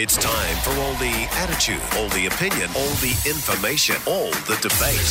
It's 0.00 0.16
time 0.16 0.56
for 0.58 0.70
all 0.80 0.94
the 0.94 1.26
attitude, 1.32 1.82
all 1.96 2.08
the 2.10 2.26
opinion, 2.26 2.70
all 2.76 2.94
the 3.02 3.20
information, 3.26 3.96
all 4.06 4.30
the 4.46 4.54
debate. 4.62 5.10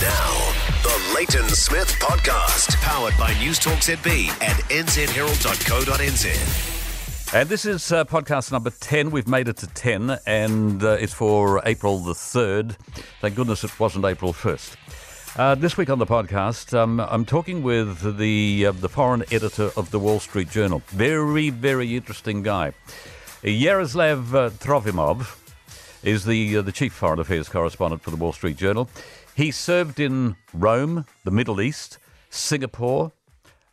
Now, 0.00 0.54
the 0.82 1.12
Leighton 1.14 1.46
Smith 1.50 1.94
Podcast, 2.00 2.74
powered 2.76 3.12
by 3.18 3.34
News 3.38 3.58
Talk 3.58 3.80
ZB 3.80 4.28
and 4.40 4.58
nzherald.co.nz. 4.70 6.24
And 7.34 7.48
this 7.50 7.66
is 7.66 7.92
uh, 7.92 8.06
podcast 8.06 8.52
number 8.52 8.70
10. 8.70 9.10
We've 9.10 9.28
made 9.28 9.48
it 9.48 9.58
to 9.58 9.66
10, 9.66 10.18
and 10.26 10.82
uh, 10.82 10.92
it's 10.92 11.12
for 11.12 11.60
April 11.66 11.98
the 11.98 12.14
3rd. 12.14 12.76
Thank 13.20 13.34
goodness 13.34 13.64
it 13.64 13.78
wasn't 13.78 14.06
April 14.06 14.32
1st. 14.32 14.76
Uh, 15.38 15.54
this 15.54 15.76
week 15.76 15.90
on 15.90 15.98
the 15.98 16.06
podcast, 16.06 16.72
um, 16.72 17.00
I'm 17.00 17.26
talking 17.26 17.62
with 17.62 18.16
the 18.16 18.68
uh, 18.68 18.72
the 18.72 18.88
foreign 18.88 19.24
editor 19.30 19.70
of 19.76 19.90
the 19.90 19.98
Wall 19.98 20.20
Street 20.20 20.48
Journal. 20.48 20.80
Very, 20.86 21.50
very 21.50 21.94
interesting 21.94 22.42
guy. 22.42 22.72
Yaroslav 23.42 24.34
uh, 24.34 24.50
Trofimov 24.50 25.38
is 26.02 26.24
the 26.24 26.56
uh, 26.56 26.62
the 26.62 26.72
chief 26.72 26.92
foreign 26.92 27.18
affairs 27.18 27.48
correspondent 27.48 28.02
for 28.02 28.10
the 28.10 28.16
Wall 28.16 28.32
Street 28.32 28.56
Journal. 28.56 28.88
He 29.34 29.50
served 29.50 30.00
in 30.00 30.36
Rome, 30.54 31.04
the 31.24 31.30
Middle 31.30 31.60
East, 31.60 31.98
Singapore. 32.30 33.12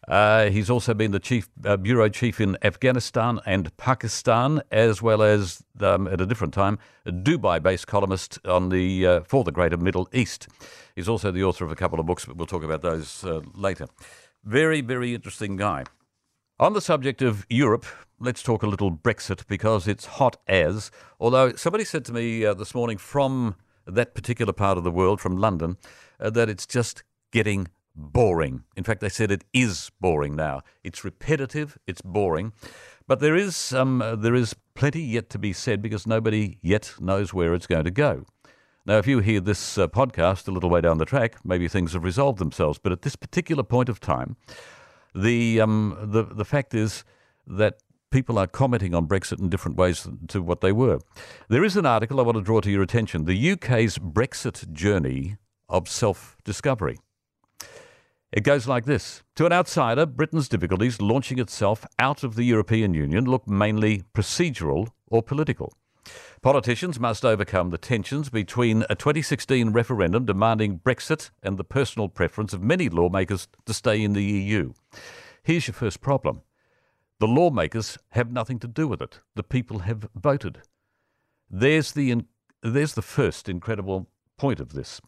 Uh, 0.05 0.49
he's 0.49 0.69
also 0.69 0.93
been 0.93 1.11
the 1.11 1.19
chief 1.19 1.47
uh, 1.63 1.77
bureau 1.77 2.09
chief 2.09 2.41
in 2.41 2.57
Afghanistan 2.61 3.39
and 3.45 3.75
Pakistan, 3.77 4.61
as 4.69 5.01
well 5.01 5.23
as 5.23 5.63
um, 5.79 6.07
at 6.07 6.19
a 6.19 6.25
different 6.25 6.53
time, 6.53 6.77
a 7.05 7.11
Dubai-based 7.11 7.87
columnist 7.87 8.39
on 8.45 8.67
the 8.67 9.07
uh, 9.07 9.21
for 9.21 9.45
the 9.45 9.51
Greater 9.51 9.77
Middle 9.77 10.09
East. 10.11 10.49
He's 10.93 11.07
also 11.07 11.31
the 11.31 11.45
author 11.45 11.63
of 11.63 11.71
a 11.71 11.75
couple 11.75 12.01
of 12.01 12.05
books, 12.05 12.25
but 12.25 12.35
we'll 12.35 12.47
talk 12.47 12.63
about 12.63 12.81
those 12.81 13.23
later. 13.55 13.87
Very, 14.43 14.81
very 14.81 15.15
interesting 15.15 15.55
guy. 15.55 15.85
On 16.63 16.71
the 16.71 16.79
subject 16.79 17.21
of 17.21 17.45
Europe, 17.49 17.85
let's 18.21 18.41
talk 18.41 18.63
a 18.63 18.67
little 18.67 18.89
Brexit 18.89 19.45
because 19.47 19.85
it's 19.85 20.05
hot 20.05 20.37
as. 20.47 20.91
Although 21.19 21.55
somebody 21.55 21.83
said 21.83 22.05
to 22.05 22.13
me 22.13 22.45
uh, 22.45 22.53
this 22.53 22.73
morning 22.73 22.97
from 22.97 23.55
that 23.85 24.15
particular 24.15 24.53
part 24.53 24.77
of 24.77 24.85
the 24.85 24.89
world, 24.89 25.19
from 25.19 25.35
London, 25.35 25.75
uh, 26.21 26.29
that 26.29 26.47
it's 26.47 26.65
just 26.65 27.03
getting 27.33 27.67
boring. 27.93 28.63
In 28.77 28.85
fact, 28.85 29.01
they 29.01 29.09
said 29.09 29.29
it 29.29 29.43
is 29.51 29.91
boring 29.99 30.37
now. 30.37 30.61
It's 30.85 31.03
repetitive, 31.03 31.77
it's 31.85 32.01
boring. 32.01 32.53
But 33.07 33.19
there 33.19 33.35
is, 33.35 33.73
um, 33.73 34.01
uh, 34.01 34.15
there 34.15 34.33
is 34.33 34.55
plenty 34.73 35.01
yet 35.01 35.29
to 35.31 35.37
be 35.37 35.51
said 35.51 35.81
because 35.81 36.07
nobody 36.07 36.59
yet 36.61 36.93
knows 36.97 37.33
where 37.33 37.53
it's 37.53 37.67
going 37.67 37.83
to 37.83 37.91
go. 37.91 38.23
Now, 38.85 38.99
if 38.99 39.05
you 39.05 39.19
hear 39.19 39.41
this 39.41 39.77
uh, 39.77 39.89
podcast 39.89 40.47
a 40.47 40.51
little 40.51 40.69
way 40.69 40.79
down 40.79 40.97
the 40.97 41.03
track, 41.03 41.43
maybe 41.43 41.67
things 41.67 41.91
have 41.91 42.05
resolved 42.05 42.39
themselves. 42.39 42.79
But 42.81 42.93
at 42.93 43.01
this 43.01 43.17
particular 43.17 43.63
point 43.63 43.89
of 43.89 43.99
time, 43.99 44.37
the 45.15 45.61
um, 45.61 45.97
the 46.01 46.23
the 46.23 46.45
fact 46.45 46.73
is 46.73 47.03
that 47.47 47.77
people 48.11 48.37
are 48.37 48.47
commenting 48.47 48.93
on 48.93 49.07
Brexit 49.07 49.39
in 49.39 49.49
different 49.49 49.77
ways 49.77 50.07
to 50.27 50.41
what 50.41 50.61
they 50.61 50.71
were. 50.71 50.99
There 51.49 51.63
is 51.63 51.75
an 51.75 51.85
article 51.85 52.19
I 52.19 52.23
want 52.23 52.37
to 52.37 52.43
draw 52.43 52.61
to 52.61 52.71
your 52.71 52.83
attention: 52.83 53.25
the 53.25 53.51
UK's 53.51 53.97
Brexit 53.97 54.71
journey 54.71 55.37
of 55.69 55.87
self-discovery. 55.87 56.99
It 58.31 58.43
goes 58.43 58.67
like 58.67 58.85
this. 58.85 59.21
To 59.35 59.45
an 59.45 59.53
outsider, 59.53 60.07
Britain's 60.07 60.49
difficulties 60.49 60.99
launching 60.99 61.37
itself 61.37 61.85
out 61.99 62.23
of 62.23 62.35
the 62.35 62.43
European 62.43 62.95
Union 62.95 63.25
look 63.25 63.47
mainly 63.47 64.03
procedural 64.15 64.89
or 65.07 65.21
political. 65.21 65.71
Politicians 66.41 66.99
must 66.99 67.23
overcome 67.23 67.69
the 67.69 67.77
tensions 67.77 68.29
between 68.29 68.83
a 68.89 68.95
2016 68.95 69.71
referendum 69.71 70.25
demanding 70.25 70.79
Brexit 70.79 71.29
and 71.41 71.57
the 71.57 71.63
personal 71.63 72.09
preference 72.09 72.53
of 72.53 72.61
many 72.61 72.89
lawmakers 72.89 73.47
to 73.65 73.73
stay 73.73 74.03
in 74.03 74.13
the 74.13 74.23
EU. 74.23 74.73
Here's 75.43 75.67
your 75.67 75.73
first 75.73 76.01
problem 76.01 76.41
the 77.19 77.27
lawmakers 77.27 77.97
have 78.09 78.31
nothing 78.31 78.59
to 78.59 78.67
do 78.67 78.87
with 78.87 79.01
it, 79.01 79.19
the 79.35 79.43
people 79.43 79.79
have 79.79 80.09
voted. 80.15 80.61
There's 81.49 81.93
the, 81.93 82.23
there's 82.61 82.95
the 82.95 83.01
first 83.01 83.47
incredible 83.47 84.09
point 84.37 84.59
of 84.59 84.73
this. 84.73 84.99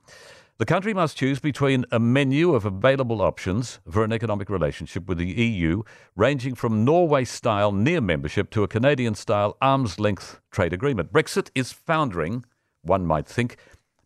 The 0.58 0.66
country 0.66 0.94
must 0.94 1.18
choose 1.18 1.40
between 1.40 1.84
a 1.92 2.00
menu 2.00 2.56
of 2.56 2.64
available 2.64 3.22
options 3.22 3.80
for 3.92 4.06
an 4.06 4.14
economic 4.14 4.50
relationship 4.50 5.06
with 5.06 5.18
the 5.18 5.26
EU, 5.26 5.84
ranging 6.16 6.56
from 6.56 6.86
Norway 6.86 7.26
style 7.26 7.74
near 7.74 8.00
membership 8.00 8.50
to 8.52 8.64
a 8.64 8.68
Canadian 8.70 9.16
style 9.16 9.58
arm's 9.62 10.00
length 10.00 10.40
trade 10.52 10.72
agreement. 10.72 11.12
Brexit 11.12 11.50
is 11.56 11.74
foundering, 11.74 12.46
one 12.84 13.06
might 13.06 13.28
think, 13.28 13.58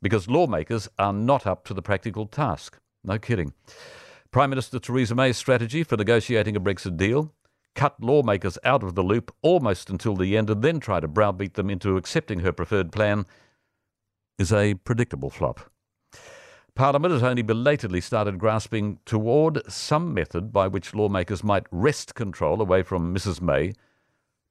because 0.01 0.27
lawmakers 0.27 0.89
are 0.97 1.13
not 1.13 1.45
up 1.45 1.65
to 1.65 1.75
the 1.75 1.83
practical 1.83 2.25
task. 2.25 2.79
No 3.03 3.19
kidding. 3.19 3.53
Prime 4.31 4.49
Minister 4.49 4.79
Theresa 4.79 5.13
May's 5.13 5.38
strategy 5.38 5.83
for 5.83 5.97
negotiating 5.97 6.55
a 6.55 6.59
Brexit 6.59 6.97
deal 6.97 7.31
cut 7.75 8.01
lawmakers 8.01 8.57
out 8.63 8.81
of 8.81 8.95
the 8.95 9.03
loop 9.03 9.31
almost 9.43 9.91
until 9.91 10.15
the 10.15 10.35
end 10.35 10.49
and 10.49 10.63
then 10.63 10.79
try 10.79 10.99
to 10.99 11.07
browbeat 11.07 11.53
them 11.53 11.69
into 11.69 11.95
accepting 11.95 12.39
her 12.39 12.51
preferred 12.51 12.91
plan 12.91 13.27
is 14.39 14.51
a 14.51 14.73
predictable 14.73 15.29
flop. 15.29 15.69
Parliament 16.79 17.12
has 17.12 17.23
only 17.23 17.41
belatedly 17.41 18.00
started 18.00 18.40
grasping 18.40 19.00
toward 19.03 19.69
some 19.69 20.13
method 20.13 20.53
by 20.53 20.66
which 20.66 20.95
lawmakers 20.95 21.44
might 21.44 21.66
wrest 21.72 22.16
control 22.16 22.62
away 22.62 22.84
from 22.84 23.13
Mrs. 23.13 23.41
May 23.41 23.73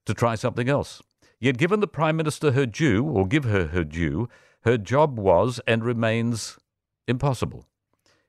to 0.04 0.12
try 0.12 0.34
something 0.34 0.68
else. 0.68 1.00
Yet, 1.40 1.56
given 1.56 1.80
the 1.80 1.86
Prime 1.86 2.18
Minister 2.18 2.52
her 2.52 2.66
due, 2.66 3.02
or 3.02 3.26
give 3.26 3.44
her 3.44 3.68
her 3.68 3.82
due, 3.82 4.28
her 4.64 4.76
job 4.76 5.18
was 5.18 5.58
and 5.66 5.82
remains 5.82 6.58
impossible. 7.06 7.64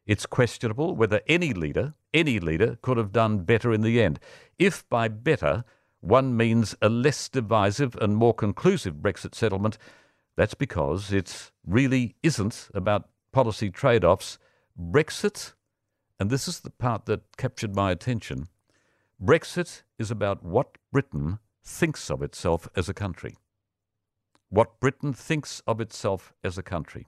It's 0.06 0.26
questionable 0.26 0.96
whether 0.96 1.20
any 1.28 1.52
leader, 1.52 1.94
any 2.14 2.40
leader, 2.40 2.78
could 2.82 2.96
have 2.96 3.12
done 3.12 3.40
better 3.40 3.74
in 3.74 3.82
the 3.82 4.02
end. 4.02 4.18
If 4.58 4.88
by 4.88 5.10
better 5.10 5.66
one 6.00 6.38
means 6.38 6.74
a 6.82 6.88
less 6.88 7.28
divisive 7.28 7.98
and 8.00 8.16
more 8.16 8.34
conclusive 8.34 8.94
Brexit 9.02 9.36
settlement, 9.36 9.78
that's 10.38 10.54
because 10.54 11.12
it 11.12 11.52
really 11.68 12.16
isn't 12.24 12.70
about 12.74 13.10
policy 13.32 13.70
trade 13.70 14.04
offs, 14.04 14.38
Brexit, 14.80 15.54
and 16.20 16.30
this 16.30 16.48
is 16.48 16.60
the 16.60 16.70
part 16.70 17.06
that 17.06 17.38
captured 17.38 17.76
my 17.76 17.92
attention 17.92 18.48
Brexit 19.22 19.84
is 19.98 20.12
about 20.12 20.44
what 20.44 20.78
Britain 20.94 21.40
thinks 21.62 22.10
of 22.10 22.22
itself 22.22 22.70
as 22.74 22.88
a 22.88 22.94
country. 22.94 23.36
What 24.48 24.80
Britain 24.80 25.12
thinks 25.12 25.62
of 25.68 25.82
itself 25.82 26.34
as 26.42 26.58
a 26.58 26.64
country. 26.64 27.06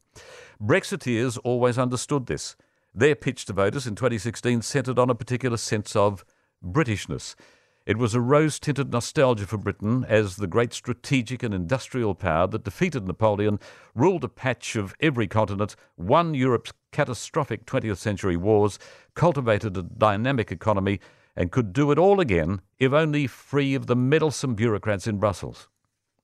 Brexiteers 0.62 1.40
always 1.46 1.78
understood 1.78 2.26
this. 2.26 2.58
Their 2.94 3.16
pitch 3.16 3.46
to 3.46 3.54
voters 3.54 3.88
in 3.88 3.96
2016 3.96 4.62
centred 4.62 5.00
on 5.00 5.10
a 5.10 5.16
particular 5.16 5.56
sense 5.56 5.96
of 5.96 6.26
Britishness. 6.62 7.36
It 7.84 7.98
was 7.98 8.14
a 8.14 8.22
rose 8.22 8.60
tinted 8.60 8.92
nostalgia 8.92 9.48
for 9.48 9.58
Britain 9.58 10.06
as 10.08 10.36
the 10.36 10.46
great 10.46 10.72
strategic 10.72 11.42
and 11.42 11.52
industrial 11.52 12.14
power 12.14 12.46
that 12.48 12.64
defeated 12.64 13.08
Napoleon, 13.08 13.60
ruled 13.96 14.24
a 14.24 14.30
patch 14.30 14.76
of 14.76 14.94
every 15.00 15.28
continent, 15.28 15.76
won 15.98 16.36
Europe's 16.36 16.74
catastrophic 16.92 17.66
20th 17.66 17.98
century 17.98 18.38
wars, 18.38 18.78
cultivated 19.16 19.76
a 19.78 19.82
dynamic 19.82 20.52
economy, 20.52 21.00
and 21.36 21.52
could 21.52 21.74
do 21.74 21.92
it 21.92 21.98
all 21.98 22.20
again 22.20 22.62
if 22.78 22.94
only 22.94 23.26
free 23.26 23.74
of 23.74 23.88
the 23.88 23.96
meddlesome 23.96 24.54
bureaucrats 24.54 25.08
in 25.08 25.18
Brussels. 25.18 25.68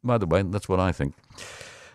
By 0.04 0.20
the 0.20 0.28
way, 0.28 0.44
that's 0.44 0.70
what 0.70 0.80
I 0.80 0.92
think. 0.92 1.16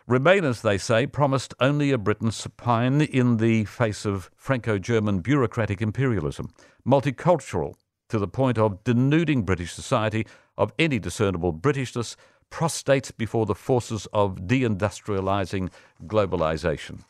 Remainers, 0.09 0.63
they 0.63 0.77
say, 0.77 1.07
promised 1.07 1.55
only 1.61 1.93
a 1.93 1.99
Britain 1.99 2.33
supine 2.33 3.01
in 3.01 3.37
the 3.37 3.65
face 3.67 4.05
of 4.05 4.29
Franco 4.35 4.77
German 4.77 5.21
bureaucratic 5.21 5.81
imperialism, 5.81 6.53
multicultural, 6.85 7.77
to 8.13 8.19
the 8.19 8.29
point 8.29 8.59
of 8.59 8.85
denuding 8.85 9.43
British 9.43 9.73
society 9.73 10.27
of 10.59 10.71
any 10.79 10.99
discernible 10.99 11.51
Britishness, 11.51 12.15
prostrate 12.51 13.11
before 13.17 13.47
the 13.47 13.55
forces 13.55 14.07
of 14.13 14.43
deindustrialising 14.43 15.71
globalisation. 16.05 17.05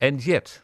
And 0.00 0.26
yet, 0.26 0.62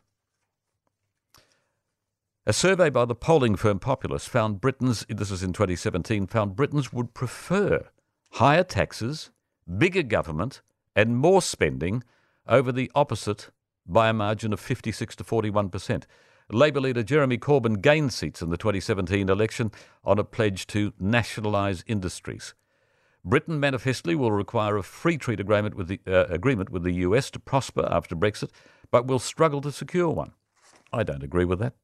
a 2.47 2.55
survey 2.55 2.89
by 2.89 3.05
the 3.05 3.15
polling 3.15 3.55
firm 3.55 3.81
Populus 3.81 4.27
found 4.27 4.63
Britons, 4.63 5.05
this 5.11 5.31
is 5.31 5.43
in 5.43 5.53
2017, 5.53 6.27
found 6.27 6.57
Britons 6.57 6.91
would 6.91 7.13
prefer 7.13 7.87
higher 8.33 8.65
taxes, 8.65 9.31
bigger 9.77 10.03
government, 10.03 10.63
and 10.97 11.19
more 11.19 11.43
spending 11.43 12.03
over 12.49 12.73
the 12.73 12.91
opposite 12.95 13.51
by 13.87 14.09
a 14.09 14.15
margin 14.15 14.55
of 14.55 14.61
56 14.61 15.17
to 15.17 15.25
41 15.25 15.69
percent. 15.69 16.07
Labour 16.53 16.81
leader 16.81 17.03
Jeremy 17.03 17.39
Corbyn 17.39 17.81
gained 17.81 18.13
seats 18.13 18.43
in 18.43 18.51
the 18.51 18.57
2017 18.57 19.29
election 19.29 19.71
on 20.05 20.19
a 20.19 20.25
pledge 20.25 20.67
to 20.69 20.93
nationalise 20.99 21.85
industries. 21.87 22.55
Britain 23.25 23.61
manifestly 23.61 24.15
will 24.15 24.33
require 24.33 24.77
a 24.77 24.83
free 24.83 25.19
trade 25.19 25.41
agreement 25.41 25.75
with 25.75 25.89
the, 25.89 26.01
uh, 26.07 26.25
agreement 26.25 26.71
with 26.71 26.83
the 26.83 26.95
US 26.95 27.31
to 27.31 27.39
prosper 27.39 27.87
after 27.91 28.17
Brexit, 28.17 28.51
but 28.91 29.07
will 29.07 29.19
struggle 29.19 29.61
to 29.61 29.71
secure 29.71 30.09
one. 30.09 30.33
I 30.93 31.03
don't 31.03 31.23
agree 31.23 31.45
with 31.45 31.59
that. 31.61 31.75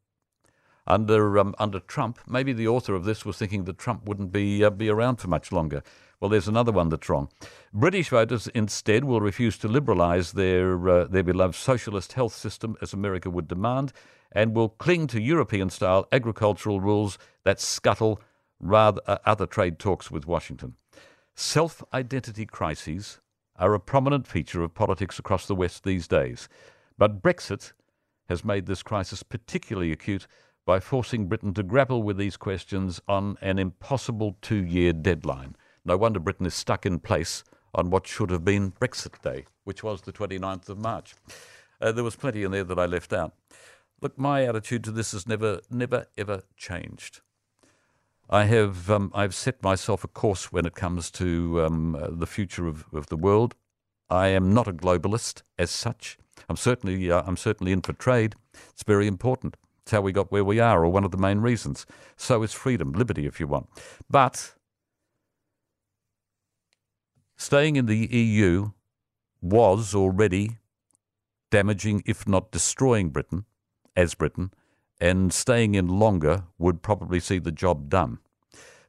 Under 0.89 1.39
um, 1.39 1.55
under 1.59 1.81
Trump, 1.81 2.21
maybe 2.29 2.53
the 2.53 2.69
author 2.69 2.95
of 2.95 3.05
this 3.05 3.25
was 3.25 3.37
thinking 3.37 3.65
that 3.65 3.77
Trump 3.77 4.07
wouldn't 4.07 4.31
be 4.31 4.65
uh, 4.65 4.71
be 4.71 4.89
around 4.89 5.17
for 5.17 5.27
much 5.27 5.51
longer. 5.51 5.83
Well, 6.21 6.31
there's 6.31 6.49
another 6.49 6.73
one 6.73 6.89
that's 6.89 7.09
wrong. 7.09 7.29
British 7.75 8.09
voters 8.09 8.47
instead 8.49 9.05
will 9.05 9.21
refuse 9.21 9.59
to 9.59 9.69
liberalise 9.69 10.33
their 10.33 10.89
uh, 10.89 11.05
their 11.05 11.25
beloved 11.25 11.57
socialist 11.57 12.13
health 12.13 12.35
system 12.35 12.77
as 12.81 12.93
America 12.93 13.29
would 13.29 13.49
demand, 13.49 13.93
and 14.37 14.55
will 14.55 14.69
cling 14.69 15.07
to 15.07 15.19
European 15.21 15.71
style 15.71 16.07
agricultural 16.13 16.79
rules 16.79 17.17
that 17.45 17.59
scuttle 17.59 18.21
rather 18.61 19.01
uh, 19.07 19.17
other 19.25 19.47
trade 19.47 19.79
talks 19.79 20.11
with 20.11 20.27
Washington. 20.27 20.75
Self 21.35 21.83
identity 21.95 22.45
crises 22.45 23.19
are 23.57 23.73
a 23.73 23.81
prominent 23.81 24.27
feature 24.27 24.63
of 24.63 24.75
politics 24.75 25.19
across 25.19 25.47
the 25.47 25.55
West 25.55 25.85
these 25.85 26.07
days. 26.07 26.51
But 26.99 27.23
Brexit 27.23 27.73
has 28.29 28.45
made 28.45 28.67
this 28.67 28.83
crisis 28.83 29.23
particularly 29.23 29.91
acute 29.91 30.27
by 30.67 30.81
forcing 30.81 31.29
Britain 31.29 31.55
to 31.55 31.63
grapple 31.63 32.03
with 32.03 32.19
these 32.19 32.37
questions 32.37 33.01
on 33.09 33.39
an 33.41 33.59
impossible 33.59 34.37
two 34.43 34.63
year 34.67 34.93
deadline. 34.93 35.57
No 35.83 35.97
wonder 35.97 36.21
Britain 36.21 36.45
is 36.45 36.55
stuck 36.55 36.85
in 36.85 36.99
place 36.99 37.43
on 37.75 37.89
what 37.89 38.07
should 38.07 38.29
have 38.29 38.45
been 38.45 38.73
Brexit 38.73 39.23
Day, 39.23 39.47
which 39.65 39.83
was 39.83 40.03
the 40.03 40.13
29th 40.13 40.69
of 40.69 40.77
March. 40.77 41.15
Uh, 41.81 41.93
there 41.93 42.05
was 42.05 42.17
plenty 42.17 42.43
in 42.43 42.51
there 42.51 42.65
that 42.65 42.79
I 42.79 42.85
left 42.85 43.15
out. 43.15 43.33
Look, 44.01 44.19
my 44.19 44.45
attitude 44.45 44.85
to 44.85 44.91
this 44.91 45.13
has 45.13 45.27
never, 45.27 45.61
never, 45.71 46.07
ever 46.19 46.43
changed. 46.57 47.21
I 48.29 48.45
have 48.45 48.91
um, 48.91 49.11
I've 49.15 49.35
set 49.35 49.63
myself 49.63 50.03
a 50.05 50.09
course 50.09 50.53
when 50.53 50.67
it 50.67 50.75
comes 50.75 51.11
to 51.13 51.63
um, 51.65 51.95
uh, 51.95 52.09
the 52.11 52.27
future 52.27 52.67
of, 52.67 52.85
of 52.93 53.07
the 53.07 53.17
world. 53.17 53.55
I 54.11 54.29
am 54.29 54.53
not 54.53 54.69
a 54.69 54.73
globalist 54.73 55.43
as 55.59 55.71
such. 55.71 56.19
I'm 56.49 56.57
certainly 56.57 57.11
uh, 57.11 57.23
I'm 57.25 57.37
certainly 57.37 57.73
in 57.73 57.83
for 57.83 57.93
trade. 57.93 58.35
It's 58.71 58.83
very 58.83 59.07
important. 59.07 59.57
It's 59.83 59.93
how 59.93 60.01
we 60.01 60.13
got 60.13 60.33
where 60.33 60.45
we 60.45 60.59
are, 60.59 60.85
or 60.85 60.89
one 60.91 61.05
of 61.05 61.13
the 61.13 61.17
main 61.17 61.39
reasons. 61.39 61.87
So 62.17 62.43
is 62.43 62.53
freedom, 62.53 62.93
liberty, 62.93 63.27
if 63.27 63.39
you 63.39 63.47
want. 63.47 63.69
But 64.11 64.55
staying 67.37 67.77
in 67.77 67.87
the 67.87 67.97
EU 67.97 68.73
was 69.41 69.95
already 69.95 70.59
damaging, 71.51 72.03
if 72.05 72.27
not 72.27 72.51
destroying 72.51 73.11
Britain, 73.11 73.45
as 73.97 74.15
Britain, 74.15 74.53
and 75.01 75.33
staying 75.33 75.75
in 75.75 75.89
longer 75.89 76.45
would 76.59 76.83
probably 76.83 77.21
see 77.21 77.39
the 77.39 77.53
job 77.53 77.89
done. 77.89 78.19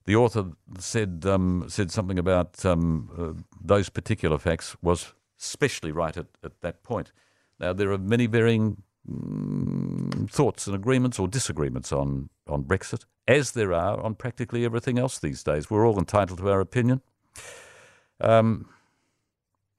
The 0.06 0.16
author 0.16 0.52
said 0.80 1.26
um, 1.26 1.66
said 1.68 1.92
something 1.92 2.18
about 2.18 2.66
um, 2.66 3.10
uh, 3.18 3.42
those 3.62 3.90
particular 3.90 4.38
facts 4.38 4.76
was 4.82 5.14
especially 5.40 5.92
right 5.92 6.16
at, 6.16 6.28
at 6.44 6.62
that 6.62 6.84
point. 6.84 7.12
Now 7.60 7.74
there 7.74 7.92
are 7.92 7.98
many 7.98 8.26
varying 8.26 8.84
mm, 9.10 10.30
thoughts 10.30 10.66
and 10.66 10.76
agreements 10.76 11.20
or 11.20 11.28
disagreements 11.28 11.92
on 11.92 12.30
on 12.48 12.64
Brexit, 12.64 13.04
as 13.28 13.52
there 13.52 13.74
are 13.74 14.00
on 14.00 14.16
practically 14.16 14.64
everything 14.64 14.98
else 14.98 15.20
these 15.20 15.44
days. 15.44 15.70
We're 15.70 15.86
all 15.86 16.00
entitled 16.00 16.40
to 16.40 16.50
our 16.50 16.62
opinion. 16.62 17.02
Um, 18.22 18.70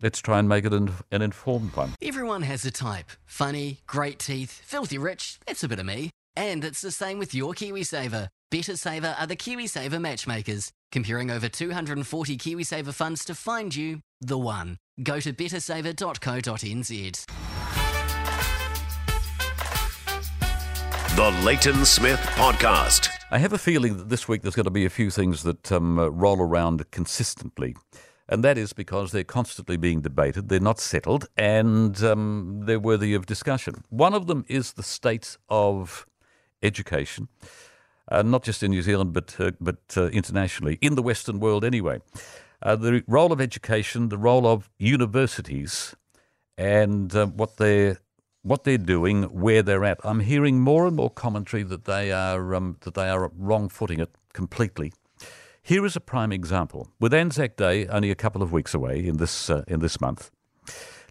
Let's 0.00 0.20
try 0.20 0.38
and 0.38 0.48
make 0.48 0.64
it 0.64 0.72
an, 0.72 0.92
an, 1.10 1.22
informed 1.22 1.74
one. 1.74 1.94
Everyone 2.00 2.42
has 2.42 2.64
a 2.64 2.70
type. 2.70 3.10
Funny, 3.26 3.80
great 3.88 4.20
teeth, 4.20 4.62
filthy 4.64 4.96
rich, 4.96 5.40
that's 5.44 5.64
a 5.64 5.68
bit 5.68 5.80
of 5.80 5.86
me. 5.86 6.10
And 6.36 6.64
it's 6.64 6.80
the 6.80 6.92
same 6.92 7.18
with 7.18 7.34
your 7.34 7.52
KiwiSaver. 7.52 8.28
BetterSaver 8.52 9.20
are 9.20 9.26
the 9.26 9.34
KiwiSaver 9.34 10.00
matchmakers, 10.00 10.70
comparing 10.92 11.32
over 11.32 11.48
240 11.48 12.36
KiwiSaver 12.36 12.94
funds 12.94 13.24
to 13.24 13.34
find 13.34 13.74
you 13.74 13.98
the 14.20 14.38
one. 14.38 14.76
Go 15.02 15.18
to 15.18 15.32
bettersaver.co.nz. 15.32 17.24
The 21.16 21.30
Leighton 21.44 21.84
Smith 21.84 22.20
Podcast. 22.20 23.08
I 23.32 23.38
have 23.38 23.52
a 23.52 23.58
feeling 23.58 23.96
that 23.96 24.08
this 24.08 24.28
week 24.28 24.42
there's 24.42 24.54
going 24.54 24.62
to 24.64 24.70
be 24.70 24.84
a 24.84 24.90
few 24.90 25.10
things 25.10 25.42
that 25.42 25.72
um, 25.72 25.98
roll 25.98 26.40
around 26.40 26.88
consistently. 26.92 27.74
And 28.28 28.44
that 28.44 28.58
is 28.58 28.72
because 28.74 29.12
they're 29.12 29.24
constantly 29.24 29.76
being 29.76 30.02
debated, 30.02 30.48
they're 30.48 30.60
not 30.60 30.78
settled, 30.78 31.28
and 31.36 32.02
um, 32.02 32.62
they're 32.64 32.78
worthy 32.78 33.14
of 33.14 33.24
discussion. 33.24 33.84
One 33.88 34.12
of 34.12 34.26
them 34.26 34.44
is 34.48 34.74
the 34.74 34.82
state 34.82 35.38
of 35.48 36.06
education, 36.62 37.28
uh, 38.10 38.22
not 38.22 38.42
just 38.42 38.62
in 38.62 38.70
New 38.70 38.82
Zealand, 38.82 39.14
but, 39.14 39.34
uh, 39.40 39.52
but 39.60 39.78
uh, 39.96 40.08
internationally, 40.08 40.78
in 40.82 40.94
the 40.94 41.02
Western 41.02 41.40
world 41.40 41.64
anyway. 41.64 42.00
Uh, 42.60 42.76
the 42.76 43.02
role 43.06 43.32
of 43.32 43.40
education, 43.40 44.08
the 44.08 44.18
role 44.18 44.46
of 44.46 44.68
universities, 44.78 45.94
and 46.58 47.14
uh, 47.14 47.26
what 47.26 47.56
they're 47.56 47.98
what 48.42 48.64
they're 48.64 48.78
doing, 48.78 49.24
where 49.24 49.62
they're 49.62 49.84
at. 49.84 50.00
I'm 50.04 50.20
hearing 50.20 50.60
more 50.60 50.86
and 50.86 50.96
more 50.96 51.10
commentary 51.10 51.62
that 51.64 51.84
they 51.84 52.12
are 52.12 52.54
um, 52.54 52.76
that 52.80 52.94
they 52.94 53.08
are 53.08 53.30
wrong 53.36 53.68
footing 53.68 54.00
it 54.00 54.10
completely. 54.32 54.92
Here 55.68 55.84
is 55.84 55.96
a 55.96 56.00
prime 56.00 56.32
example. 56.32 56.88
With 56.98 57.12
Anzac 57.12 57.58
Day 57.58 57.86
only 57.88 58.10
a 58.10 58.14
couple 58.14 58.42
of 58.42 58.52
weeks 58.52 58.72
away 58.72 59.06
in 59.06 59.18
this 59.18 59.50
uh, 59.50 59.64
in 59.68 59.80
this 59.80 60.00
month, 60.00 60.30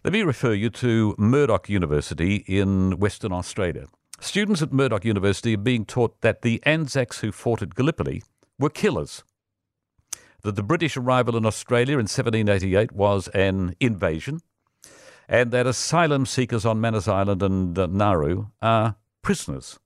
let 0.02 0.12
me 0.12 0.24
refer 0.24 0.52
you 0.52 0.68
to 0.70 1.14
Murdoch 1.16 1.68
University 1.68 2.42
in 2.44 2.98
Western 2.98 3.32
Australia. 3.32 3.86
Students 4.18 4.60
at 4.60 4.72
Murdoch 4.72 5.04
University 5.04 5.54
are 5.54 5.58
being 5.58 5.84
taught 5.84 6.22
that 6.22 6.42
the 6.42 6.60
Anzacs 6.66 7.20
who 7.20 7.30
fought 7.30 7.62
at 7.62 7.76
Gallipoli 7.76 8.24
were 8.58 8.68
killers, 8.68 9.22
that 10.42 10.56
the 10.56 10.64
British 10.64 10.96
arrival 10.96 11.36
in 11.36 11.46
Australia 11.46 11.94
in 11.94 12.08
1788 12.08 12.90
was 12.90 13.28
an 13.28 13.76
invasion, 13.78 14.40
and 15.28 15.52
that 15.52 15.68
asylum 15.68 16.26
seekers 16.26 16.66
on 16.66 16.80
Manus 16.80 17.06
Island 17.06 17.44
and 17.44 17.78
uh, 17.78 17.86
Nauru 17.86 18.46
are 18.60 18.96
prisoners. 19.22 19.78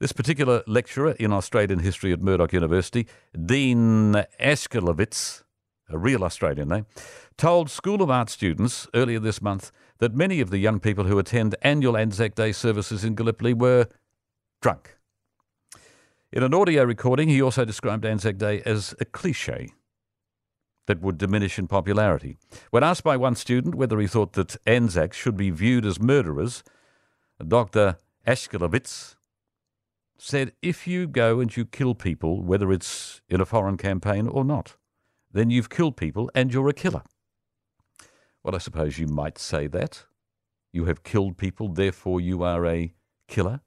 This 0.00 0.12
particular 0.12 0.62
lecturer 0.68 1.12
in 1.18 1.32
Australian 1.32 1.80
history 1.80 2.12
at 2.12 2.22
Murdoch 2.22 2.52
University, 2.52 3.08
Dean 3.34 4.12
Aszkielowicz, 4.40 5.42
a 5.88 5.98
real 5.98 6.22
Australian 6.22 6.68
name, 6.68 6.86
told 7.36 7.68
School 7.68 8.00
of 8.00 8.08
Art 8.08 8.30
students 8.30 8.86
earlier 8.94 9.18
this 9.18 9.42
month 9.42 9.72
that 9.98 10.14
many 10.14 10.40
of 10.40 10.50
the 10.50 10.58
young 10.58 10.78
people 10.78 11.04
who 11.04 11.18
attend 11.18 11.56
annual 11.62 11.96
Anzac 11.96 12.36
Day 12.36 12.52
services 12.52 13.02
in 13.02 13.16
Gallipoli 13.16 13.54
were 13.54 13.88
drunk. 14.62 14.96
In 16.30 16.44
an 16.44 16.54
audio 16.54 16.84
recording, 16.84 17.28
he 17.28 17.42
also 17.42 17.64
described 17.64 18.04
Anzac 18.04 18.38
Day 18.38 18.62
as 18.64 18.94
a 19.00 19.04
cliche 19.04 19.70
that 20.86 21.00
would 21.00 21.18
diminish 21.18 21.58
in 21.58 21.66
popularity. 21.66 22.36
When 22.70 22.84
asked 22.84 23.02
by 23.02 23.16
one 23.16 23.34
student 23.34 23.74
whether 23.74 23.98
he 23.98 24.06
thought 24.06 24.34
that 24.34 24.56
Anzacs 24.64 25.16
should 25.16 25.36
be 25.36 25.50
viewed 25.50 25.84
as 25.84 26.00
murderers, 26.00 26.62
Dr. 27.44 27.96
Aszkielowicz 28.28 29.16
said, 30.18 30.52
If 30.60 30.86
you 30.86 31.06
go 31.06 31.40
and 31.40 31.56
you 31.56 31.64
kill 31.64 31.94
people, 31.94 32.42
whether 32.42 32.72
it's 32.72 33.22
in 33.28 33.40
a 33.40 33.46
foreign 33.46 33.76
campaign 33.76 34.26
or 34.26 34.44
not, 34.44 34.76
then 35.32 35.50
you've 35.50 35.70
killed 35.70 35.96
people 35.96 36.30
and 36.34 36.52
you're 36.52 36.68
a 36.68 36.74
killer. 36.74 37.02
Well, 38.42 38.54
I 38.54 38.58
suppose 38.58 38.98
you 38.98 39.06
might 39.06 39.38
say 39.38 39.66
that. 39.68 40.04
You 40.72 40.84
have 40.84 41.02
killed 41.02 41.38
people, 41.38 41.68
therefore 41.68 42.20
you 42.20 42.42
are 42.42 42.66
a 42.66 42.92
killer. 43.26 43.60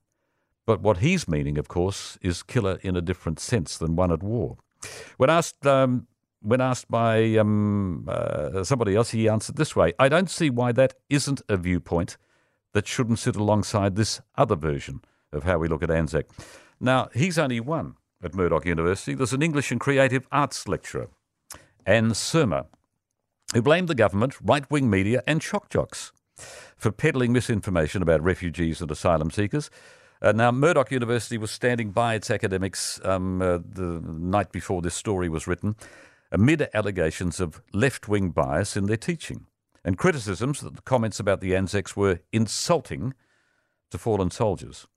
But 0.65 0.81
what 0.81 0.97
he's 0.97 1.27
meaning, 1.27 1.57
of 1.57 1.67
course, 1.67 2.17
is 2.21 2.43
killer 2.43 2.79
in 2.83 2.95
a 2.95 3.01
different 3.01 3.39
sense 3.39 3.77
than 3.77 3.95
one 3.95 4.11
at 4.11 4.21
war. 4.21 4.57
When 5.17 5.29
asked, 5.29 5.65
um, 5.65 6.07
when 6.41 6.61
asked 6.61 6.89
by 6.89 7.35
um, 7.35 8.07
uh, 8.07 8.63
somebody 8.63 8.95
else, 8.95 9.11
he 9.11 9.27
answered 9.27 9.55
this 9.55 9.75
way 9.75 9.93
I 9.99 10.09
don't 10.09 10.29
see 10.29 10.49
why 10.49 10.71
that 10.73 10.95
isn't 11.09 11.41
a 11.49 11.57
viewpoint 11.57 12.17
that 12.73 12.87
shouldn't 12.87 13.19
sit 13.19 13.35
alongside 13.35 13.95
this 13.95 14.21
other 14.35 14.55
version 14.55 15.01
of 15.31 15.43
how 15.43 15.57
we 15.57 15.67
look 15.67 15.83
at 15.83 15.91
Anzac. 15.91 16.25
Now, 16.79 17.09
he's 17.13 17.37
only 17.37 17.59
one 17.59 17.95
at 18.23 18.35
Murdoch 18.35 18.65
University. 18.65 19.13
There's 19.13 19.33
an 19.33 19.41
English 19.41 19.71
and 19.71 19.79
creative 19.79 20.27
arts 20.31 20.67
lecturer, 20.67 21.09
Anne 21.85 22.11
Surma, 22.11 22.65
who 23.53 23.61
blamed 23.61 23.87
the 23.87 23.95
government, 23.95 24.35
right 24.41 24.69
wing 24.69 24.89
media, 24.89 25.23
and 25.27 25.41
shock 25.41 25.69
jocks 25.69 26.11
for 26.77 26.91
peddling 26.91 27.33
misinformation 27.33 28.01
about 28.01 28.23
refugees 28.23 28.81
and 28.81 28.89
asylum 28.89 29.31
seekers. 29.31 29.69
Uh, 30.21 30.31
now, 30.31 30.51
Murdoch 30.51 30.91
University 30.91 31.37
was 31.37 31.51
standing 31.51 31.91
by 31.91 32.13
its 32.13 32.29
academics 32.29 32.99
um, 33.03 33.41
uh, 33.41 33.57
the 33.57 34.01
night 34.05 34.51
before 34.51 34.81
this 34.81 34.95
story 34.95 35.29
was 35.29 35.47
written, 35.47 35.75
amid 36.31 36.69
allegations 36.73 37.39
of 37.39 37.61
left 37.73 38.07
wing 38.07 38.29
bias 38.29 38.77
in 38.77 38.85
their 38.85 38.97
teaching 38.97 39.47
and 39.83 39.97
criticisms 39.97 40.61
that 40.61 40.75
the 40.75 40.81
comments 40.83 41.19
about 41.19 41.41
the 41.41 41.55
Anzacs 41.55 41.95
were 41.95 42.19
insulting 42.31 43.13
to 43.89 43.97
fallen 43.97 44.29
soldiers. 44.29 44.87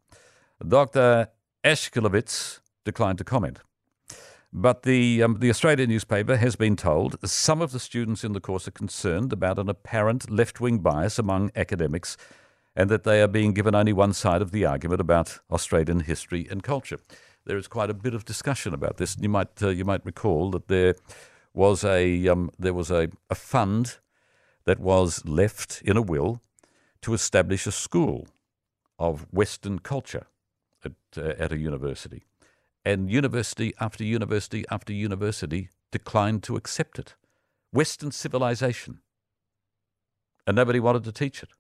Dr. 0.63 1.29
Aszkielowicz 1.65 2.61
declined 2.85 3.19
to 3.19 3.25
comment. 3.25 3.61
But 4.53 4.85
the, 4.85 5.21
um, 5.23 5.39
the 5.41 5.51
Australian 5.51 5.91
newspaper 5.91 6.37
has 6.37 6.55
been 6.55 6.77
told 6.77 7.17
some 7.29 7.61
of 7.61 7.73
the 7.73 7.81
students 7.81 8.23
in 8.23 8.35
the 8.35 8.41
course 8.41 8.69
are 8.69 8.73
concerned 8.73 9.33
about 9.33 9.59
an 9.59 9.69
apparent 9.69 10.31
left 10.31 10.61
wing 10.61 10.79
bias 10.79 11.19
among 11.19 11.51
academics 11.57 12.17
and 12.77 12.89
that 12.89 13.03
they 13.03 13.21
are 13.21 13.29
being 13.29 13.53
given 13.53 13.75
only 13.75 13.93
one 13.93 14.13
side 14.13 14.41
of 14.41 14.53
the 14.53 14.65
argument 14.65 15.01
about 15.01 15.41
Australian 15.51 16.01
history 16.01 16.47
and 16.49 16.63
culture. 16.63 16.99
There 17.45 17.57
is 17.57 17.67
quite 17.67 17.91
a 17.91 17.95
bit 17.95 18.15
of 18.15 18.25
discussion 18.25 18.73
about 18.73 18.97
this. 18.97 19.17
You 19.21 19.29
might, 19.29 19.61
uh, 19.61 19.71
you 19.71 19.85
might 19.85 20.07
recall 20.07 20.51
that 20.53 20.69
there 20.69 20.95
was, 21.53 21.85
a, 21.85 22.29
um, 22.29 22.51
there 22.57 22.75
was 22.75 22.93
a, 22.93 23.09
a 23.29 23.35
fund 23.35 23.99
that 24.67 24.79
was 24.79 25.25
left 25.25 25.83
in 25.85 25.97
a 25.97 26.03
will 26.03 26.41
to 27.03 27.13
establish 27.13 27.67
a 27.67 27.73
school 27.73 28.29
of 29.01 29.27
Western 29.33 29.81
culture 29.81 30.27
at, 30.85 30.93
uh, 31.17 31.35
at 31.39 31.53
a 31.53 31.59
university 31.59 32.25
and 32.85 33.11
university 33.11 33.73
after 33.81 34.05
university 34.05 34.65
after 34.71 34.93
university 34.93 35.71
declined 35.91 36.43
to 36.43 36.57
accept 36.57 36.99
it. 36.99 37.15
Western 37.73 38.13
civilization. 38.13 39.01
And 40.47 40.57
nobody 40.57 40.81
wanted 40.81 41.05
to 41.05 41.13
teach 41.13 41.43
it. 41.43 41.51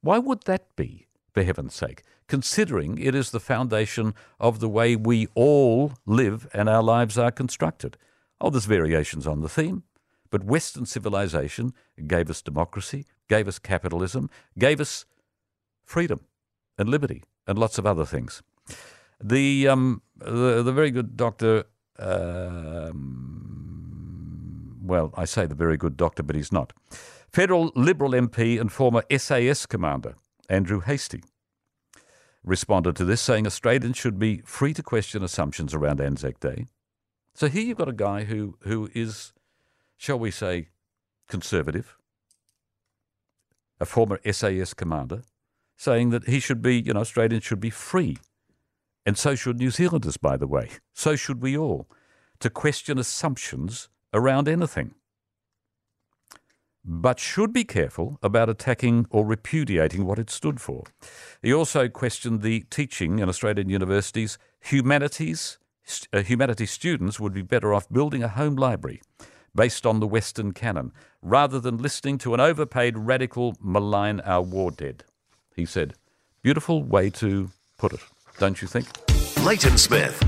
Why 0.00 0.18
would 0.18 0.42
that 0.44 0.76
be, 0.76 1.08
for 1.32 1.42
heaven's 1.42 1.74
sake, 1.74 2.02
considering 2.28 2.98
it 2.98 3.14
is 3.14 3.30
the 3.30 3.40
foundation 3.40 4.14
of 4.38 4.60
the 4.60 4.68
way 4.68 4.94
we 4.94 5.26
all 5.34 5.94
live 6.06 6.46
and 6.52 6.68
our 6.68 6.82
lives 6.82 7.18
are 7.18 7.32
constructed? 7.32 7.96
Oh, 8.40 8.50
there's 8.50 8.66
variations 8.66 9.26
on 9.26 9.40
the 9.40 9.48
theme, 9.48 9.82
but 10.30 10.44
Western 10.44 10.86
civilization 10.86 11.72
gave 12.06 12.30
us 12.30 12.42
democracy, 12.42 13.06
gave 13.28 13.48
us 13.48 13.58
capitalism, 13.58 14.30
gave 14.56 14.80
us 14.80 15.06
freedom 15.84 16.20
and 16.78 16.88
liberty 16.88 17.24
and 17.46 17.58
lots 17.58 17.78
of 17.78 17.86
other 17.86 18.04
things. 18.04 18.42
The 19.22 19.68
um, 19.68 20.02
the, 20.16 20.62
the 20.62 20.72
very 20.72 20.90
good 20.90 21.16
doctor, 21.16 21.64
um, 21.98 22.96
well, 24.82 25.12
I 25.16 25.24
say 25.24 25.46
the 25.46 25.54
very 25.54 25.76
good 25.76 25.96
doctor, 25.96 26.22
but 26.22 26.36
he's 26.36 26.52
not. 26.52 26.72
Federal 27.30 27.72
Liberal 27.74 28.12
MP 28.12 28.60
and 28.60 28.70
former 28.72 29.02
SAS 29.16 29.66
commander 29.66 30.14
Andrew 30.48 30.80
Hastie 30.80 31.24
responded 32.44 32.96
to 32.96 33.04
this, 33.04 33.20
saying 33.20 33.46
Australians 33.46 33.96
should 33.96 34.18
be 34.18 34.38
free 34.44 34.72
to 34.74 34.82
question 34.82 35.22
assumptions 35.22 35.74
around 35.74 36.00
Anzac 36.00 36.40
Day. 36.40 36.66
So 37.34 37.48
here 37.48 37.62
you've 37.64 37.78
got 37.78 37.88
a 37.88 37.92
guy 37.92 38.24
who 38.24 38.56
who 38.60 38.88
is, 38.94 39.32
shall 39.96 40.18
we 40.18 40.30
say, 40.30 40.68
conservative, 41.28 41.96
a 43.80 43.84
former 43.84 44.20
SAS 44.30 44.72
commander, 44.72 45.22
saying 45.76 46.10
that 46.10 46.26
he 46.26 46.40
should 46.40 46.62
be, 46.62 46.80
you 46.80 46.94
know, 46.94 47.00
Australians 47.00 47.44
should 47.44 47.60
be 47.60 47.70
free. 47.70 48.18
And 49.04 49.16
so 49.16 49.34
should 49.34 49.58
New 49.58 49.70
Zealanders, 49.70 50.16
by 50.16 50.36
the 50.36 50.48
way. 50.48 50.70
So 50.92 51.14
should 51.14 51.40
we 51.40 51.56
all, 51.56 51.86
to 52.40 52.50
question 52.50 52.98
assumptions 52.98 53.88
around 54.12 54.48
anything. 54.48 54.94
But 56.84 57.18
should 57.18 57.52
be 57.52 57.64
careful 57.64 58.18
about 58.22 58.48
attacking 58.48 59.06
or 59.10 59.24
repudiating 59.24 60.06
what 60.06 60.18
it 60.18 60.30
stood 60.30 60.60
for. 60.60 60.84
He 61.42 61.52
also 61.52 61.88
questioned 61.88 62.42
the 62.42 62.60
teaching 62.70 63.18
in 63.18 63.28
Australian 63.28 63.68
universities 63.68 64.38
humanities. 64.60 65.58
Uh, 66.12 66.22
students 66.66 67.20
would 67.20 67.32
be 67.32 67.42
better 67.42 67.72
off 67.72 67.88
building 67.88 68.22
a 68.22 68.28
home 68.28 68.56
library 68.56 69.00
based 69.54 69.86
on 69.86 70.00
the 70.00 70.06
Western 70.06 70.52
canon 70.52 70.92
rather 71.22 71.60
than 71.60 71.78
listening 71.78 72.18
to 72.18 72.34
an 72.34 72.40
overpaid 72.40 72.98
radical 72.98 73.54
malign 73.60 74.20
our 74.20 74.42
war 74.42 74.70
dead 74.70 75.04
he 75.56 75.64
said. 75.64 75.94
Beautiful 76.42 76.84
way 76.84 77.10
to 77.10 77.50
put 77.78 77.92
it, 77.92 78.00
don't 78.38 78.62
you 78.62 78.68
think? 78.68 78.86
Leighton 79.44 79.76
Smith. 79.78 80.22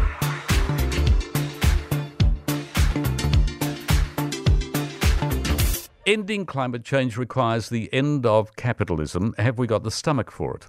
Ending 6.07 6.47
climate 6.47 6.85
change 6.85 7.19
requires 7.19 7.69
the 7.69 7.93
end 7.93 8.25
of 8.25 8.57
capitalism. 8.57 9.35
Have 9.37 9.59
we 9.59 9.67
got 9.67 9.85
the 9.85 9.91
stomach 9.91 10.31
for 10.31 10.57
it? 10.57 10.67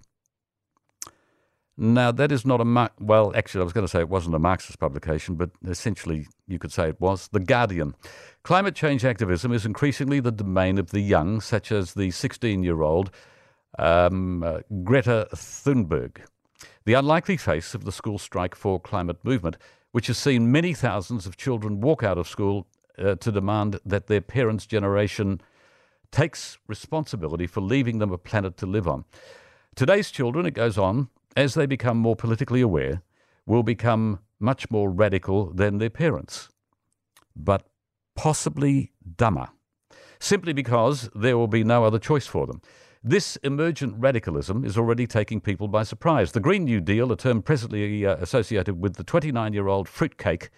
Now, 1.78 2.12
that 2.12 2.30
is 2.30 2.46
not 2.46 2.60
a 2.60 2.66
Mar- 2.66 2.92
well. 3.00 3.32
Actually, 3.34 3.62
I 3.62 3.64
was 3.64 3.72
going 3.72 3.86
to 3.86 3.88
say 3.88 4.02
it 4.02 4.10
wasn't 4.10 4.36
a 4.36 4.40
Marxist 4.40 4.80
publication, 4.80 5.36
but 5.36 5.52
essentially, 5.66 6.28
you 6.46 6.60
could 6.60 6.74
say 6.74 6.90
it 6.90 7.00
was. 7.00 7.30
The 7.30 7.40
Guardian. 7.40 7.96
Climate 8.44 8.76
change 8.76 9.06
activism 9.06 9.54
is 9.54 9.66
increasingly 9.66 10.20
the 10.20 10.34
domain 10.34 10.78
of 10.78 10.92
the 10.92 11.00
young, 11.00 11.40
such 11.40 11.72
as 11.72 11.94
the 11.94 12.10
16-year-old 12.10 13.10
um, 13.78 14.44
uh, 14.44 14.60
Greta 14.84 15.28
Thunberg, 15.34 16.22
the 16.86 16.94
unlikely 16.94 17.38
face 17.38 17.74
of 17.74 17.86
the 17.86 17.92
school 17.92 18.18
strike 18.18 18.56
for 18.56 18.80
climate 18.80 19.24
movement, 19.24 19.58
which 19.92 20.08
has 20.08 20.18
seen 20.18 20.52
many 20.52 20.74
thousands 20.74 21.26
of 21.26 21.38
children 21.38 21.82
walk 21.82 22.04
out 22.04 22.18
of 22.18 22.28
school 22.28 22.68
uh, 22.98 23.16
to 23.16 23.32
demand 23.32 23.80
that 23.86 24.08
their 24.08 24.22
parents' 24.22 24.66
generation 24.66 25.42
takes 26.12 26.58
responsibility 26.68 27.48
for 27.48 27.62
leaving 27.62 28.00
them 28.00 28.12
a 28.12 28.18
planet 28.18 28.58
to 28.58 28.66
live 28.66 28.88
on. 28.88 29.06
Today's 29.76 30.12
children, 30.12 30.46
it 30.46 30.54
goes 30.54 30.78
on, 30.78 31.10
as 31.36 31.54
they 31.54 31.66
become 31.66 31.98
more 31.98 32.16
politically 32.16 32.62
aware, 32.62 33.02
will 33.46 33.64
become 33.64 34.20
much 34.40 34.70
more 34.70 34.90
radical 34.90 35.52
than 35.52 35.78
their 35.78 35.90
parents, 35.90 36.50
but 37.36 37.68
possibly 38.16 38.92
dumber, 39.18 39.50
simply 40.20 40.54
because 40.54 41.10
there 41.16 41.38
will 41.38 41.48
be 41.48 41.64
no 41.64 41.84
other 41.84 42.00
choice 42.00 42.28
for 42.28 42.48
them. 42.48 42.62
This 43.04 43.38
emergent 43.38 43.96
radicalism 43.98 44.66
is 44.66 44.78
already 44.78 45.08
taking 45.08 45.40
people 45.40 45.70
by 45.70 45.84
surprise. 45.84 46.34
The 46.34 46.42
Green 46.42 46.66
New 46.66 46.82
Deal, 46.82 47.14
a 47.14 47.16
term 47.16 47.42
presently 47.42 48.06
uh, 48.06 48.18
associated 48.18 48.82
with 48.82 48.96
the 48.96 49.06
29 49.06 49.54
year 49.54 49.70
old 49.70 49.88
fruitcake, 49.88 50.50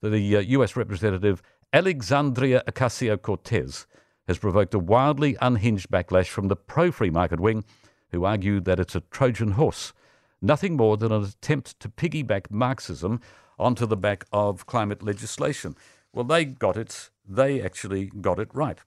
that 0.00 0.08
the 0.08 0.36
uh, 0.36 0.40
US 0.40 0.76
Representative 0.76 1.42
Alexandria 1.74 2.62
Ocasio 2.66 3.20
Cortez, 3.20 3.86
has 4.26 4.38
provoked 4.38 4.72
a 4.72 4.78
wildly 4.78 5.36
unhinged 5.42 5.90
backlash 5.90 6.28
from 6.28 6.48
the 6.48 6.56
pro 6.56 6.90
free 6.90 7.10
market 7.10 7.38
wing, 7.38 7.64
who 8.12 8.24
argue 8.24 8.60
that 8.60 8.80
it's 8.80 8.94
a 8.94 9.02
Trojan 9.10 9.50
horse, 9.52 9.92
nothing 10.40 10.78
more 10.78 10.96
than 10.96 11.12
an 11.12 11.22
attempt 11.22 11.78
to 11.80 11.90
piggyback 11.90 12.50
Marxism 12.50 13.20
onto 13.58 13.84
the 13.84 13.96
back 13.96 14.24
of 14.32 14.64
climate 14.64 15.02
legislation. 15.02 15.76
Well, 16.14 16.24
they 16.24 16.46
got 16.46 16.78
it. 16.78 17.10
They 17.28 17.60
actually 17.60 18.06
got 18.06 18.38
it 18.38 18.48
right. 18.54 18.78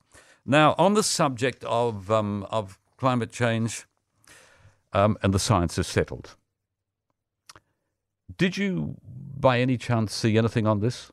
Now, 0.47 0.73
on 0.79 0.95
the 0.95 1.03
subject 1.03 1.63
of 1.65 2.09
um, 2.09 2.47
of 2.49 2.79
climate 3.03 3.33
change, 3.33 3.85
um, 4.93 5.17
and 5.21 5.33
the 5.33 5.45
science 5.49 5.77
is 5.77 5.85
settled. 5.85 6.37
Did 8.37 8.55
you, 8.55 8.95
by 9.37 9.59
any 9.59 9.75
chance, 9.75 10.13
see 10.13 10.37
anything 10.37 10.65
on 10.65 10.79
this? 10.79 11.11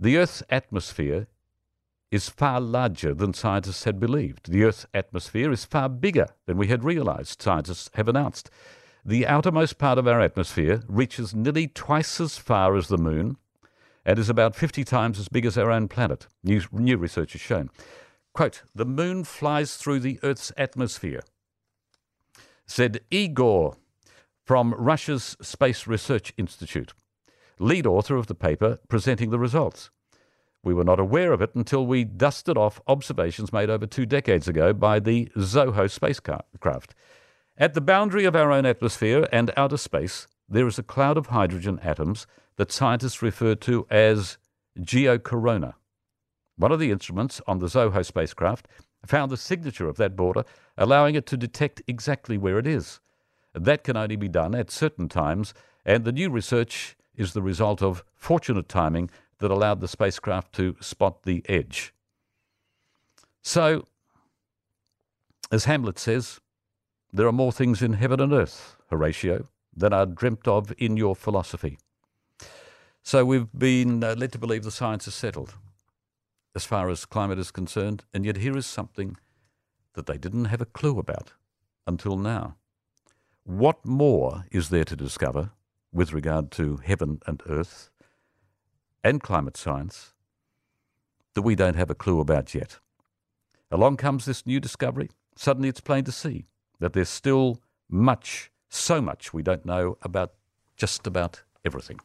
The 0.00 0.16
Earth's 0.16 0.42
atmosphere 0.48 1.26
is 2.10 2.30
far 2.30 2.58
larger 2.58 3.12
than 3.12 3.34
scientists 3.34 3.84
had 3.84 4.00
believed. 4.00 4.50
The 4.50 4.64
Earth's 4.64 4.86
atmosphere 4.94 5.52
is 5.52 5.66
far 5.66 5.90
bigger 5.90 6.28
than 6.46 6.56
we 6.56 6.68
had 6.68 6.82
realized, 6.82 7.42
scientists 7.42 7.90
have 7.92 8.08
announced. 8.08 8.48
The 9.04 9.26
outermost 9.26 9.76
part 9.76 9.98
of 9.98 10.08
our 10.08 10.22
atmosphere 10.22 10.84
reaches 10.88 11.34
nearly 11.34 11.68
twice 11.68 12.18
as 12.18 12.38
far 12.38 12.76
as 12.76 12.88
the 12.88 12.96
Moon 12.96 13.36
and 14.06 14.18
is 14.18 14.30
about 14.30 14.56
50 14.56 14.84
times 14.84 15.18
as 15.18 15.28
big 15.28 15.44
as 15.44 15.58
our 15.58 15.70
own 15.70 15.86
planet, 15.86 16.28
new, 16.42 16.62
new 16.72 16.96
research 16.96 17.32
has 17.32 17.42
shown. 17.42 17.68
Quote, 18.38 18.62
the 18.72 18.84
moon 18.84 19.24
flies 19.24 19.74
through 19.74 19.98
the 19.98 20.20
Earth's 20.22 20.52
atmosphere, 20.56 21.22
said 22.66 23.00
Igor 23.10 23.76
from 24.44 24.76
Russia's 24.78 25.36
Space 25.42 25.88
Research 25.88 26.32
Institute, 26.36 26.92
lead 27.58 27.84
author 27.84 28.14
of 28.14 28.28
the 28.28 28.36
paper 28.36 28.78
presenting 28.88 29.30
the 29.30 29.40
results. 29.40 29.90
We 30.62 30.72
were 30.72 30.84
not 30.84 31.00
aware 31.00 31.32
of 31.32 31.42
it 31.42 31.50
until 31.56 31.84
we 31.84 32.04
dusted 32.04 32.56
off 32.56 32.80
observations 32.86 33.52
made 33.52 33.70
over 33.70 33.88
two 33.88 34.06
decades 34.06 34.46
ago 34.46 34.72
by 34.72 35.00
the 35.00 35.28
SOHO 35.36 35.88
spacecraft. 35.88 36.94
At 37.56 37.74
the 37.74 37.80
boundary 37.80 38.24
of 38.24 38.36
our 38.36 38.52
own 38.52 38.66
atmosphere 38.66 39.26
and 39.32 39.50
outer 39.56 39.78
space, 39.78 40.28
there 40.48 40.68
is 40.68 40.78
a 40.78 40.84
cloud 40.84 41.16
of 41.16 41.26
hydrogen 41.26 41.80
atoms 41.82 42.28
that 42.54 42.70
scientists 42.70 43.20
refer 43.20 43.56
to 43.56 43.84
as 43.90 44.38
geocorona. 44.78 45.74
One 46.58 46.72
of 46.72 46.80
the 46.80 46.90
instruments 46.90 47.40
on 47.46 47.60
the 47.60 47.70
SOHO 47.70 48.02
spacecraft 48.02 48.66
found 49.06 49.30
the 49.30 49.36
signature 49.36 49.88
of 49.88 49.96
that 49.96 50.16
border, 50.16 50.44
allowing 50.76 51.14
it 51.14 51.24
to 51.26 51.36
detect 51.36 51.82
exactly 51.86 52.36
where 52.36 52.58
it 52.58 52.66
is. 52.66 53.00
That 53.54 53.84
can 53.84 53.96
only 53.96 54.16
be 54.16 54.28
done 54.28 54.56
at 54.56 54.70
certain 54.70 55.08
times, 55.08 55.54
and 55.86 56.04
the 56.04 56.12
new 56.12 56.30
research 56.30 56.96
is 57.14 57.32
the 57.32 57.42
result 57.42 57.80
of 57.80 58.04
fortunate 58.16 58.68
timing 58.68 59.08
that 59.38 59.52
allowed 59.52 59.80
the 59.80 59.88
spacecraft 59.88 60.52
to 60.56 60.76
spot 60.80 61.22
the 61.22 61.48
edge. 61.48 61.94
So, 63.40 63.86
as 65.52 65.64
Hamlet 65.64 65.98
says, 65.98 66.40
there 67.12 67.28
are 67.28 67.32
more 67.32 67.52
things 67.52 67.82
in 67.82 67.94
heaven 67.94 68.20
and 68.20 68.32
earth, 68.32 68.76
Horatio, 68.90 69.46
than 69.74 69.92
are 69.92 70.06
dreamt 70.06 70.48
of 70.48 70.72
in 70.76 70.96
your 70.96 71.14
philosophy. 71.14 71.78
So 73.04 73.24
we've 73.24 73.48
been 73.56 74.02
uh, 74.02 74.16
led 74.18 74.32
to 74.32 74.38
believe 74.38 74.64
the 74.64 74.70
science 74.72 75.06
is 75.06 75.14
settled 75.14 75.54
as 76.58 76.64
far 76.64 76.90
as 76.90 77.04
climate 77.04 77.38
is 77.38 77.52
concerned, 77.52 78.04
and 78.12 78.26
yet 78.26 78.36
here 78.38 78.56
is 78.56 78.66
something 78.66 79.16
that 79.94 80.06
they 80.06 80.18
didn't 80.18 80.46
have 80.46 80.60
a 80.60 80.66
clue 80.66 80.98
about 80.98 81.34
until 81.86 82.16
now. 82.16 82.56
What 83.44 83.86
more 83.86 84.44
is 84.50 84.68
there 84.68 84.82
to 84.86 84.96
discover 84.96 85.52
with 85.92 86.12
regard 86.12 86.50
to 86.58 86.78
heaven 86.78 87.20
and 87.28 87.40
earth 87.48 87.90
and 89.04 89.22
climate 89.22 89.56
science 89.56 90.14
that 91.34 91.42
we 91.42 91.54
don't 91.54 91.76
have 91.76 91.90
a 91.90 91.94
clue 91.94 92.18
about 92.18 92.52
yet? 92.56 92.80
Along 93.70 93.96
comes 93.96 94.24
this 94.24 94.44
new 94.44 94.58
discovery. 94.58 95.10
Suddenly 95.36 95.68
it's 95.68 95.80
plain 95.80 96.02
to 96.02 96.12
see 96.12 96.46
that 96.80 96.92
there's 96.92 97.08
still 97.08 97.60
much, 97.88 98.50
so 98.68 99.00
much 99.00 99.32
we 99.32 99.44
don't 99.44 99.64
know 99.64 99.96
about 100.02 100.32
just 100.76 101.06
about 101.06 101.44
everything. 101.64 102.00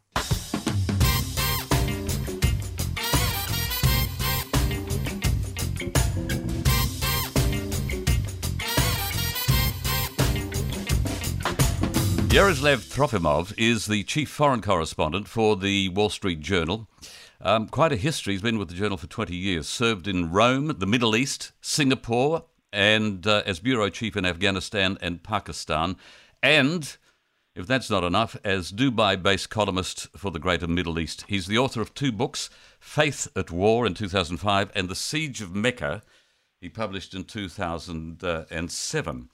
Yaroslav 12.34 12.82
Trofimov 12.86 13.54
is 13.60 13.86
the 13.86 14.02
chief 14.02 14.28
foreign 14.28 14.64
correspondent 14.64 15.28
for 15.28 15.56
the 15.56 15.90
Wall 15.90 16.10
Street 16.10 16.40
Journal. 16.40 16.88
Um, 17.40 17.68
quite 17.68 17.92
a 17.92 17.96
history. 17.96 18.34
He's 18.34 18.42
been 18.42 18.58
with 18.58 18.70
the 18.70 18.74
Journal 18.74 18.98
for 18.98 19.06
20 19.06 19.36
years. 19.36 19.68
Served 19.68 20.08
in 20.08 20.32
Rome, 20.32 20.76
the 20.80 20.88
Middle 20.88 21.16
East, 21.16 21.52
Singapore, 21.62 22.46
and 22.72 23.28
uh, 23.28 23.44
as 23.46 23.60
bureau 23.60 23.88
chief 23.90 24.18
in 24.18 24.26
Afghanistan 24.26 24.98
and 25.00 25.22
Pakistan. 25.22 25.96
And 26.42 26.98
if 27.56 27.68
that's 27.68 27.92
not 27.92 28.04
enough, 28.04 28.36
as 28.44 28.72
Dubai 28.72 29.22
based 29.22 29.52
columnist 29.52 30.08
for 30.18 30.32
the 30.32 30.40
Greater 30.40 30.68
Middle 30.68 30.98
East. 30.98 31.26
He's 31.28 31.46
the 31.46 31.60
author 31.60 31.82
of 31.82 31.94
two 31.94 32.12
books 32.12 32.50
Faith 32.80 33.28
at 33.36 33.52
War 33.52 33.86
in 33.86 33.94
2005 33.94 34.72
and 34.74 34.90
The 34.90 34.96
Siege 34.96 35.42
of 35.42 35.54
Mecca, 35.54 36.02
he 36.60 36.68
published 36.68 37.14
in 37.14 37.26
2007. 37.26 39.30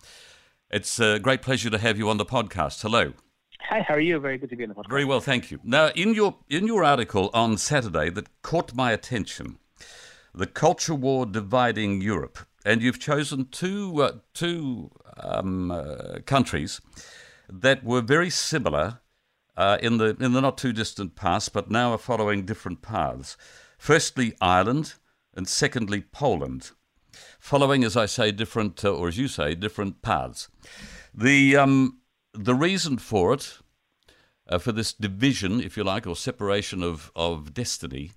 It's 0.71 0.99
a 0.99 1.17
great 1.17 1.41
pleasure 1.41 1.71
to 1.71 1.79
have 1.79 1.97
you 1.97 2.09
on 2.09 2.17
the 2.17 2.25
podcast. 2.25 2.83
Hello. 2.83 3.13
Hi, 3.61 3.81
how 3.81 3.95
are 3.95 3.99
you? 3.99 4.19
Very 4.19 4.37
good 4.37 4.51
to 4.51 4.55
be 4.55 4.63
on 4.63 4.69
the 4.69 4.75
podcast. 4.75 4.89
Very 4.89 5.03
well, 5.03 5.19
thank 5.19 5.49
you. 5.49 5.59
Now, 5.63 5.87
in 5.95 6.13
your 6.13 6.35
in 6.47 6.67
your 6.67 6.83
article 6.83 7.31
on 7.33 7.57
Saturday 7.57 8.11
that 8.11 8.41
caught 8.43 8.75
my 8.75 8.91
attention, 8.91 9.57
the 10.31 10.45
culture 10.45 10.93
war 10.93 11.25
dividing 11.25 12.01
Europe, 12.01 12.37
and 12.63 12.83
you've 12.83 12.99
chosen 12.99 13.47
two 13.49 13.99
uh, 14.03 14.11
two 14.35 14.91
um, 15.17 15.71
uh, 15.71 16.19
countries 16.27 16.81
that 17.51 17.83
were 17.83 18.01
very 18.01 18.29
similar 18.29 18.99
uh, 19.57 19.79
in 19.81 19.97
the 19.97 20.15
in 20.19 20.33
the 20.33 20.41
not 20.41 20.59
too 20.59 20.71
distant 20.71 21.15
past, 21.15 21.51
but 21.51 21.71
now 21.71 21.93
are 21.93 21.97
following 21.97 22.45
different 22.45 22.83
paths. 22.83 23.37
Firstly, 23.79 24.35
Ireland, 24.39 24.93
and 25.33 25.47
secondly, 25.47 26.01
Poland, 26.01 26.73
following, 27.39 27.83
as 27.83 27.95
I 27.97 28.05
say, 28.05 28.31
different 28.31 28.83
uh, 28.83 28.93
or 28.93 29.07
as 29.07 29.17
you 29.17 29.27
say, 29.27 29.55
different 29.55 30.01
paths. 30.01 30.49
The 31.13 31.57
um, 31.57 31.99
the 32.33 32.55
reason 32.55 32.97
for 32.97 33.33
it, 33.33 33.59
uh, 34.47 34.59
for 34.59 34.71
this 34.71 34.93
division, 34.93 35.61
if 35.61 35.77
you 35.77 35.83
like, 35.83 36.07
or 36.07 36.15
separation 36.15 36.83
of 36.83 37.11
of 37.15 37.53
destiny, 37.53 38.11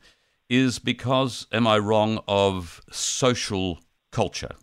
is 0.49 0.79
because, 0.79 1.47
am 1.53 1.67
I 1.67 1.79
wrong, 1.79 2.21
of 2.29 2.81
social 2.91 3.81
culture? 4.11 4.55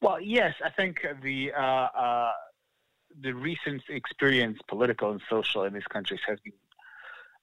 Well, 0.00 0.20
yes, 0.20 0.54
I 0.64 0.70
think 0.70 1.04
the 1.22 1.52
uh, 1.52 1.60
uh, 1.60 2.32
the 3.20 3.32
recent 3.32 3.82
experience, 3.88 4.58
political 4.66 5.10
and 5.10 5.20
social, 5.28 5.64
in 5.64 5.74
these 5.74 5.84
countries 5.84 6.20
has 6.26 6.38
been 6.40 6.54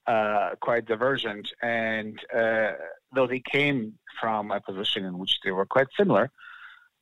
uh, 0.08 0.52
quite 0.62 0.86
divergent. 0.86 1.50
And 1.62 2.20
uh, 2.34 2.72
though 3.14 3.28
they 3.28 3.40
came 3.40 3.94
from 4.20 4.52
a 4.52 4.62
position 4.62 5.06
in 5.06 5.18
which 5.18 5.40
they 5.44 5.52
were 5.52 5.66
quite 5.66 5.88
similar, 5.98 6.32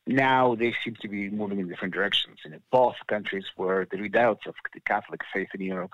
now 0.07 0.55
they 0.55 0.73
seem 0.83 0.95
to 1.01 1.07
be 1.07 1.29
moving 1.29 1.59
in 1.59 1.67
different 1.67 1.93
directions. 1.93 2.39
And 2.43 2.59
both 2.71 2.95
countries 3.07 3.45
were 3.57 3.87
the 3.89 3.97
redoubts 3.97 4.45
of 4.47 4.55
the 4.73 4.79
Catholic 4.81 5.21
faith 5.33 5.49
in 5.53 5.61
Europe, 5.61 5.93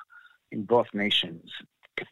in 0.51 0.63
both 0.63 0.87
nations. 0.93 1.51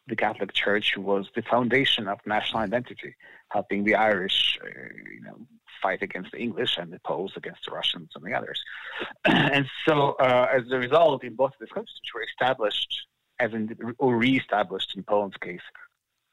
The 0.06 0.16
Catholic 0.16 0.52
Church 0.52 0.96
was 0.96 1.28
the 1.34 1.42
foundation 1.42 2.06
of 2.06 2.20
national 2.24 2.60
identity, 2.60 3.16
helping 3.48 3.84
the 3.84 3.96
Irish, 3.96 4.58
uh, 4.62 4.68
you 5.12 5.22
know, 5.22 5.36
fight 5.82 6.02
against 6.02 6.32
the 6.32 6.38
English 6.38 6.76
and 6.78 6.92
the 6.92 7.00
Poles 7.00 7.32
against 7.36 7.64
the 7.64 7.72
Russians 7.72 8.10
and 8.14 8.24
the 8.24 8.34
others. 8.34 8.62
and 9.24 9.66
so, 9.88 10.12
uh, 10.20 10.46
as 10.52 10.70
a 10.70 10.78
result, 10.78 11.24
in 11.24 11.34
both 11.34 11.52
of 11.52 11.60
these 11.60 11.72
countries, 11.72 11.98
which 12.02 12.14
were 12.14 12.22
established 12.22 13.06
as 13.40 13.52
in, 13.52 13.76
or 13.98 14.16
re-established 14.16 14.90
in 14.96 15.02
Poland's 15.02 15.36
case 15.38 15.66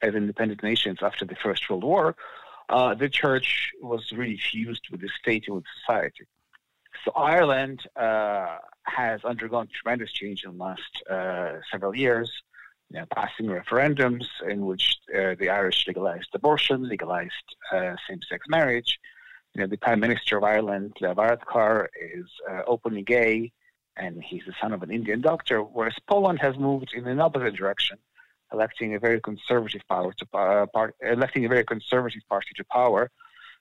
as 0.02 0.14
independent 0.14 0.62
nations 0.62 1.00
after 1.02 1.26
the 1.26 1.36
First 1.36 1.68
World 1.70 1.84
War, 1.84 2.16
uh, 2.70 2.94
the 2.94 3.10
church 3.10 3.72
was 3.82 4.12
really 4.12 4.40
fused 4.52 4.86
with 4.92 5.02
the 5.02 5.10
state 5.22 5.46
and 5.48 5.56
with 5.56 5.66
society. 5.80 6.26
So 7.04 7.12
Ireland 7.16 7.80
uh, 7.96 8.58
has 8.84 9.24
undergone 9.24 9.68
tremendous 9.74 10.12
change 10.12 10.44
in 10.44 10.58
the 10.58 10.64
last 10.64 10.94
uh, 11.10 11.60
several 11.72 11.96
years, 11.96 12.30
you 12.90 13.00
know, 13.00 13.06
passing 13.16 13.48
referendums 13.48 14.26
in 14.48 14.66
which 14.66 14.96
uh, 15.16 15.36
the 15.40 15.50
Irish 15.50 15.86
legalized 15.88 16.30
abortion, 16.34 16.88
legalized 16.88 17.48
uh, 17.72 17.96
same-sex 18.08 18.46
marriage, 18.50 19.00
you 19.54 19.62
know, 19.62 19.68
the 19.68 19.78
Prime 19.78 20.00
Minister 20.00 20.38
of 20.38 20.44
Ireland, 20.44 20.94
Varadkar, 21.02 21.88
is 22.02 22.28
uh, 22.50 22.62
openly 22.68 23.04
gay, 23.04 23.52
and 23.98 24.24
he's 24.24 24.44
the 24.46 24.54
son 24.62 24.74
of 24.74 24.84
an 24.84 24.92
Indian 24.92 25.22
doctor. 25.22 25.60
Whereas 25.62 25.96
Poland 26.08 26.40
has 26.40 26.58
moved 26.58 26.94
in 26.94 27.08
an 27.08 27.20
opposite 27.20 27.56
direction, 27.56 27.98
electing 28.54 28.96
a 28.96 29.00
very 29.00 29.20
conservative 29.22 29.82
power 29.90 30.14
to 30.14 30.38
uh, 30.38 30.66
part, 30.68 30.96
electing 31.02 31.46
a 31.46 31.50
very 31.50 31.64
conservative 31.64 32.22
party 32.30 32.50
to 32.56 32.64
power 32.66 33.12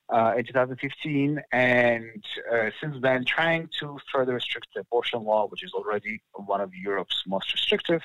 uh, 0.08 0.34
in 0.36 0.44
2015, 0.44 1.42
and 1.52 2.24
uh, 2.52 2.70
since 2.80 2.96
then 3.00 3.24
trying 3.24 3.68
to 3.80 3.98
further 4.12 4.34
restrict 4.34 4.68
the 4.74 4.80
abortion 4.80 5.24
law, 5.24 5.46
which 5.48 5.64
is 5.64 5.72
already 5.72 6.22
one 6.34 6.60
of 6.60 6.72
Europe's 6.74 7.22
most 7.26 7.52
restrictive. 7.52 8.02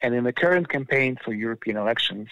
And 0.00 0.14
in 0.14 0.24
the 0.24 0.32
current 0.32 0.68
campaign 0.68 1.16
for 1.24 1.32
European 1.32 1.76
elections, 1.76 2.28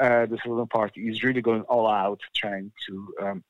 uh, 0.00 0.26
the 0.26 0.38
Liberal 0.46 0.66
Party 0.66 1.08
is 1.08 1.22
really 1.22 1.42
going 1.42 1.62
all 1.62 1.86
out, 1.86 2.20
trying 2.34 2.72
to 2.86 3.14
um, 3.20 3.44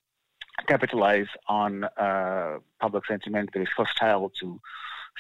capitalize 0.67 1.29
on 1.49 1.85
uh, 1.85 2.59
public 2.81 3.07
sentiment 3.07 3.51
that 3.53 3.63
is 3.63 3.69
hostile 3.77 4.31
to 4.41 4.61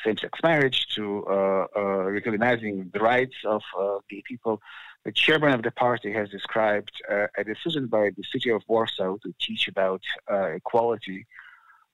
same-sex 0.04 0.38
marriage, 0.42 0.86
to 0.94 1.24
uh, 1.26 1.66
uh, 1.76 2.04
recognizing 2.10 2.90
the 2.92 3.00
rights 3.00 3.36
of 3.44 3.62
uh, 3.78 3.98
gay 4.08 4.22
people. 4.26 4.60
The 5.04 5.12
chairman 5.12 5.52
of 5.52 5.62
the 5.62 5.70
party 5.70 6.12
has 6.12 6.28
described 6.30 6.92
uh, 7.10 7.26
a 7.36 7.44
decision 7.44 7.86
by 7.86 8.10
the 8.16 8.24
city 8.32 8.50
of 8.50 8.62
Warsaw 8.68 9.16
to 9.18 9.34
teach 9.40 9.68
about 9.68 10.02
uh, 10.30 10.50
equality 10.60 11.26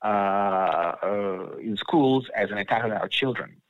in 0.05 1.77
schools 1.77 2.29
as 2.35 2.51
an 2.51 2.59
attack 2.59 2.85
on 2.85 2.93
our 2.93 3.09
children. 3.09 3.61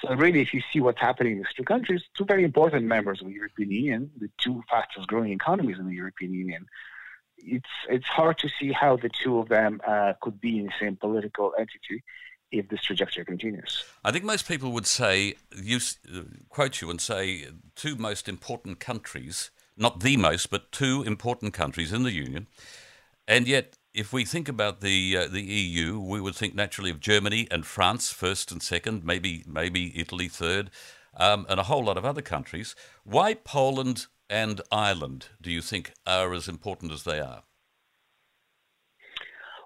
So 0.00 0.14
really, 0.14 0.40
if 0.40 0.54
you 0.54 0.62
see 0.72 0.80
what's 0.80 1.00
happening 1.00 1.32
in 1.32 1.38
these 1.38 1.52
two 1.54 1.64
countries, 1.64 2.02
two 2.16 2.24
very 2.24 2.44
important 2.44 2.86
members 2.86 3.20
of 3.20 3.26
the 3.26 3.34
European 3.34 3.70
Union, 3.70 4.10
the 4.18 4.30
two 4.38 4.62
fastest 4.70 5.06
growing 5.08 5.32
economies 5.32 5.78
in 5.78 5.86
the 5.86 5.94
European 5.94 6.32
Union, 6.32 6.66
it's 7.36 7.68
it's 7.88 8.06
hard 8.06 8.38
to 8.38 8.48
see 8.58 8.72
how 8.72 8.96
the 8.96 9.10
two 9.10 9.38
of 9.38 9.48
them 9.48 9.80
uh, 9.86 10.12
could 10.20 10.40
be 10.40 10.58
in 10.58 10.66
the 10.66 10.72
same 10.80 10.96
political 10.96 11.52
entity 11.58 12.02
if 12.52 12.68
this 12.68 12.82
trajectory 12.82 13.24
continues. 13.24 13.84
I 14.04 14.12
think 14.12 14.24
most 14.24 14.48
people 14.48 14.72
would 14.72 14.86
say, 14.86 15.34
you 15.54 15.78
quote 16.48 16.80
you 16.80 16.90
and 16.90 17.00
say, 17.00 17.46
two 17.74 17.96
most 17.96 18.28
important 18.28 18.80
countries, 18.80 19.50
not 19.76 20.00
the 20.00 20.16
most, 20.16 20.50
but 20.50 20.72
two 20.72 21.02
important 21.02 21.54
countries 21.54 21.92
in 21.92 22.02
the 22.02 22.12
Union, 22.12 22.46
and 23.26 23.46
yet. 23.46 23.76
If 23.92 24.12
we 24.12 24.24
think 24.24 24.48
about 24.48 24.82
the 24.82 25.16
uh, 25.16 25.26
the 25.26 25.42
EU, 25.42 25.98
we 25.98 26.20
would 26.20 26.36
think 26.36 26.54
naturally 26.54 26.92
of 26.92 27.00
Germany 27.00 27.48
and 27.50 27.66
France 27.66 28.12
first 28.12 28.52
and 28.52 28.62
second, 28.62 29.04
maybe 29.04 29.42
maybe 29.48 29.98
Italy 29.98 30.28
third, 30.28 30.70
um, 31.16 31.44
and 31.48 31.58
a 31.58 31.64
whole 31.64 31.82
lot 31.82 31.98
of 31.98 32.04
other 32.04 32.22
countries. 32.22 32.76
Why 33.02 33.34
Poland 33.34 34.06
and 34.28 34.60
Ireland 34.70 35.26
do 35.42 35.50
you 35.50 35.60
think 35.60 35.92
are 36.06 36.32
as 36.32 36.46
important 36.46 36.92
as 36.92 37.02
they 37.02 37.18
are? 37.18 37.42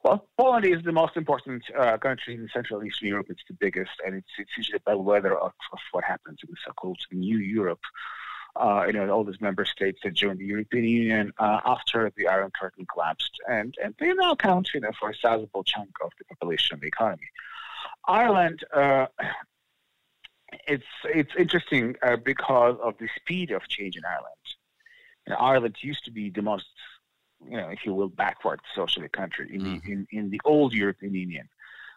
Well, 0.04 0.28
Poland 0.36 0.66
is 0.66 0.82
the 0.84 0.92
most 0.92 1.16
important 1.16 1.62
uh, 1.76 1.96
country 1.96 2.34
in 2.34 2.46
Central 2.52 2.78
and 2.78 2.88
Eastern 2.88 3.08
Europe. 3.08 3.28
It's 3.30 3.42
the 3.48 3.56
biggest, 3.58 3.92
and 4.04 4.14
it's, 4.14 4.28
it's 4.36 4.50
usually 4.54 4.76
a 4.76 4.80
bellwether 4.80 5.34
of, 5.34 5.52
of 5.72 5.78
what 5.92 6.04
happens 6.04 6.40
in 6.42 6.50
the 6.50 6.56
so-called 6.66 6.98
New 7.10 7.38
Europe. 7.38 7.80
Uh, 8.54 8.84
you 8.86 8.92
know, 8.92 9.08
all 9.08 9.24
these 9.24 9.40
member 9.40 9.64
states 9.64 9.98
that 10.04 10.12
joined 10.12 10.38
the 10.38 10.44
European 10.44 10.84
Union 10.84 11.32
uh, 11.38 11.60
after 11.64 12.12
the 12.16 12.28
Iron 12.28 12.52
Curtain 12.60 12.86
collapsed, 12.92 13.32
and, 13.48 13.74
and 13.82 13.94
they 13.98 14.12
now 14.12 14.32
account, 14.32 14.68
you 14.74 14.80
know, 14.80 14.92
for 15.00 15.08
a 15.10 15.14
sizable 15.16 15.64
chunk 15.64 15.88
of 16.04 16.10
the 16.18 16.24
population 16.26 16.74
and 16.74 16.82
the 16.82 16.86
economy. 16.86 17.28
Ireland, 18.06 18.62
uh, 18.74 19.06
it's 20.68 20.84
it's 21.04 21.32
interesting 21.36 21.96
uh, 22.02 22.16
because 22.16 22.76
of 22.82 22.94
the 22.98 23.08
speed 23.16 23.50
of 23.50 23.66
change 23.68 23.96
in 23.96 24.04
Ireland. 24.04 24.34
Ireland 25.38 25.76
used 25.80 26.04
to 26.04 26.10
be 26.10 26.30
the 26.30 26.42
most, 26.42 26.66
you 27.48 27.56
know, 27.56 27.68
if 27.68 27.80
you 27.84 27.94
will, 27.94 28.08
backward 28.08 28.60
socialist 28.74 29.12
country 29.12 29.50
in, 29.52 29.60
mm-hmm. 29.60 29.86
the, 29.86 29.92
in, 29.92 30.06
in 30.10 30.30
the 30.30 30.40
old 30.44 30.72
European 30.72 31.14
Union. 31.14 31.48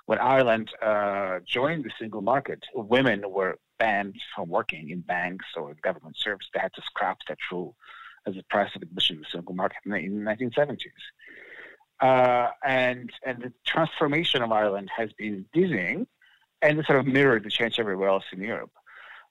When 0.06 0.20
Ireland 0.20 0.70
uh, 0.82 1.40
joined 1.46 1.84
the 1.84 1.92
single 2.00 2.22
market, 2.22 2.64
women 2.74 3.24
were 3.30 3.58
banned 3.78 4.16
from 4.34 4.50
working 4.50 4.90
in 4.90 5.02
banks 5.02 5.46
or 5.56 5.76
government 5.84 6.16
service. 6.18 6.48
They 6.54 6.60
had 6.60 6.74
to 6.74 6.82
scrap 6.82 7.18
that 7.28 7.38
rule 7.52 7.76
as 8.26 8.38
a 8.38 8.44
price 8.50 8.72
of 8.76 8.82
admission 8.82 9.18
to 9.18 9.22
the 9.24 9.28
single 9.32 9.54
market 9.54 9.78
in 9.86 9.92
the, 9.92 9.98
in 9.98 10.24
the 10.24 10.32
1970s. 10.32 10.78
Uh, 12.00 12.52
and 12.64 13.12
and 13.26 13.42
the 13.42 13.52
transformation 13.66 14.44
of 14.44 14.52
Ireland 14.52 14.90
has 14.96 15.12
been 15.14 15.46
dizzying, 15.52 16.06
and 16.62 16.80
it 16.80 16.86
sort 16.86 17.00
of 17.00 17.08
mirrored 17.08 17.44
the 17.44 17.50
change 17.50 17.80
everywhere 17.80 18.10
else 18.10 18.26
in 18.32 18.40
Europe. 18.40 18.72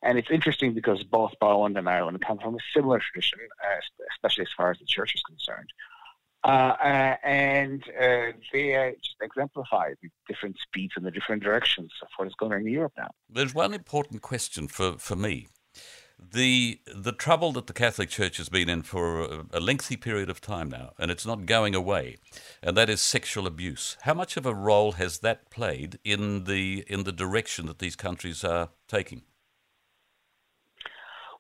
And 0.02 0.18
it's 0.18 0.30
interesting 0.30 0.74
because 0.74 1.02
both 1.04 1.32
Poland 1.40 1.78
and 1.78 1.88
Ireland 1.88 2.20
come 2.20 2.38
from 2.38 2.54
a 2.54 2.58
similar 2.74 3.00
tradition, 3.00 3.38
uh, 3.64 3.80
especially 4.12 4.42
as 4.42 4.52
far 4.56 4.70
as 4.70 4.78
the 4.78 4.84
church 4.84 5.14
is 5.14 5.22
concerned. 5.22 5.72
Uh, 6.44 6.76
uh, 6.80 7.16
and 7.24 7.82
uh, 8.00 8.32
they 8.52 8.94
exemplify 9.20 9.90
the 10.02 10.08
different 10.28 10.56
speeds 10.62 10.92
and 10.96 11.04
the 11.04 11.10
different 11.10 11.42
directions 11.42 11.90
of 12.02 12.08
what 12.16 12.28
is 12.28 12.34
going 12.38 12.52
on 12.52 12.60
in 12.60 12.68
Europe 12.68 12.92
now. 12.96 13.08
There's 13.28 13.54
one 13.54 13.74
important 13.74 14.22
question 14.22 14.68
for, 14.68 14.96
for 14.98 15.16
me. 15.16 15.48
The 16.18 16.80
the 16.94 17.12
trouble 17.12 17.52
that 17.52 17.66
the 17.66 17.74
Catholic 17.74 18.08
Church 18.08 18.38
has 18.38 18.48
been 18.48 18.70
in 18.70 18.82
for 18.82 19.20
a, 19.20 19.44
a 19.52 19.60
lengthy 19.60 19.98
period 19.98 20.30
of 20.30 20.40
time 20.40 20.70
now, 20.70 20.92
and 20.98 21.10
it's 21.10 21.26
not 21.26 21.44
going 21.44 21.74
away, 21.74 22.16
and 22.62 22.74
that 22.74 22.88
is 22.88 23.02
sexual 23.02 23.46
abuse. 23.46 23.98
How 24.00 24.14
much 24.14 24.38
of 24.38 24.46
a 24.46 24.54
role 24.54 24.92
has 24.92 25.18
that 25.18 25.50
played 25.50 25.98
in 26.04 26.44
the 26.44 26.84
in 26.88 27.04
the 27.04 27.12
direction 27.12 27.66
that 27.66 27.80
these 27.80 27.96
countries 27.96 28.44
are 28.44 28.70
taking? 28.88 29.22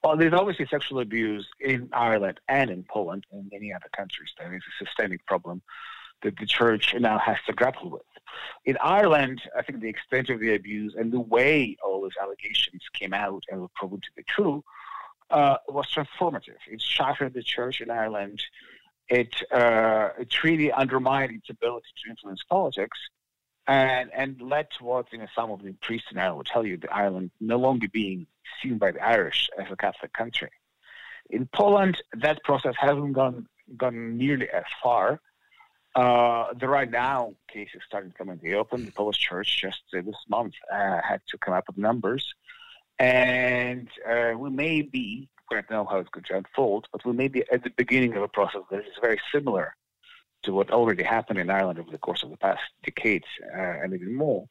Well, 0.06 0.16
there's 0.16 0.34
obviously 0.34 0.68
sexual 0.70 1.00
abuse 1.00 1.48
in 1.58 1.88
Ireland 1.92 2.38
and 2.46 2.70
in 2.70 2.84
Poland 2.88 3.26
and 3.32 3.50
many 3.50 3.72
other 3.72 3.88
countries. 3.96 4.28
There 4.38 4.54
is 4.54 4.62
a 4.62 4.84
systemic 4.84 5.26
problem 5.26 5.62
that 6.22 6.38
the 6.38 6.46
church 6.46 6.94
now 6.96 7.18
has 7.18 7.38
to 7.48 7.52
grapple 7.52 7.90
with. 7.90 8.02
In 8.66 8.76
Ireland, 8.80 9.42
I 9.58 9.62
think 9.62 9.80
the 9.80 9.88
extent 9.88 10.30
of 10.30 10.38
the 10.38 10.54
abuse 10.54 10.94
and 10.96 11.12
the 11.12 11.18
way 11.18 11.76
all 11.84 12.02
those 12.02 12.14
allegations 12.22 12.82
came 12.92 13.12
out 13.12 13.42
and 13.48 13.60
were 13.60 13.74
proven 13.74 14.00
to 14.00 14.08
be 14.16 14.22
true 14.28 14.62
uh, 15.30 15.56
was 15.68 15.88
transformative. 15.92 16.60
It 16.70 16.80
shattered 16.80 17.34
the 17.34 17.42
church 17.42 17.80
in 17.80 17.90
Ireland. 17.90 18.40
It, 19.08 19.34
uh, 19.50 20.10
it 20.20 20.44
really 20.44 20.70
undermined 20.70 21.32
its 21.32 21.50
ability 21.50 21.88
to 22.04 22.10
influence 22.10 22.44
politics 22.48 22.96
and, 23.66 24.10
and 24.14 24.40
led 24.40 24.68
towards, 24.70 25.08
you 25.12 25.18
know, 25.18 25.26
some 25.34 25.50
of 25.50 25.62
the 25.62 25.72
priests 25.72 26.08
in 26.10 26.18
Ireland 26.18 26.36
will 26.38 26.44
tell 26.44 26.64
you, 26.64 26.76
the 26.76 26.92
Ireland 26.92 27.30
no 27.40 27.56
longer 27.56 27.88
being 27.88 28.26
seen 28.62 28.78
by 28.78 28.92
the 28.92 29.04
Irish 29.04 29.48
as 29.58 29.66
a 29.70 29.76
Catholic 29.76 30.12
country. 30.12 30.50
In 31.30 31.46
Poland, 31.46 32.00
that 32.14 32.44
process 32.44 32.74
hasn't 32.78 33.12
gone, 33.12 33.48
gone 33.76 34.16
nearly 34.16 34.48
as 34.48 34.64
far. 34.82 35.20
Uh, 35.96 36.52
the 36.52 36.68
right 36.68 36.90
now 36.90 37.34
cases 37.48 37.80
starting 37.86 38.12
to 38.12 38.18
come 38.18 38.28
in 38.28 38.38
the 38.42 38.54
open. 38.54 38.84
The 38.84 38.92
Polish 38.92 39.18
Church 39.18 39.60
just 39.60 39.82
uh, 39.96 40.02
this 40.02 40.14
month 40.28 40.52
uh, 40.70 41.00
had 41.02 41.22
to 41.30 41.38
come 41.38 41.54
up 41.54 41.64
with 41.68 41.78
numbers, 41.78 42.34
and 42.98 43.88
uh, 44.08 44.32
we 44.36 44.50
may 44.50 44.82
be. 44.82 45.28
We 45.50 45.54
don't 45.54 45.70
know 45.70 45.84
how 45.84 45.98
it's 45.98 46.10
going 46.10 46.24
to 46.24 46.36
unfold, 46.36 46.88
but 46.92 47.04
we 47.06 47.12
may 47.12 47.28
be 47.28 47.44
at 47.50 47.62
the 47.62 47.70
beginning 47.70 48.14
of 48.14 48.22
a 48.22 48.28
process 48.28 48.62
that 48.70 48.80
is 48.80 48.92
very 49.00 49.18
similar 49.32 49.74
to 50.46 50.52
what 50.52 50.70
already 50.70 51.02
happened 51.02 51.38
in 51.38 51.50
Ireland 51.50 51.78
over 51.78 51.90
the 51.90 51.98
course 51.98 52.22
of 52.22 52.30
the 52.30 52.36
past 52.36 52.62
decades 52.82 53.26
uh, 53.54 53.82
and 53.82 53.92
even 53.94 54.14
more. 54.14 54.46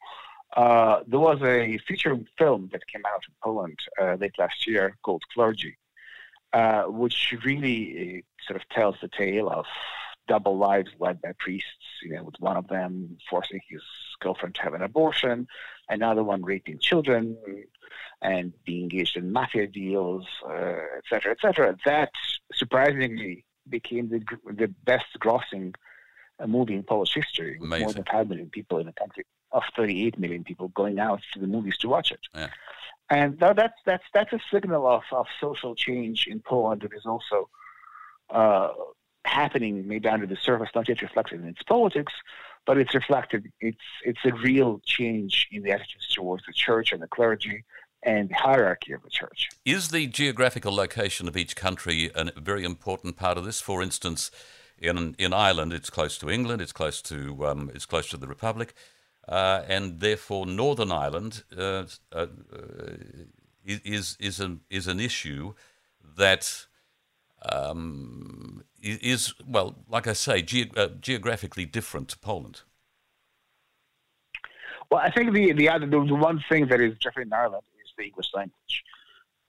Uh, 0.55 1.01
there 1.07 1.19
was 1.19 1.41
a 1.41 1.77
feature 1.87 2.17
film 2.37 2.69
that 2.71 2.87
came 2.87 3.01
out 3.07 3.23
in 3.27 3.33
Poland 3.43 3.77
late 4.21 4.37
last 4.37 4.67
year 4.67 4.95
called 5.03 5.23
Clergy, 5.33 5.75
which 6.87 7.33
really 7.43 8.23
sort 8.47 8.61
of 8.61 8.69
tells 8.69 8.95
the 9.01 9.09
tale 9.09 9.49
of 9.49 9.65
double 10.27 10.57
lives 10.57 10.89
led 10.99 11.21
by 11.21 11.31
priests, 11.37 11.85
you 12.03 12.13
know, 12.13 12.23
with 12.23 12.35
one 12.39 12.57
of 12.57 12.67
them 12.67 13.17
forcing 13.29 13.59
his 13.69 13.81
girlfriend 14.19 14.55
to 14.55 14.61
have 14.61 14.73
an 14.73 14.81
abortion, 14.81 15.47
another 15.89 16.23
one 16.23 16.43
raping 16.43 16.79
children, 16.79 17.37
and 18.21 18.53
being 18.65 18.83
engaged 18.83 19.17
in 19.17 19.31
mafia 19.31 19.67
deals, 19.67 20.25
etc., 20.97 21.31
uh, 21.31 21.31
etc. 21.31 21.69
Et 21.69 21.75
that 21.85 22.11
surprisingly 22.53 23.45
became 23.69 24.09
the 24.09 24.23
the 24.53 24.67
best 24.83 25.07
grossing 25.19 25.73
uh, 26.39 26.47
movie 26.47 26.75
in 26.75 26.83
Polish 26.83 27.13
history, 27.13 27.57
with 27.59 27.69
more 27.69 27.93
than 27.93 28.03
five 28.03 28.27
million 28.29 28.49
people 28.49 28.79
in 28.79 28.87
a 28.87 28.93
country 28.93 29.25
of 29.51 29.63
38 29.75 30.19
million 30.19 30.43
people 30.43 30.67
going 30.69 30.99
out 30.99 31.21
to 31.33 31.39
the 31.39 31.47
movies 31.47 31.77
to 31.77 31.87
watch 31.87 32.11
it. 32.11 32.19
Yeah. 32.33 32.49
And 33.09 33.39
that's 33.39 33.79
that's 33.85 34.03
that's 34.13 34.33
a 34.33 34.39
signal 34.51 34.87
of, 34.87 35.03
of 35.11 35.27
social 35.39 35.75
change 35.75 36.25
in 36.27 36.39
Poland 36.39 36.81
that 36.81 36.91
is 36.93 37.05
also 37.05 37.49
uh, 38.31 38.69
happening 39.23 39.87
maybe 39.87 40.09
under 40.09 40.25
the 40.25 40.35
surface, 40.35 40.69
not 40.73 40.89
yet 40.89 41.01
reflected 41.01 41.41
in 41.41 41.47
its 41.47 41.61
politics, 41.63 42.13
but 42.65 42.77
it's 42.77 42.95
reflected. 42.95 43.51
It's 43.59 43.77
it's 44.03 44.25
a 44.25 44.33
real 44.33 44.81
change 44.85 45.47
in 45.51 45.63
the 45.63 45.71
attitudes 45.71 46.07
towards 46.13 46.45
the 46.47 46.53
church 46.53 46.91
and 46.91 47.01
the 47.01 47.07
clergy 47.07 47.63
and 48.01 48.29
the 48.29 48.35
hierarchy 48.35 48.93
of 48.93 49.03
the 49.03 49.09
church. 49.09 49.49
Is 49.65 49.89
the 49.89 50.07
geographical 50.07 50.73
location 50.73 51.27
of 51.27 51.37
each 51.37 51.55
country 51.55 52.11
a 52.15 52.31
very 52.39 52.63
important 52.63 53.17
part 53.17 53.37
of 53.37 53.45
this? 53.45 53.61
For 53.61 53.81
instance, 53.81 54.31
in 54.77 55.15
in 55.17 55.33
Ireland, 55.33 55.73
it's 55.73 55.89
close 55.89 56.17
to 56.19 56.29
England, 56.29 56.61
it's 56.61 56.73
close 56.73 57.01
to 57.03 57.45
um, 57.47 57.71
it's 57.73 57.85
close 57.85 58.09
to 58.09 58.17
the 58.17 58.27
Republic, 58.27 58.73
uh, 59.27 59.61
and 59.67 59.99
therefore 59.99 60.45
Northern 60.45 60.91
Ireland 60.91 61.43
uh, 61.57 61.85
uh, 62.11 62.27
is 63.65 64.17
is 64.19 64.39
an 64.39 64.61
is 64.69 64.87
an 64.87 64.99
issue 64.99 65.53
that 66.17 66.67
um, 67.51 68.63
is, 68.81 69.33
well, 69.47 69.75
like 69.87 70.07
I 70.07 70.13
say, 70.13 70.41
ge- 70.41 70.71
uh, 70.77 70.89
geographically 70.99 71.65
different 71.65 72.09
to 72.09 72.19
Poland. 72.19 72.61
Well, 74.91 75.01
I 75.01 75.09
think 75.09 75.33
the 75.33 75.51
the 75.53 75.69
other 75.69 75.87
the 75.87 75.99
one 75.99 76.43
thing 76.47 76.67
that 76.67 76.79
is 76.79 76.97
different 76.99 77.27
in 77.27 77.33
Ireland 77.33 77.63
is 77.83 77.91
the 77.97 78.03
English 78.03 78.31
language. 78.33 78.83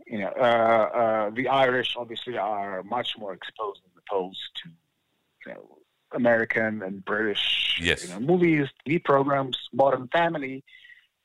You 0.07 0.21
know, 0.21 0.33
uh, 0.39 0.41
uh, 0.41 1.31
the 1.31 1.49
Irish 1.49 1.97
obviously 1.97 2.39
are 2.39 2.83
much 2.85 3.19
more 3.19 3.35
exposed 3.35 3.83
than 3.83 3.91
the 3.95 4.03
Poles 4.09 4.39
to 4.63 4.71
you 5.47 5.55
know, 5.55 5.79
American 6.13 6.83
and 6.83 7.05
British 7.05 7.79
yes. 7.81 8.05
you 8.05 8.11
know, 8.15 8.21
movies, 8.21 8.69
TV 8.87 9.03
programs, 9.03 9.59
Modern 9.73 10.09
Family, 10.09 10.65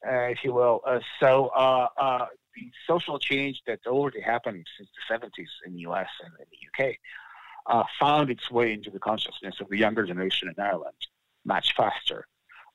uh, 0.08 0.30
if 0.34 0.44
you 0.44 0.54
will. 0.54 0.82
Uh, 0.86 1.00
so 1.20 1.48
uh, 1.56 1.88
uh, 1.98 2.26
the 2.56 2.72
social 2.88 3.20
change 3.20 3.62
that 3.68 3.80
already 3.88 4.22
happened 4.22 4.66
since 4.78 4.90
the 5.10 5.14
70s 5.14 5.48
in 5.66 5.74
the 5.74 5.80
US 5.82 6.10
and 6.24 6.34
in 6.40 6.46
the 6.52 6.88
UK 6.88 6.96
uh, 7.68 7.84
found 8.00 8.30
its 8.30 8.50
way 8.50 8.74
into 8.74 8.90
the 8.90 9.00
consciousness 9.00 9.56
of 9.62 9.70
the 9.70 9.78
younger 9.78 10.06
generation 10.06 10.50
in 10.56 10.64
Ireland 10.64 10.96
much 11.46 11.74
faster. 11.76 12.28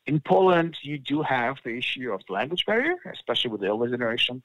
In 0.07 0.21
Poland, 0.21 0.77
you 0.83 0.99
do 0.99 1.23
have 1.23 1.57
the 1.65 1.77
issue 1.77 2.13
of 2.13 2.23
the 2.27 2.35
language 2.35 2.65
barrier, 2.67 2.95
especially 3.13 3.51
with 3.51 3.61
the 3.61 3.69
older 3.69 3.89
generation. 3.89 4.43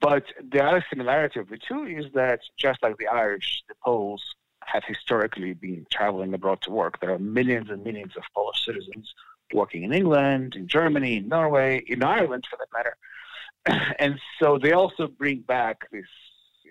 But 0.00 0.24
the 0.50 0.64
other 0.64 0.84
similarity 0.90 1.40
of 1.40 1.48
the 1.48 1.58
two 1.58 1.84
is 1.84 2.06
that 2.14 2.40
just 2.58 2.82
like 2.82 2.96
the 2.96 3.06
Irish, 3.06 3.62
the 3.68 3.74
Poles 3.84 4.24
have 4.66 4.84
historically 4.84 5.54
been 5.54 5.86
traveling 5.90 6.34
abroad 6.34 6.60
to 6.62 6.70
work. 6.70 7.00
There 7.00 7.12
are 7.12 7.18
millions 7.18 7.70
and 7.70 7.84
millions 7.84 8.16
of 8.16 8.22
Polish 8.34 8.64
citizens 8.64 9.14
working 9.52 9.82
in 9.84 9.92
England, 9.92 10.54
in 10.56 10.66
Germany, 10.68 11.16
in 11.18 11.28
Norway, 11.28 11.82
in 11.86 12.02
Ireland 12.02 12.44
for 12.48 12.56
that 12.56 12.68
matter, 12.76 12.96
and 13.98 14.20
so 14.38 14.58
they 14.58 14.72
also 14.72 15.06
bring 15.06 15.40
back 15.40 15.88
these 15.92 16.04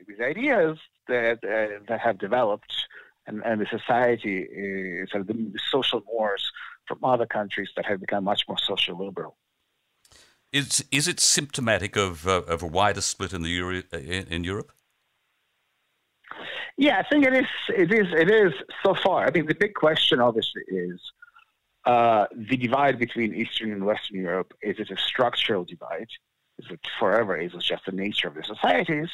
these 0.08 0.20
ideas 0.20 0.78
that 1.08 1.40
uh, 1.44 1.84
that 1.88 2.00
have 2.00 2.18
developed, 2.18 2.74
and, 3.28 3.42
and 3.46 3.62
the 3.62 3.68
society, 3.68 4.44
uh, 4.44 5.06
sort 5.10 5.22
of 5.22 5.28
the, 5.28 5.60
social 5.72 6.02
wars 6.08 6.52
from 6.88 7.00
other 7.04 7.26
countries 7.26 7.70
that 7.76 7.86
have 7.86 8.00
become 8.00 8.24
much 8.24 8.44
more 8.48 8.58
social 8.58 8.98
liberal. 8.98 9.38
Is 10.52 10.86
is 10.92 11.08
it 11.08 11.20
symptomatic 11.20 11.96
of 11.96 12.28
uh, 12.28 12.44
of 12.48 12.62
a 12.62 12.68
wider 12.68 13.02
split 13.02 13.34
in 13.34 13.42
the 13.42 13.50
Euro- 13.50 13.84
in, 13.92 14.28
in, 14.30 14.44
Europe? 14.44 14.72
Yeah, 16.78 17.00
I 17.00 17.04
think 17.04 17.26
it 17.26 17.34
is. 17.34 17.48
It 17.69 17.91
is. 17.91 18.08
It 18.13 18.30
is 18.30 18.54
so 18.84 18.96
far. 18.96 19.26
I 19.26 19.32
think 19.32 19.48
the 19.48 19.56
big 19.56 19.74
question, 19.74 20.19
obviously, 20.19 20.63
is 20.69 21.00
uh, 21.86 22.26
the 22.36 22.58
divide 22.58 23.00
between 23.00 23.34
Eastern 23.34 23.72
and 23.72 23.86
Western 23.86 24.17
Europe. 24.17 24.54
Is 24.62 24.80
it 24.80 24.89
a 24.91 24.98
structural 24.98 25.65
divide? 25.65 26.08
Is 26.60 26.67
it 26.69 26.80
forever? 27.00 27.38
Is 27.38 27.54
it 27.54 27.62
just 27.62 27.86
the 27.86 27.91
nature 27.91 28.28
of 28.28 28.36
the 28.36 28.43
societies? 28.43 29.10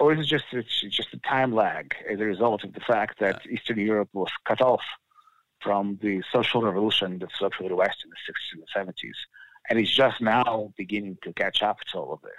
Or 0.00 0.12
is 0.12 0.20
it 0.20 0.26
just 0.26 0.46
it's 0.52 0.80
just 0.80 1.14
a 1.14 1.18
time 1.18 1.54
lag 1.54 1.94
as 2.10 2.20
a 2.20 2.24
result 2.24 2.64
of 2.64 2.72
the 2.72 2.80
fact 2.80 3.20
that. 3.20 3.42
Eastern 3.48 3.78
Europe 3.78 4.08
was 4.12 4.30
cut 4.44 4.60
off 4.60 4.82
from 5.64 5.98
the 6.02 6.22
social 6.30 6.60
revolution 6.62 7.18
that 7.20 7.30
swept 7.32 7.56
through 7.56 7.70
the 7.70 7.74
West 7.74 8.04
in 8.04 8.10
the 8.10 8.32
60s 8.32 8.52
and 8.52 8.86
the 8.86 8.92
70s, 8.92 9.14
and 9.68 9.78
it's 9.78 9.90
just 9.90 10.20
now 10.20 10.72
beginning 10.76 11.16
to 11.22 11.32
catch 11.32 11.62
up 11.62 11.78
to 11.90 11.98
all 11.98 12.12
of 12.12 12.20
this, 12.20 12.32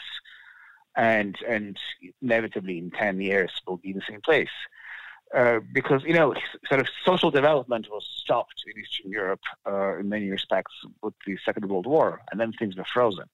and 0.95 1.38
and 1.47 1.77
inevitably 2.21 2.77
in 2.77 2.91
10 2.91 3.21
years 3.21 3.51
we'll 3.67 3.77
be 3.77 3.91
in 3.91 3.95
the 3.95 4.03
same 4.08 4.21
place. 4.21 4.55
Uh, 5.36 5.60
because 5.73 6.03
you 6.03 6.13
know, 6.13 6.34
sort 6.67 6.79
of 6.79 6.88
social 7.03 7.31
development 7.31 7.88
was 7.91 8.08
stopped 8.15 8.63
in 8.67 8.81
Eastern 8.81 9.12
Europe 9.12 9.41
uh, 9.67 9.97
in 9.97 10.08
many 10.08 10.29
respects 10.29 10.73
with 11.01 11.13
the 11.25 11.36
Second 11.43 11.67
World 11.67 11.88
War, 11.88 12.21
and 12.31 12.39
then 12.39 12.53
things 12.53 12.75
were 12.77 12.86
frozen. 12.93 13.25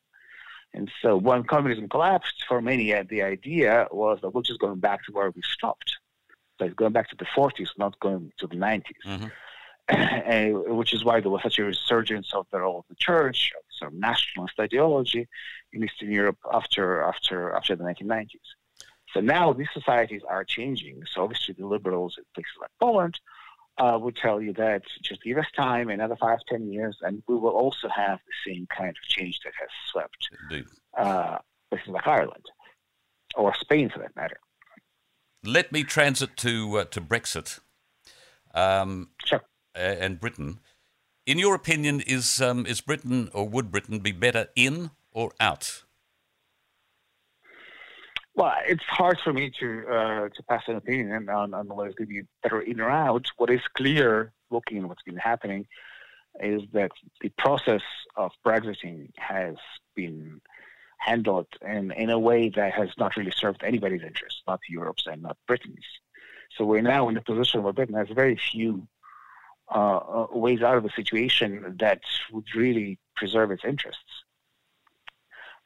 And 0.73 0.89
so 1.01 1.17
when 1.17 1.43
communism 1.43 1.89
collapsed, 1.89 2.45
for 2.47 2.61
many, 2.61 2.93
uh, 2.93 3.03
the 3.09 3.21
idea 3.23 3.87
was 3.91 4.19
that 4.21 4.29
we're 4.33 4.41
just 4.41 4.59
going 4.59 4.79
back 4.79 5.03
to 5.05 5.11
where 5.11 5.29
we 5.31 5.41
stopped. 5.41 5.97
So 6.57 6.65
it's 6.65 6.75
going 6.75 6.93
back 6.93 7.09
to 7.09 7.15
the 7.17 7.25
40s, 7.25 7.67
not 7.77 7.99
going 7.99 8.31
to 8.39 8.47
the 8.47 8.55
90s. 8.55 8.83
Mm-hmm. 9.05 9.27
and, 9.89 10.77
which 10.77 10.93
is 10.93 11.03
why 11.03 11.19
there 11.19 11.29
was 11.29 11.43
such 11.43 11.59
a 11.59 11.63
resurgence 11.63 12.33
of 12.33 12.47
the 12.51 12.59
role 12.61 12.79
of 12.79 12.85
the 12.87 12.95
church, 12.95 13.51
of 13.57 13.63
of 13.81 13.99
nationalist 13.99 14.59
ideology 14.59 15.27
in 15.73 15.83
Eastern 15.83 16.11
Europe 16.11 16.37
after 16.51 17.01
after 17.01 17.53
after 17.53 17.75
the 17.75 17.83
1990s. 17.83 18.49
So 19.13 19.19
now 19.19 19.53
these 19.53 19.67
societies 19.73 20.21
are 20.27 20.43
changing. 20.43 21.03
So 21.11 21.23
obviously 21.23 21.55
the 21.57 21.67
liberals 21.67 22.15
in 22.17 22.23
places 22.33 22.53
like 22.61 22.71
Poland 22.79 23.19
uh, 23.77 23.97
would 24.01 24.15
tell 24.15 24.41
you 24.41 24.53
that 24.53 24.83
just 25.03 25.23
give 25.23 25.37
us 25.37 25.45
time, 25.55 25.89
another 25.89 26.15
five, 26.15 26.39
ten 26.47 26.71
years, 26.71 26.97
and 27.01 27.23
we 27.27 27.35
will 27.35 27.51
also 27.51 27.89
have 27.89 28.19
the 28.25 28.51
same 28.51 28.67
kind 28.75 28.89
of 28.89 29.03
change 29.07 29.39
that 29.43 29.53
has 29.59 29.69
swept 29.91 30.29
uh, 30.97 31.37
places 31.69 31.87
like 31.89 32.07
Ireland 32.07 32.45
or 33.35 33.53
Spain, 33.55 33.89
for 33.89 33.99
that 33.99 34.15
matter. 34.15 34.39
Let 35.43 35.71
me 35.71 35.83
transit 35.83 36.37
to 36.37 36.77
uh, 36.77 36.85
to 36.85 37.01
Brexit. 37.01 37.59
Um, 38.53 39.09
sure. 39.25 39.41
And 39.73 40.19
Britain. 40.19 40.59
In 41.25 41.37
your 41.37 41.53
opinion, 41.53 42.01
is 42.01 42.41
um, 42.41 42.65
is 42.65 42.81
Britain 42.81 43.29
or 43.33 43.47
would 43.47 43.71
Britain 43.71 43.99
be 43.99 44.11
better 44.11 44.47
in 44.55 44.89
or 45.11 45.31
out? 45.39 45.83
Well, 48.33 48.55
it's 48.65 48.83
hard 48.85 49.19
for 49.19 49.31
me 49.31 49.51
to 49.59 49.83
uh, 49.87 50.29
to 50.29 50.43
pass 50.49 50.63
an 50.67 50.77
opinion 50.77 51.29
on, 51.29 51.53
on 51.53 51.67
whether 51.67 51.89
it's 51.89 51.97
going 51.97 52.07
to 52.07 52.13
be 52.21 52.27
better 52.41 52.61
in 52.61 52.79
or 52.79 52.89
out. 52.89 53.27
What 53.37 53.51
is 53.51 53.61
clear, 53.75 54.33
looking 54.49 54.79
at 54.79 54.85
what's 54.85 55.03
been 55.03 55.17
happening, 55.17 55.67
is 56.41 56.63
that 56.73 56.91
the 57.21 57.29
process 57.37 57.81
of 58.15 58.31
Brexiting 58.43 59.09
has 59.17 59.55
been 59.95 60.41
handled 60.97 61.47
in, 61.61 61.91
in 61.91 62.09
a 62.09 62.17
way 62.17 62.49
that 62.49 62.73
has 62.73 62.89
not 62.97 63.15
really 63.17 63.31
served 63.31 63.63
anybody's 63.63 64.03
interest, 64.03 64.41
not 64.47 64.59
Europe's 64.69 65.05
and 65.07 65.21
not 65.21 65.37
Britain's. 65.47 65.85
So 66.57 66.65
we're 66.65 66.81
now 66.81 67.09
in 67.09 67.17
a 67.17 67.21
position 67.21 67.63
where 67.63 67.73
Britain 67.73 67.95
has 67.95 68.07
very 68.09 68.37
few 68.37 68.87
uh, 69.71 70.27
ways 70.31 70.61
out 70.61 70.77
of 70.77 70.85
a 70.85 70.91
situation 70.91 71.75
that 71.79 72.01
would 72.31 72.53
really 72.55 72.99
preserve 73.15 73.51
its 73.51 73.63
interests. 73.65 74.23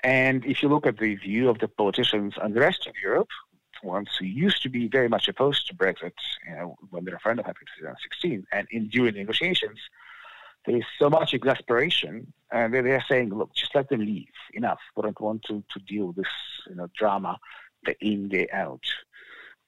And 0.04 0.46
if 0.46 0.62
you 0.62 0.70
look 0.70 0.86
at 0.86 0.98
the 0.98 1.16
view 1.16 1.50
of 1.50 1.60
the 1.60 1.68
politicians 1.68 2.36
and 2.42 2.54
the 2.54 2.60
rest 2.60 2.86
of 2.88 2.94
Europe, 3.02 3.30
ones 3.84 4.10
who 4.20 4.26
used 4.26 4.62
to 4.64 4.70
be 4.70 4.88
very 4.88 5.08
much 5.08 5.28
opposed 5.28 5.68
to 5.68 5.76
Brexit 5.76 6.14
you 6.48 6.56
know, 6.56 6.76
when 6.90 7.06
the 7.06 7.12
referendum 7.12 7.46
happened 7.46 7.68
in 7.78 7.84
2016, 7.84 8.46
and 8.52 8.68
in 8.72 8.88
during 8.90 9.16
negotiations, 9.16 9.80
there 10.66 10.78
is 10.78 10.84
so 10.98 11.10
much 11.10 11.34
exasperation, 11.34 12.34
and 12.52 12.74
they're 12.74 13.06
saying, 13.08 13.30
"Look, 13.30 13.54
just 13.54 13.76
let 13.76 13.90
them 13.90 14.02
leave. 14.02 14.34
Enough. 14.54 14.80
We 14.96 15.04
don't 15.04 15.20
want 15.22 15.44
to, 15.44 15.64
to 15.74 15.80
deal 15.80 16.08
with 16.08 16.18
this 16.18 16.34
you 16.68 16.76
know 16.76 16.90
drama, 16.98 17.38
day 17.86 17.96
in 18.02 18.30
day 18.30 18.48
out." 18.52 18.86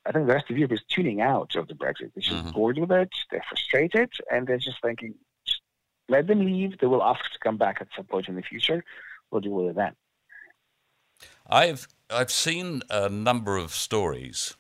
I 0.08 0.12
think 0.12 0.28
the 0.28 0.34
rest 0.34 0.50
of 0.50 0.58
Europe 0.58 0.72
is 0.72 0.84
tuning 0.88 1.20
out 1.22 1.56
of 1.56 1.68
the 1.68 1.74
Brexit. 1.74 2.12
They're 2.14 2.22
just 2.22 2.38
mm-hmm. 2.38 2.52
bored 2.52 2.78
with 2.78 2.92
it. 2.92 3.10
They're 3.30 3.44
frustrated, 3.50 4.10
and 4.32 4.48
they're 4.48 4.58
just 4.58 4.82
thinking, 4.82 5.16
just 5.46 5.62
"Let 6.08 6.28
them 6.28 6.46
leave. 6.46 6.78
They 6.80 6.88
will 6.88 7.04
ask 7.04 7.24
to 7.34 7.40
come 7.40 7.58
back 7.58 7.78
at 7.82 7.90
some 7.96 8.06
point 8.06 8.30
in 8.30 8.36
the 8.36 8.42
future. 8.42 8.84
We'll 9.30 9.42
deal 9.42 9.52
with 9.52 9.72
it 9.72 9.76
then." 9.76 9.96
I've 11.50 11.88
I've 12.10 12.32
seen 12.32 12.84
a 12.90 13.10
number 13.10 13.58
of 13.58 13.74
stories, 13.74 14.56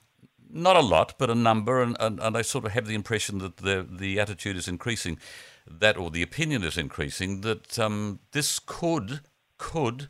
not 0.49 0.75
a 0.75 0.81
lot, 0.81 1.13
but 1.17 1.29
a 1.29 1.35
number, 1.35 1.81
and, 1.81 1.95
and, 1.99 2.19
and 2.19 2.35
I 2.35 2.41
sort 2.41 2.65
of 2.65 2.71
have 2.73 2.87
the 2.87 2.95
impression 2.95 3.37
that 3.39 3.57
the 3.57 3.87
the 3.89 4.19
attitude 4.19 4.57
is 4.57 4.67
increasing, 4.67 5.17
that 5.65 5.97
or 5.97 6.11
the 6.11 6.23
opinion 6.23 6.63
is 6.63 6.77
increasing 6.77 7.41
that 7.41 7.79
um, 7.79 8.19
this 8.31 8.59
could 8.59 9.21
could 9.57 10.09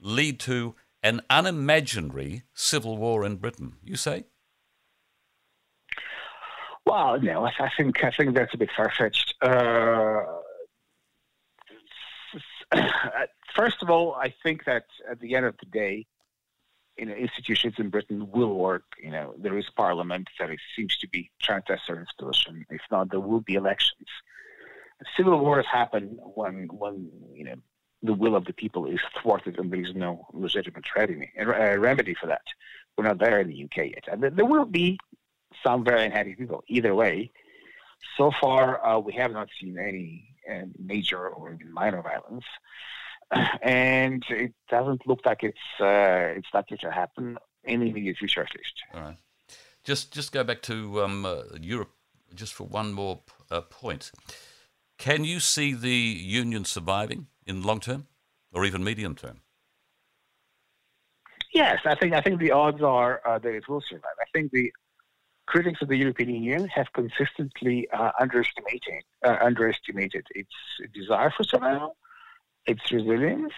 lead 0.00 0.40
to 0.40 0.74
an 1.02 1.20
unimaginary 1.28 2.42
civil 2.54 2.96
war 2.96 3.24
in 3.24 3.36
Britain. 3.36 3.74
You 3.84 3.96
say? 3.96 4.24
Well, 6.88 7.20
no, 7.20 7.44
I 7.44 7.70
think 7.76 8.02
I 8.02 8.10
think 8.10 8.34
that's 8.34 8.54
a 8.54 8.56
bit 8.56 8.70
far 8.74 8.90
fetched. 8.90 9.34
Uh, 9.42 10.22
first 13.54 13.82
of 13.82 13.90
all, 13.90 14.14
I 14.14 14.32
think 14.42 14.64
that 14.64 14.86
at 15.10 15.20
the 15.20 15.34
end 15.34 15.44
of 15.44 15.54
the 15.60 15.66
day, 15.66 16.06
you 16.96 17.04
know, 17.04 17.12
institutions 17.12 17.74
in 17.76 17.90
Britain 17.90 18.30
will 18.30 18.54
work. 18.54 18.84
You 19.02 19.10
know, 19.10 19.34
there 19.36 19.58
is 19.58 19.66
parliament 19.76 20.28
that 20.38 20.48
seems 20.74 20.96
to 21.02 21.08
be 21.08 21.30
trying 21.42 21.60
to 21.66 21.74
assert 21.74 22.00
its 22.00 22.12
position. 22.12 22.64
If 22.70 22.80
not, 22.90 23.10
there 23.10 23.20
will 23.20 23.42
be 23.42 23.56
elections. 23.56 24.08
Civil 25.14 25.38
wars 25.40 25.66
happen 25.70 26.18
when, 26.22 26.68
when 26.72 27.10
you 27.34 27.44
know, 27.44 27.56
the 28.02 28.14
will 28.14 28.34
of 28.34 28.46
the 28.46 28.54
people 28.54 28.86
is 28.86 29.00
thwarted 29.20 29.58
and 29.58 29.70
there 29.70 29.82
is 29.82 29.94
no 29.94 30.26
legitimate 30.32 30.86
remedy, 30.96 31.30
uh, 31.38 31.76
remedy 31.76 32.14
for 32.14 32.28
that. 32.28 32.46
We're 32.96 33.04
not 33.04 33.18
there 33.18 33.40
in 33.40 33.48
the 33.48 33.64
UK 33.64 33.90
yet. 33.90 34.04
And 34.10 34.22
there 34.22 34.46
will 34.46 34.64
be 34.64 34.98
some 35.64 35.84
very 35.84 36.04
unhappy 36.04 36.34
people. 36.34 36.62
Either 36.68 36.94
way, 36.94 37.30
so 38.16 38.30
far 38.40 38.84
uh, 38.84 38.98
we 38.98 39.12
have 39.14 39.32
not 39.32 39.48
seen 39.60 39.78
any 39.78 40.28
uh, 40.50 40.66
major 40.78 41.28
or 41.28 41.52
even 41.52 41.72
minor 41.72 42.02
violence 42.02 42.44
and 43.62 44.24
it 44.30 44.52
doesn't 44.70 45.06
look 45.06 45.20
like 45.24 45.42
it's 45.42 45.58
uh, 45.80 46.36
it's 46.36 46.48
likely 46.54 46.76
to 46.78 46.90
happen 46.90 47.36
in 47.64 47.80
the 47.80 47.90
immediate 47.90 48.16
future, 48.16 48.42
at 48.42 48.54
least. 48.56 48.74
All 48.94 49.00
right. 49.00 49.16
Just 49.84 50.12
just 50.12 50.32
go 50.32 50.44
back 50.44 50.62
to 50.62 51.02
um, 51.02 51.26
uh, 51.26 51.42
Europe 51.60 51.90
just 52.34 52.54
for 52.54 52.64
one 52.64 52.92
more 52.92 53.20
uh, 53.50 53.60
point. 53.60 54.12
Can 54.98 55.24
you 55.24 55.40
see 55.40 55.74
the 55.74 55.90
union 55.90 56.64
surviving 56.64 57.26
in 57.46 57.62
long 57.62 57.80
term 57.80 58.06
or 58.52 58.64
even 58.64 58.82
medium 58.82 59.14
term? 59.14 59.40
Yes, 61.54 61.78
I 61.84 61.94
think 61.94 62.14
I 62.14 62.20
think 62.20 62.40
the 62.40 62.52
odds 62.52 62.82
are 62.82 63.20
uh, 63.26 63.38
that 63.38 63.54
it 63.54 63.68
will 63.68 63.82
survive. 63.88 64.16
I 64.20 64.26
think 64.32 64.52
the 64.52 64.72
critics 65.52 65.80
of 65.82 65.88
the 65.88 65.96
European 66.04 66.30
Union 66.30 66.68
have 66.68 66.88
consistently 67.00 67.88
uh, 67.98 68.12
underestimated 68.24 69.02
uh, 69.26 69.36
underestimated 69.50 70.24
its 70.40 70.54
desire 71.00 71.30
for 71.36 71.44
survival 71.44 71.92
its 72.68 72.92
resilience, 72.92 73.52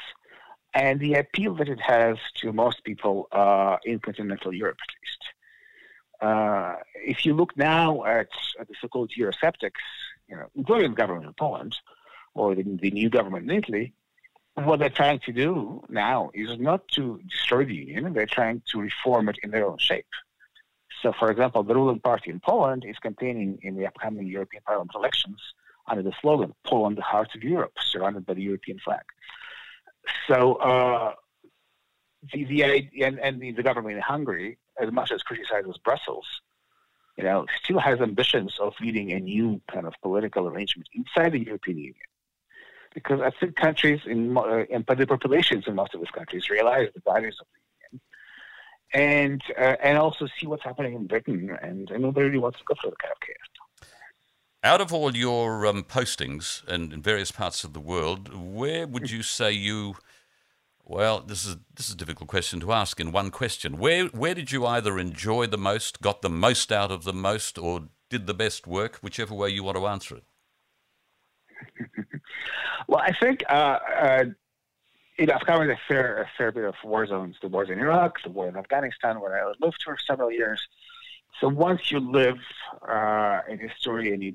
and 0.72 1.00
the 1.00 1.14
appeal 1.14 1.55
that 1.57 1.68
it 1.68 1.81
has 1.81 2.16
to 2.37 2.53
most 2.53 2.83
people 2.85 3.26
uh, 3.33 3.76
in 3.85 3.98
continental 3.98 4.55
Europe, 4.55 4.79
at 4.88 4.94
least. 5.03 5.22
Uh, 6.22 6.74
if 6.94 7.26
you 7.26 7.35
look 7.35 7.57
now 7.57 8.05
at, 8.05 8.29
at, 8.61 8.68
the 8.68 8.74
so-called 8.81 9.11
Eurosceptics, 9.18 9.85
you 10.29 10.37
know, 10.37 10.46
including 10.55 10.90
the 10.90 10.96
government 10.96 11.26
in 11.26 11.35
Poland 11.35 11.76
or 12.35 12.55
the, 12.55 12.62
the 12.62 12.90
new 12.90 13.11
government 13.11 13.50
in 13.50 13.59
Italy, 13.59 13.92
what 14.55 14.79
they're 14.79 14.90
trying 14.90 15.18
to 15.20 15.33
do 15.33 15.83
now 15.88 16.31
is 16.35 16.59
not 16.59 16.87
to 16.88 17.20
destroy 17.29 17.64
the 17.64 17.74
union; 17.74 18.12
they're 18.12 18.26
trying 18.26 18.62
to 18.70 18.81
reform 18.81 19.29
it 19.29 19.37
in 19.42 19.50
their 19.50 19.66
own 19.66 19.79
shape. 19.79 20.12
So, 21.02 21.12
for 21.18 21.30
example, 21.30 21.62
the 21.62 21.74
ruling 21.74 22.00
party 22.00 22.30
in 22.30 22.40
Poland 22.40 22.84
is 22.86 22.98
campaigning 22.98 23.58
in 23.62 23.76
the 23.76 23.86
upcoming 23.86 24.26
European 24.26 24.62
Parliament 24.64 24.92
elections 24.94 25.40
under 25.86 26.02
the 26.02 26.12
slogan 26.20 26.54
"Poland, 26.64 26.98
the 26.98 27.02
heart 27.02 27.34
of 27.34 27.42
Europe," 27.42 27.72
surrounded 27.80 28.26
by 28.26 28.34
the 28.34 28.42
European 28.42 28.78
flag. 28.78 29.02
So 30.28 30.54
uh, 30.56 31.14
the, 32.32 32.44
the 32.44 32.62
and, 33.02 33.18
and 33.18 33.40
the, 33.40 33.62
government 33.62 33.96
in 33.96 34.02
Hungary, 34.02 34.58
as 34.80 34.90
much 34.92 35.10
as 35.10 35.22
criticizes 35.22 35.78
Brussels, 35.78 36.26
you 37.16 37.24
know, 37.24 37.46
still 37.62 37.78
has 37.78 38.00
ambitions 38.00 38.58
of 38.60 38.74
leading 38.80 39.12
a 39.12 39.20
new 39.20 39.60
kind 39.72 39.86
of 39.86 39.94
political 40.02 40.48
arrangement 40.48 40.88
inside 40.94 41.32
the 41.32 41.40
European 41.40 41.78
Union. 41.78 41.94
Because 42.94 43.20
I 43.20 43.30
think 43.30 43.56
countries 43.56 44.00
in, 44.06 44.36
uh, 44.36 44.64
and 44.70 44.84
the 44.84 45.06
populations 45.06 45.66
in 45.66 45.74
most 45.76 45.94
of 45.94 46.00
these 46.00 46.10
countries 46.10 46.50
realize 46.50 46.88
the 46.94 47.02
values 47.04 47.38
of 47.40 47.46
the 47.54 47.60
and 48.92 49.42
uh, 49.59 49.76
and 49.83 49.98
also 49.98 50.26
see 50.38 50.46
what's 50.46 50.64
happening 50.64 50.94
in 50.94 51.07
Britain, 51.07 51.57
and, 51.62 51.90
and 51.90 52.03
nobody 52.03 52.26
really 52.26 52.38
wants 52.38 52.59
to 52.59 52.64
go 52.64 52.74
through 52.81 52.90
the 52.90 52.96
chaos. 53.00 53.87
Out 54.62 54.81
of 54.81 54.92
all 54.92 55.16
your 55.16 55.64
um, 55.66 55.85
postings 55.85 56.68
in, 56.68 56.92
in, 56.92 57.00
various 57.00 57.31
parts 57.31 57.64
of 57.64 57.72
the 57.72 57.81
world, 57.81 58.35
where 58.35 58.87
would 58.87 59.11
you 59.11 59.22
say 59.22 59.53
you? 59.53 59.96
Well, 60.85 61.20
this 61.20 61.46
is 61.46 61.57
this 61.74 61.88
is 61.88 61.94
a 61.94 61.98
difficult 61.98 62.29
question 62.29 62.61
to 62.61 62.72
ask 62.72 63.00
in 63.00 63.12
one 63.12 63.31
question. 63.31 63.79
Where 63.79 64.07
where 64.07 64.35
did 64.35 64.53
you 64.53 64.66
either 64.66 64.98
enjoy 64.98 65.46
the 65.46 65.59
most, 65.59 66.03
got 66.03 66.20
the 66.20 66.29
most 66.29 66.72
out 66.72 66.90
of 66.90 67.05
the 67.05 67.12
most, 67.12 67.59
or 67.59 67.85
did 68.11 68.26
the 68.26 68.35
best 68.35 68.66
work? 68.66 68.96
Whichever 68.96 69.35
way 69.35 69.48
you 69.50 69.62
want 69.62 69.79
to 69.79 69.87
answer 69.87 70.16
it. 70.16 70.24
well, 72.88 73.00
I 73.00 73.12
think 73.12 73.42
uh, 73.48 73.79
uh, 74.03 74.24
you 75.20 75.26
know 75.26 75.35
I've 75.35 75.46
covered 75.46 75.70
a 75.70 75.78
fair 75.87 76.22
a 76.22 76.28
fair 76.37 76.50
bit 76.50 76.64
of 76.64 76.74
war 76.83 77.06
zones. 77.06 77.37
The 77.42 77.48
wars 77.48 77.68
in 77.68 77.78
Iraq, 77.78 78.22
the 78.22 78.30
war 78.30 78.48
in 78.48 78.56
Afghanistan, 78.56 79.20
where 79.20 79.46
I 79.46 79.52
lived 79.61 79.83
for 79.85 79.96
several 80.06 80.33
years. 80.33 80.61
So 81.40 81.48
once 81.48 81.90
you 81.90 82.00
live 82.00 82.38
uh, 82.88 83.40
in 83.48 83.59
history 83.59 84.12
and 84.12 84.22
you 84.22 84.35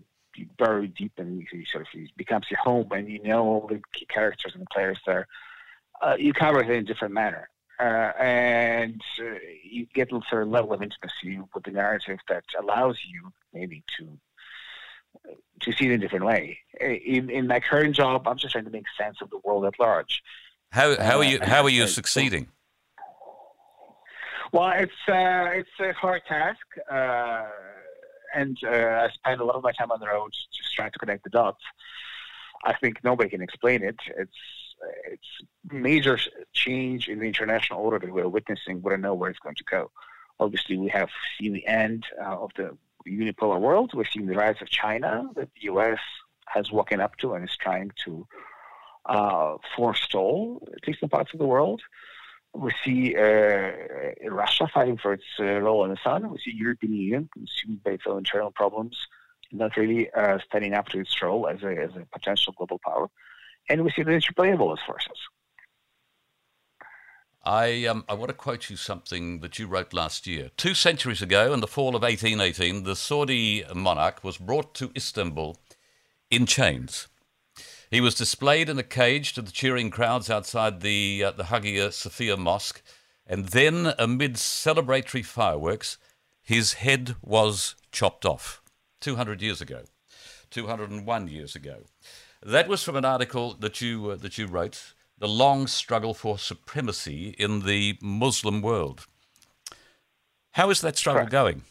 bury 0.57 0.87
deep 0.87 1.13
and 1.17 1.45
you 1.51 1.65
sort 1.65 1.87
of 1.87 1.99
it 1.99 2.15
becomes 2.15 2.45
your 2.51 2.59
home 2.59 2.87
and 2.91 3.09
you 3.09 3.21
know 3.23 3.43
all 3.45 3.67
the 3.67 3.81
key 3.93 4.05
characters 4.05 4.53
and 4.53 4.67
players 4.71 4.99
there. 5.07 5.27
Uh, 6.01 6.15
you 6.19 6.33
cover 6.33 6.61
it 6.61 6.69
in 6.69 6.77
a 6.77 6.83
different 6.83 7.13
manner. 7.13 7.49
Uh, 7.77 8.11
and 8.19 9.01
uh, 9.19 9.35
you 9.63 9.85
get 9.93 10.11
a 10.11 10.21
certain 10.29 10.49
level 10.49 10.71
of 10.71 10.81
intimacy 10.81 11.39
with 11.53 11.63
the 11.63 11.71
narrative 11.71 12.19
that 12.29 12.43
allows 12.57 12.97
you 13.05 13.33
maybe 13.53 13.83
to 13.97 14.07
to 15.61 15.71
see 15.71 15.85
it 15.85 15.91
in 15.91 15.95
a 15.95 15.97
different 15.97 16.25
way. 16.25 16.59
In, 16.79 17.29
in 17.29 17.47
my 17.47 17.59
current 17.59 17.95
job, 17.95 18.27
I'm 18.27 18.37
just 18.37 18.51
trying 18.51 18.65
to 18.65 18.69
make 18.69 18.85
sense 18.97 19.17
of 19.21 19.29
the 19.29 19.39
world 19.43 19.65
at 19.65 19.79
large. 19.79 20.21
How 20.75 21.01
how 21.01 21.19
are 21.19 21.23
you 21.23 21.39
how 21.41 21.63
are 21.63 21.69
you 21.69 21.85
uh, 21.85 21.87
succeeding? 21.87 22.49
Well, 24.51 24.71
it's 24.71 25.01
uh, 25.07 25.59
it's 25.59 25.69
a 25.79 25.93
hard 25.93 26.23
task. 26.27 26.65
Uh, 26.91 27.45
and 28.35 28.57
uh, 28.61 29.05
I 29.05 29.09
spend 29.13 29.39
a 29.39 29.45
lot 29.45 29.55
of 29.55 29.63
my 29.63 29.71
time 29.71 29.89
on 29.89 30.01
the 30.01 30.07
road 30.07 30.33
just 30.51 30.73
trying 30.75 30.91
to 30.91 30.99
connect 30.99 31.23
the 31.23 31.29
dots. 31.29 31.63
I 32.65 32.73
think 32.73 33.01
nobody 33.05 33.29
can 33.29 33.41
explain 33.41 33.83
it. 33.83 33.95
It's 34.17 34.41
it's 35.13 35.29
major 35.71 36.19
change 36.51 37.07
in 37.07 37.19
the 37.19 37.25
international 37.25 37.79
order 37.79 37.99
that 37.99 38.13
we're 38.13 38.27
witnessing. 38.27 38.81
We 38.81 38.89
don't 38.89 38.99
know 38.99 39.13
where 39.13 39.29
it's 39.29 39.39
going 39.39 39.55
to 39.55 39.63
go. 39.63 39.91
Obviously, 40.41 40.75
we 40.77 40.89
have 40.89 41.09
seen 41.39 41.53
the 41.53 41.65
end 41.67 42.05
uh, 42.21 42.37
of 42.37 42.51
the 42.57 42.77
unipolar 43.07 43.61
world. 43.61 43.93
We've 43.93 44.09
seen 44.13 44.25
the 44.25 44.35
rise 44.35 44.61
of 44.61 44.69
China 44.69 45.29
that 45.35 45.47
the 45.55 45.61
U.S. 45.71 45.99
has 46.47 46.69
woken 46.69 46.99
up 46.99 47.15
to 47.19 47.35
and 47.35 47.47
is 47.47 47.55
trying 47.55 47.91
to 48.03 48.27
uh, 49.05 49.57
forestall, 49.75 50.67
at 50.75 50.87
least 50.87 50.99
in 51.01 51.09
parts 51.09 51.33
of 51.33 51.39
the 51.39 51.45
world. 51.45 51.81
We 52.53 52.71
see 52.83 53.15
uh, 53.15 53.71
Russia 54.29 54.67
fighting 54.73 54.97
for 54.97 55.13
its 55.13 55.25
uh, 55.39 55.59
role 55.59 55.83
in 55.83 55.91
the 55.91 55.97
sun. 56.03 56.29
We 56.29 56.37
see 56.37 56.53
European 56.55 56.93
Union 56.93 57.29
consumed 57.33 57.83
by 57.83 57.91
its 57.91 58.03
own 58.07 58.19
internal 58.19 58.51
problems, 58.51 58.97
not 59.51 59.75
really 59.75 60.09
uh, 60.11 60.39
standing 60.47 60.73
up 60.73 60.87
to 60.89 60.99
its 60.99 61.21
role 61.21 61.47
as 61.47 61.63
a, 61.63 61.75
as 61.77 61.91
a 61.95 62.05
potential 62.13 62.53
global 62.57 62.79
power. 62.85 63.09
And 63.69 63.83
we 63.83 63.91
see 63.91 64.03
the 64.03 64.13
interplay 64.13 64.51
of 64.51 64.61
all 64.61 64.69
those 64.69 64.79
forces. 64.85 65.17
I, 67.43 67.85
um, 67.85 68.05
I 68.09 68.15
want 68.15 68.29
to 68.29 68.33
quote 68.33 68.71
you 68.71 68.75
something 68.75 69.41
that 69.41 69.59
you 69.59 69.67
wrote 69.67 69.93
last 69.93 70.25
year. 70.25 70.49
Two 70.57 70.73
centuries 70.73 71.21
ago, 71.21 71.53
in 71.53 71.59
the 71.59 71.67
fall 71.67 71.95
of 71.95 72.01
1818, 72.01 72.83
the 72.83 72.95
Saudi 72.95 73.63
monarch 73.73 74.23
was 74.23 74.37
brought 74.37 74.73
to 74.75 74.91
Istanbul 74.95 75.55
in 76.31 76.47
chains. 76.47 77.07
He 77.89 78.01
was 78.01 78.15
displayed 78.15 78.69
in 78.69 78.79
a 78.79 78.83
cage 78.83 79.33
to 79.33 79.41
the 79.41 79.51
cheering 79.51 79.89
crowds 79.89 80.29
outside 80.29 80.81
the, 80.81 81.23
uh, 81.23 81.31
the 81.31 81.45
Hagia 81.45 81.91
Sophia 81.91 82.37
Mosque, 82.37 82.81
and 83.27 83.49
then, 83.49 83.93
amid 83.97 84.35
celebratory 84.35 85.25
fireworks, 85.25 85.97
his 86.41 86.73
head 86.73 87.15
was 87.21 87.75
chopped 87.91 88.25
off 88.25 88.61
200 89.01 89.41
years 89.41 89.61
ago. 89.61 89.83
201 90.51 91.27
years 91.27 91.55
ago. 91.55 91.83
That 92.41 92.67
was 92.67 92.83
from 92.83 92.95
an 92.95 93.05
article 93.05 93.55
that 93.55 93.81
you 93.81 94.11
uh, 94.11 94.15
that 94.17 94.37
you 94.37 94.45
wrote, 94.45 94.93
"The 95.17 95.27
Long 95.27 95.67
Struggle 95.67 96.13
for 96.13 96.37
Supremacy 96.37 97.29
in 97.39 97.61
the 97.65 97.97
Muslim 98.01 98.61
World." 98.61 99.07
How 100.51 100.69
is 100.69 100.79
that 100.81 100.97
struggle 100.97 101.21
Correct. 101.21 101.31
going? 101.31 101.63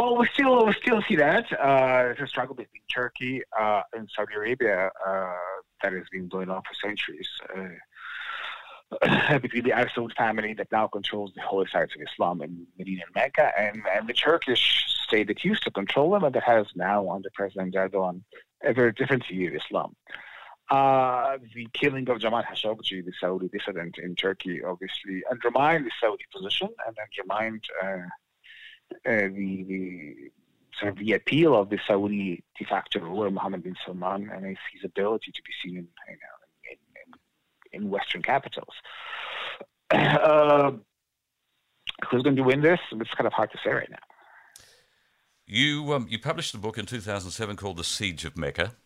Well, 0.00 0.16
we 0.16 0.26
still 0.32 0.64
we 0.64 0.72
still 0.80 1.02
see 1.06 1.16
that 1.16 1.52
uh, 1.52 2.14
a 2.18 2.26
struggle 2.26 2.54
between 2.54 2.80
Turkey 2.90 3.42
uh, 3.60 3.82
and 3.92 4.08
Saudi 4.16 4.32
Arabia 4.34 4.90
uh, 5.06 5.34
that 5.82 5.92
has 5.92 6.04
been 6.10 6.26
going 6.26 6.48
on 6.48 6.62
for 6.62 6.72
centuries. 6.82 7.28
Uh, 7.54 9.38
between 9.42 9.62
the 9.62 9.72
Al 9.72 9.84
Saud 9.94 10.16
family 10.16 10.54
that 10.54 10.72
now 10.72 10.86
controls 10.86 11.32
the 11.36 11.42
holy 11.42 11.66
sites 11.70 11.94
of 11.94 12.00
Islam 12.00 12.40
in 12.40 12.66
Medina 12.78 13.02
and 13.04 13.14
Mecca, 13.14 13.52
and, 13.58 13.82
and 13.94 14.08
the 14.08 14.14
Turkish 14.14 14.86
state 15.06 15.26
that 15.26 15.44
used 15.44 15.64
to 15.64 15.70
control 15.70 16.12
them 16.12 16.24
and 16.24 16.34
that 16.34 16.44
has 16.44 16.66
now, 16.74 17.10
under 17.10 17.28
President 17.34 17.74
Erdogan, 17.74 18.22
a 18.64 18.72
very 18.72 18.92
different 18.92 19.26
view 19.26 19.48
of 19.48 19.54
Islam. 19.54 19.94
Uh, 20.70 21.36
the 21.54 21.68
killing 21.74 22.08
of 22.08 22.20
Jamal 22.20 22.42
Khashoggi, 22.42 23.04
the 23.04 23.12
Saudi 23.20 23.48
dissident 23.48 23.98
in 23.98 24.14
Turkey, 24.14 24.64
obviously 24.64 25.22
undermined 25.30 25.84
the 25.84 25.92
Saudi 26.00 26.24
position 26.34 26.70
and 26.86 26.96
undermined 26.98 27.64
uh, 27.84 28.08
the, 29.04 29.64
the 29.68 30.14
sort 30.78 30.92
of 30.92 30.98
the 30.98 31.12
appeal 31.12 31.54
of 31.54 31.70
the 31.70 31.78
Saudi 31.86 32.42
de 32.58 32.64
facto 32.64 33.00
ruler 33.00 33.30
Mohammed 33.30 33.62
bin 33.62 33.76
Salman 33.84 34.30
and 34.32 34.46
his, 34.46 34.58
his 34.72 34.84
ability 34.84 35.32
to 35.32 35.42
be 35.42 35.52
seen 35.62 35.78
in, 35.78 35.88
you 36.08 36.16
know, 36.22 36.70
in, 36.70 37.82
in, 37.82 37.84
in 37.84 37.90
Western 37.90 38.22
capitals. 38.22 38.74
Uh, 39.92 40.72
who's 42.08 42.22
going 42.22 42.36
to 42.36 42.42
win 42.42 42.62
this? 42.62 42.78
It's 42.92 43.10
kind 43.14 43.26
of 43.26 43.32
hard 43.32 43.50
to 43.52 43.58
say 43.64 43.72
right 43.72 43.90
now. 43.90 43.98
You 45.46 45.92
um, 45.94 46.06
you 46.08 46.18
published 46.18 46.54
a 46.54 46.58
book 46.58 46.78
in 46.78 46.86
2007 46.86 47.56
called 47.56 47.76
The 47.76 47.84
Siege 47.84 48.24
of 48.24 48.36
Mecca, 48.36 48.76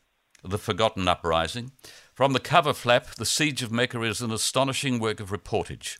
The 0.42 0.58
Forgotten 0.58 1.06
Uprising. 1.06 1.72
From 2.14 2.32
the 2.32 2.40
cover 2.40 2.72
flap, 2.72 3.14
The 3.16 3.26
Siege 3.26 3.62
of 3.62 3.70
Mecca 3.70 4.00
is 4.02 4.20
an 4.20 4.32
astonishing 4.32 4.98
work 4.98 5.20
of 5.20 5.30
reportage, 5.30 5.98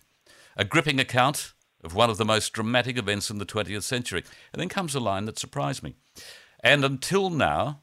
a 0.56 0.64
gripping 0.64 0.98
account 0.98 1.53
of 1.84 1.94
one 1.94 2.10
of 2.10 2.16
the 2.16 2.24
most 2.24 2.52
dramatic 2.52 2.96
events 2.98 3.30
in 3.30 3.38
the 3.38 3.46
20th 3.46 3.82
century. 3.82 4.24
And 4.52 4.60
then 4.60 4.68
comes 4.68 4.94
a 4.94 5.00
line 5.00 5.26
that 5.26 5.38
surprised 5.38 5.82
me. 5.82 5.94
And 6.60 6.84
until 6.84 7.30
now, 7.30 7.82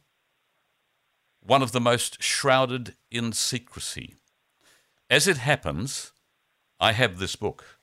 one 1.40 1.62
of 1.62 1.72
the 1.72 1.82
most 1.82 2.22
shrouded 2.22 2.96
in 3.10 3.34
secrecy. 3.34 4.16
As 5.10 5.28
it 5.28 5.38
happens, 5.38 6.12
I 6.80 6.94
have 6.94 7.20
this 7.20 7.36
book. 7.36 7.78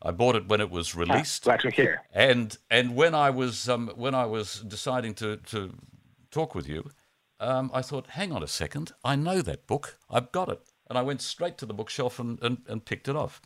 I 0.00 0.12
bought 0.12 0.36
it 0.36 0.48
when 0.48 0.60
it 0.60 0.70
was 0.70 0.94
released. 0.94 1.44
Glad 1.44 1.60
to 1.60 1.70
hear. 1.70 2.02
And 2.12 2.56
and 2.70 2.94
when 2.94 3.14
I 3.14 3.30
was 3.30 3.68
um, 3.68 3.90
when 3.96 4.14
I 4.14 4.26
was 4.26 4.60
deciding 4.60 5.14
to, 5.14 5.38
to 5.38 5.74
talk 6.30 6.54
with 6.54 6.68
you, 6.68 6.90
um, 7.40 7.70
I 7.74 7.82
thought, 7.82 8.08
hang 8.10 8.32
on 8.32 8.42
a 8.42 8.46
second, 8.46 8.92
I 9.04 9.16
know 9.16 9.42
that 9.42 9.66
book. 9.66 9.98
I've 10.08 10.30
got 10.30 10.48
it. 10.48 10.60
And 10.88 10.96
I 10.96 11.02
went 11.02 11.20
straight 11.20 11.58
to 11.58 11.66
the 11.66 11.74
bookshelf 11.74 12.18
and, 12.18 12.42
and, 12.42 12.58
and 12.66 12.84
picked 12.84 13.08
it 13.08 13.16
off. 13.16 13.42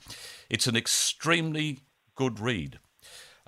It's 0.52 0.66
an 0.66 0.76
extremely 0.76 1.80
good 2.14 2.38
read. 2.38 2.78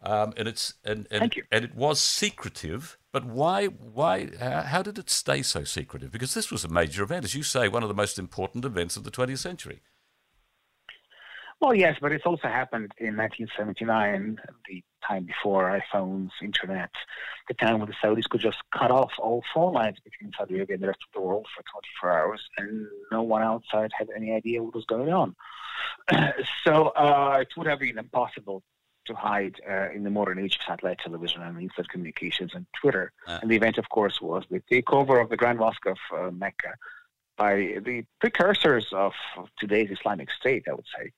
Um, 0.03 0.33
and 0.37 0.49
it's 0.49 0.75
and, 0.85 1.07
and, 1.11 1.21
Thank 1.21 1.37
you. 1.37 1.45
and 1.53 1.65
it 1.65 1.75
was 1.75 2.01
secretive, 2.01 2.99
but 3.13 3.25
why 3.25 3.67
why 3.67 4.31
how, 4.41 4.63
how 4.63 4.83
did 4.83 4.99
it 4.99 5.09
stay 5.09 5.43
so 5.43 5.65
secretive? 5.65 6.11
Because 6.11 6.35
this 6.35 6.51
was 6.51 6.65
a 6.65 6.69
major 6.69 7.03
event, 7.03 7.25
as 7.25 7.35
you 7.35 7.43
say, 7.43 7.69
one 7.69 7.83
of 7.83 7.89
the 7.89 7.95
most 7.95 8.19
important 8.19 8.65
events 8.65 8.97
of 8.97 9.05
the 9.05 9.11
20th 9.11 9.39
century. 9.39 9.81
Well, 11.61 11.75
yes, 11.75 11.97
but 12.01 12.13
it's 12.13 12.27
also 12.27 12.49
happened 12.49 12.93
in 12.99 13.17
1979, 13.17 14.39
the 14.69 14.83
time 15.07 15.25
before 15.25 15.81
iPhones, 15.81 16.31
internet, 16.43 16.91
the 17.49 17.55
time 17.55 17.79
when 17.79 17.89
the 17.89 17.95
Saudis 18.03 18.29
could 18.29 18.41
just 18.41 18.59
cut 18.77 18.91
off 18.91 19.13
all 19.19 19.43
phone 19.55 19.73
lines 19.73 19.97
between 20.05 20.33
Saudi 20.37 20.57
Arabia 20.57 20.75
and 20.75 20.83
the 20.83 20.89
rest 20.89 21.01
of 21.09 21.15
the 21.15 21.27
world 21.27 21.47
for 21.57 21.63
24 22.03 22.21
hours, 22.21 22.43
and 22.59 22.87
no 23.13 23.23
one 23.23 23.43
outside 23.43 23.93
had 23.97 24.09
any 24.15 24.33
idea 24.33 24.63
what 24.63 24.75
was 24.75 24.85
going 24.85 25.13
on. 25.13 25.35
so 26.65 26.89
uh, 26.89 27.39
it 27.41 27.49
would 27.57 27.67
have 27.67 27.81
been 27.81 27.99
impossible 27.99 28.63
to 29.07 29.15
hide 29.15 29.61
uh, 29.69 29.91
in 29.91 30.03
the 30.03 30.11
modern 30.11 30.39
age 30.39 30.57
of 30.57 30.63
satellite 30.67 30.99
television 30.99 31.43
and 31.43 31.61
instant 31.61 31.89
communications 31.91 32.53
and 32.55 32.67
Twitter. 32.81 33.13
Uh. 33.27 33.39
And 33.43 33.51
the 33.51 33.57
event, 33.57 33.79
of 33.79 33.89
course, 33.89 34.21
was 34.21 34.45
the 34.51 34.61
takeover 34.71 35.23
of 35.23 35.29
the 35.29 35.37
Grand 35.37 35.59
Mosque 35.59 35.87
of 35.87 35.99
uh, 36.17 36.31
Mecca 36.31 36.75
by 37.37 37.79
the 37.85 38.05
precursors 38.21 38.87
of 38.93 39.13
today's 39.59 39.91
Islamic 39.91 40.31
State, 40.31 40.65
I 40.69 40.75
would 40.75 40.87
say 40.97 41.11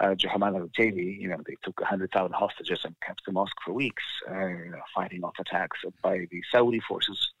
uh, 0.00 0.14
al-Tawi, 0.24 1.18
you 1.20 1.28
know, 1.28 1.38
they 1.46 1.56
took 1.62 1.80
100,000 1.80 2.32
hostages 2.32 2.80
and 2.84 2.94
kept 3.04 3.24
the 3.26 3.32
mosque 3.32 3.56
for 3.64 3.72
weeks, 3.72 4.04
uh, 4.30 4.46
you 4.46 4.70
know, 4.70 4.80
fighting 4.94 5.24
off 5.24 5.34
attacks 5.38 5.78
by 6.02 6.26
the 6.30 6.42
Saudi 6.52 6.80
forces, 6.80 7.32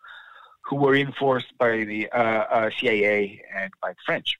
who 0.64 0.76
were 0.76 0.92
reinforced 0.92 1.56
by 1.58 1.84
the 1.84 2.10
uh, 2.10 2.18
uh, 2.18 2.70
CIA 2.78 3.42
and 3.54 3.72
by 3.80 3.90
the 3.90 3.98
French. 4.04 4.38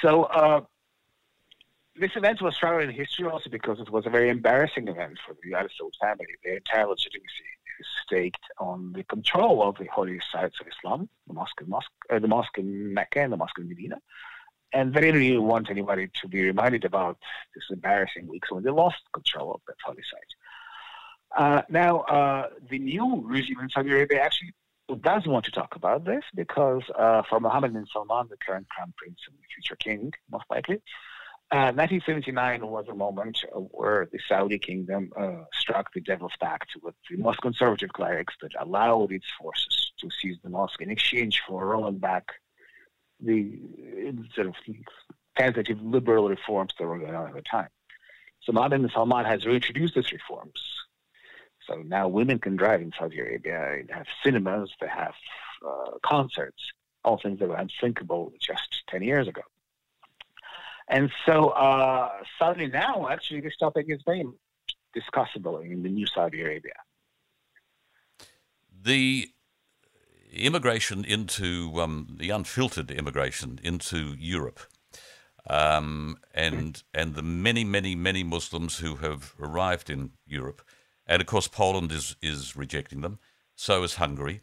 So 0.00 0.24
uh, 0.24 0.60
this 1.96 2.12
event 2.16 2.40
was 2.42 2.54
shrouded 2.56 2.88
in 2.88 2.94
history 2.94 3.26
also 3.26 3.50
because 3.50 3.80
it 3.80 3.90
was 3.90 4.06
a 4.06 4.10
very 4.10 4.30
embarrassing 4.30 4.88
event 4.88 5.18
for 5.26 5.34
the 5.42 5.50
Saud 5.52 5.92
family. 6.00 6.26
Their 6.42 6.56
entire 6.56 6.86
legitimacy 6.86 7.44
is 7.80 7.86
staked 8.04 8.44
on 8.58 8.92
the 8.92 9.04
control 9.04 9.62
of 9.62 9.76
the 9.78 9.86
holy 9.86 10.20
sites 10.32 10.60
of 10.60 10.66
Islam, 10.66 11.08
the 11.26 11.34
mosque 11.34 11.60
in, 11.60 11.68
mosque, 11.68 11.90
uh, 12.10 12.18
the 12.18 12.28
mosque 12.28 12.58
in 12.58 12.94
Mecca 12.94 13.20
and 13.20 13.32
the 13.32 13.36
mosque 13.36 13.58
in 13.58 13.68
Medina 13.68 14.00
and 14.74 14.92
they 14.92 15.00
didn't 15.00 15.20
really 15.20 15.38
want 15.38 15.70
anybody 15.70 16.10
to 16.20 16.28
be 16.28 16.42
reminded 16.42 16.84
about 16.84 17.16
this 17.54 17.64
embarrassing 17.70 18.26
week, 18.26 18.42
when 18.50 18.64
they 18.64 18.70
lost 18.70 18.96
control 19.12 19.54
of 19.54 19.60
that 19.68 19.76
holy 19.84 20.02
site. 20.12 21.40
Uh, 21.40 21.62
now, 21.70 22.00
uh, 22.00 22.48
the 22.68 22.78
new 22.78 23.22
regime 23.24 23.60
in 23.62 23.70
Saudi 23.70 23.90
Arabia 23.90 24.20
actually 24.20 24.52
does 25.00 25.26
want 25.26 25.44
to 25.46 25.50
talk 25.50 25.76
about 25.76 26.04
this 26.04 26.24
because 26.34 26.82
uh, 26.98 27.22
for 27.28 27.40
Mohammed 27.40 27.72
bin 27.72 27.86
Salman, 27.92 28.26
the 28.28 28.36
current 28.36 28.68
crown 28.68 28.92
prince 28.96 29.18
and 29.26 29.36
future 29.54 29.76
king, 29.76 30.12
most 30.30 30.44
likely, 30.50 30.82
uh, 31.50 31.72
1979 31.72 32.66
was 32.66 32.86
a 32.88 32.94
moment 32.94 33.38
where 33.70 34.08
the 34.10 34.18
Saudi 34.28 34.58
kingdom 34.58 35.12
uh, 35.16 35.44
struck 35.52 35.92
the 35.92 36.00
devil's 36.00 36.32
pact 36.40 36.70
with 36.82 36.94
the 37.08 37.16
most 37.16 37.40
conservative 37.40 37.92
clerics 37.92 38.34
that 38.42 38.50
allowed 38.58 39.12
its 39.12 39.26
forces 39.40 39.92
to 40.00 40.08
seize 40.10 40.36
the 40.42 40.50
mosque 40.50 40.80
in 40.80 40.90
exchange 40.90 41.42
for 41.46 41.66
rolling 41.66 41.98
back 41.98 42.32
the 43.20 43.58
sort 44.34 44.48
of 44.48 44.54
tentative 45.36 45.80
liberal 45.80 46.28
reforms 46.28 46.74
that 46.78 46.86
were 46.86 46.98
going 46.98 47.14
on 47.14 47.28
at 47.28 47.34
the 47.34 47.42
time. 47.42 47.68
So 48.42 48.52
Mohammed 48.52 48.82
bin 48.82 48.90
Salman 48.90 49.24
has 49.24 49.46
reintroduced 49.46 49.94
these 49.94 50.12
reforms. 50.12 50.83
So 51.66 51.76
now 51.76 52.08
women 52.08 52.38
can 52.38 52.56
drive 52.56 52.82
in 52.82 52.92
Saudi 52.98 53.20
Arabia. 53.20 53.82
They 53.86 53.94
have 53.94 54.06
cinemas, 54.22 54.70
they 54.80 54.88
have 54.88 55.14
uh, 55.66 55.98
concerts, 56.04 56.62
all 57.04 57.18
things 57.18 57.38
that 57.38 57.48
were 57.48 57.56
unthinkable 57.56 58.32
just 58.40 58.82
10 58.88 59.02
years 59.02 59.28
ago. 59.28 59.42
And 60.88 61.10
so 61.24 61.48
uh, 61.50 62.10
suddenly 62.38 62.68
now, 62.68 63.08
actually, 63.08 63.40
this 63.40 63.56
topic 63.56 63.86
is 63.88 64.00
very 64.04 64.24
discussable 64.94 65.64
in 65.64 65.82
the 65.82 65.88
new 65.88 66.06
Saudi 66.06 66.42
Arabia. 66.42 66.74
The 68.82 69.28
immigration 70.32 71.04
into 71.04 71.80
um, 71.80 72.16
the 72.18 72.30
unfiltered 72.30 72.90
immigration 72.90 73.58
into 73.62 74.14
Europe, 74.18 74.60
um, 75.48 76.18
and 76.34 76.82
and 76.92 77.14
the 77.14 77.22
many 77.22 77.64
many 77.64 77.94
many 77.94 78.22
Muslims 78.22 78.78
who 78.78 78.96
have 78.96 79.32
arrived 79.40 79.88
in 79.88 80.10
Europe, 80.26 80.62
and 81.06 81.20
of 81.20 81.26
course 81.26 81.48
Poland 81.48 81.92
is 81.92 82.16
is 82.22 82.56
rejecting 82.56 83.00
them. 83.00 83.18
So 83.54 83.82
is 83.82 83.94
Hungary. 83.94 84.40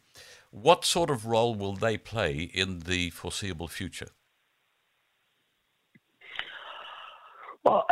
What 0.51 0.85
sort 0.85 1.09
of 1.09 1.25
role 1.25 1.55
will 1.55 1.73
they 1.73 1.97
play 1.97 2.49
in 2.53 2.79
the 2.79 3.09
foreseeable 3.11 3.67
future? 3.67 4.09
Well, 7.63 7.85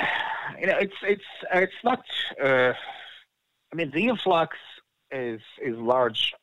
you 0.60 0.68
know, 0.68 0.78
it's 0.78 0.96
it's 1.04 1.24
it's 1.54 1.84
not. 1.84 2.04
Uh, 2.42 2.74
I 3.72 3.76
mean, 3.76 3.92
the 3.92 4.08
influx 4.08 4.58
is 5.12 5.42
is 5.62 5.78
large 5.78 6.34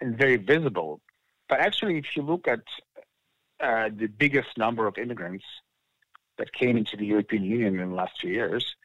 and 0.00 0.16
very 0.16 0.36
visible, 0.36 1.00
but 1.48 1.60
actually, 1.60 1.98
if 1.98 2.16
you 2.16 2.22
look 2.22 2.46
at 2.48 2.60
uh, 3.60 3.90
the 3.94 4.06
biggest 4.06 4.56
number 4.56 4.86
of 4.86 4.98
immigrants 4.98 5.44
that 6.38 6.52
came 6.52 6.76
into 6.76 6.96
the 6.96 7.06
European 7.06 7.44
Union 7.44 7.78
in 7.78 7.90
the 7.90 7.94
last 7.94 8.20
few 8.20 8.30
years, 8.30 8.76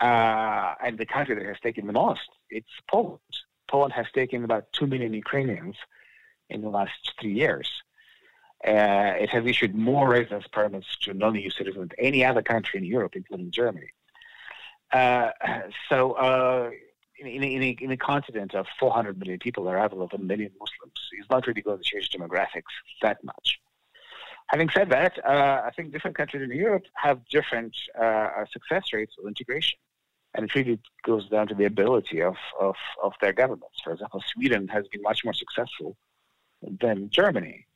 uh, 0.00 0.74
and 0.82 0.98
the 0.98 1.06
country 1.06 1.34
that 1.34 1.44
has 1.44 1.60
taken 1.60 1.86
the 1.86 1.92
most, 1.92 2.28
it's 2.48 2.70
Poland. 2.90 3.20
Poland 3.70 3.92
has 3.92 4.06
taken 4.12 4.44
about 4.44 4.72
two 4.72 4.86
million 4.86 5.12
Ukrainians 5.14 5.76
in 6.48 6.62
the 6.62 6.68
last 6.68 7.12
three 7.20 7.32
years. 7.32 7.70
Uh, 8.66 9.14
it 9.18 9.30
has 9.30 9.46
issued 9.46 9.74
more 9.74 10.08
residence 10.08 10.46
permits 10.52 10.96
to 11.02 11.14
non-EU 11.14 11.48
citizens 11.48 11.88
than 11.88 12.06
any 12.06 12.24
other 12.24 12.42
country 12.42 12.78
in 12.78 12.84
Europe, 12.84 13.12
including 13.16 13.50
Germany. 13.50 13.90
Uh, 14.92 15.30
so, 15.88 16.12
uh, 16.12 16.70
in, 17.18 17.26
in, 17.26 17.42
in, 17.42 17.62
a, 17.62 17.76
in, 17.80 17.90
a, 17.90 17.96
continent 17.96 18.54
of 18.54 18.66
400 18.78 19.18
million 19.18 19.38
people, 19.38 19.64
the 19.64 19.70
arrival 19.70 20.02
of 20.02 20.12
a 20.12 20.18
million 20.18 20.50
Muslims 20.58 21.00
is 21.18 21.26
not 21.30 21.46
really 21.46 21.62
going 21.62 21.78
to 21.78 21.84
change 21.84 22.10
demographics 22.10 22.72
that 23.02 23.22
much. 23.22 23.60
Having 24.48 24.70
said 24.70 24.90
that, 24.90 25.24
uh, 25.24 25.62
I 25.64 25.70
think 25.76 25.92
different 25.92 26.16
countries 26.16 26.42
in 26.42 26.56
Europe 26.56 26.84
have 26.94 27.20
different 27.28 27.76
uh, 27.98 28.44
success 28.52 28.92
rates 28.92 29.14
of 29.18 29.28
integration. 29.28 29.78
And 30.34 30.44
it 30.44 30.54
really 30.54 30.78
goes 31.04 31.28
down 31.28 31.48
to 31.48 31.54
the 31.54 31.64
ability 31.64 32.22
of, 32.22 32.36
of, 32.60 32.76
of 33.02 33.12
their 33.20 33.32
governments. 33.32 33.80
For 33.82 33.92
example, 33.92 34.22
Sweden 34.32 34.68
has 34.68 34.86
been 34.88 35.02
much 35.02 35.24
more 35.24 35.34
successful 35.34 35.96
than 36.80 37.10
Germany. 37.10 37.66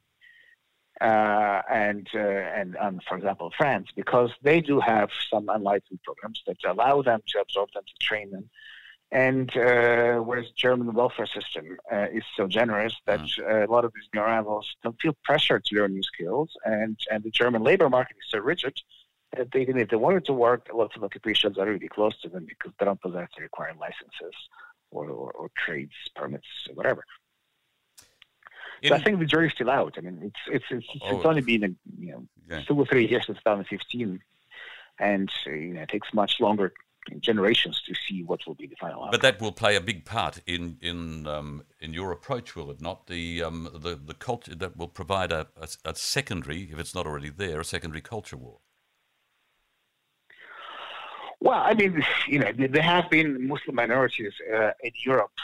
Uh, 1.01 1.61
and, 1.69 2.09
uh, 2.15 2.19
and 2.19 2.77
and 2.81 3.03
for 3.03 3.17
example 3.17 3.53
France 3.59 3.89
because 3.97 4.31
they 4.43 4.61
do 4.61 4.79
have 4.79 5.11
some 5.29 5.49
enlightened 5.49 6.01
programs 6.05 6.41
that 6.47 6.57
allow 6.65 7.03
them 7.03 7.21
to 7.27 7.41
absorb 7.41 7.69
them 7.73 7.83
to 7.85 8.07
train 8.07 8.31
them 8.31 8.49
and 9.15 9.57
uh, 9.57 10.19
whereas 10.19 10.47
the 10.47 10.55
German 10.57 10.93
welfare 10.93 11.27
system 11.27 11.77
uh, 11.91 12.07
is 12.13 12.25
so 12.37 12.49
generous 12.49 12.95
that 13.07 13.21
mm. 13.21 13.39
uh, 13.49 13.67
a 13.67 13.71
lot 13.71 13.85
of 13.85 13.93
these 13.95 14.09
new 14.13 14.21
arrivals 14.21 14.67
don't 14.83 15.01
feel 15.01 15.17
pressure 15.23 15.61
to 15.61 15.77
learn 15.77 15.93
new 15.93 16.03
skills, 16.03 16.51
and, 16.65 16.99
and 17.11 17.23
the 17.23 17.31
German 17.31 17.63
labor 17.63 17.89
market 17.89 18.17
is 18.17 18.31
so 18.31 18.39
rigid 18.41 18.77
even 19.55 19.79
if 19.79 19.89
they 19.89 19.97
wanted 19.97 20.25
to 20.27 20.33
work, 20.33 20.69
lots 20.73 20.97
of 20.97 21.05
occupations 21.05 21.59
are 21.59 21.67
really 21.67 21.89
close 21.89 22.19
to 22.23 22.29
them 22.29 22.47
because 22.47 22.73
they 22.79 22.85
don't 22.85 23.01
possess 23.01 23.29
the 23.37 23.43
required 23.43 23.77
licenses 23.79 24.35
or, 24.91 25.09
or, 25.09 25.33
or 25.33 25.51
trades 25.57 25.93
permits, 26.15 26.47
or 26.69 26.75
whatever. 26.75 27.05
In, 28.83 28.91
so 28.91 28.97
I 28.97 29.03
think 29.03 29.19
the 29.19 29.27
jury's 29.27 29.53
still 29.53 29.71
out. 29.71 29.95
I 29.97 30.01
mean, 30.03 30.21
it's 30.23 30.41
it's 30.47 30.65
it's, 30.71 31.03
oh, 31.03 31.17
it's 31.17 31.25
only 31.25 31.41
been 31.41 31.77
you 31.99 32.13
know 32.13 32.27
yeah. 32.51 32.61
two 32.63 32.79
or 32.79 32.87
three 32.87 33.07
years 33.07 33.27
since 33.27 33.39
2015, 33.39 34.21
and 34.99 35.33
you 35.47 35.75
know, 35.75 35.83
it 35.83 35.89
takes 35.89 36.13
much 36.13 36.41
longer 36.41 36.73
generations 37.21 37.83
to 37.83 37.95
see 37.95 38.23
what 38.23 38.41
will 38.47 38.55
be 38.55 38.67
the 38.67 38.77
final 38.77 39.01
outcome. 39.01 39.11
But 39.13 39.23
that 39.23 39.41
will 39.41 39.53
play 39.53 39.77
a 39.77 39.81
big 39.81 40.05
part 40.05 40.41
in 40.47 40.79
in 40.81 41.27
um, 41.27 41.65
in 41.81 41.93
your 41.93 42.13
approach, 42.13 42.57
will 42.57 42.71
it 42.71 42.81
not? 42.81 43.07
The 43.07 43.43
um, 43.43 43.69
the 43.73 43.95
the 43.97 44.15
culture 44.15 44.55
that 44.55 44.77
will 44.77 44.89
provide 44.89 45.33
a, 45.33 45.47
a, 45.61 45.69
a, 45.85 45.95
secondary, 45.95 46.69
if 46.73 46.79
it's 46.79 46.95
not 46.95 47.07
already 47.07 47.31
there, 47.31 47.61
a 47.61 47.65
secondary 47.65 48.01
culture 48.01 48.37
war. 48.37 48.59
Well, 51.47 51.61
I 51.71 51.75
mean, 51.75 51.93
you 52.27 52.39
know, 52.41 52.51
there 52.77 52.89
have 52.95 53.11
been 53.11 53.47
Muslim 53.47 53.77
minorities 53.77 54.33
uh, 54.53 54.73
in 54.83 54.93
Europe, 55.05 55.37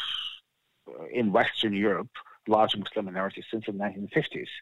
uh, 0.88 1.04
in 1.12 1.24
Western 1.38 1.74
Europe, 1.74 2.12
large 2.48 2.74
Muslim 2.84 3.04
minorities 3.04 3.44
since 3.50 3.66
the 3.66 3.72
1950s. 3.72 4.52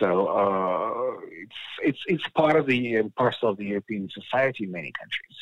So 0.00 0.08
uh, 0.26 1.20
it's 1.42 1.60
it's 1.88 2.02
it's 2.12 2.28
part 2.40 2.56
of 2.56 2.66
the 2.66 2.80
uh, 2.98 3.02
parcel 3.16 3.50
of 3.50 3.56
the 3.58 3.66
European 3.74 4.08
society 4.18 4.64
in 4.64 4.72
many 4.72 4.92
countries 5.00 5.38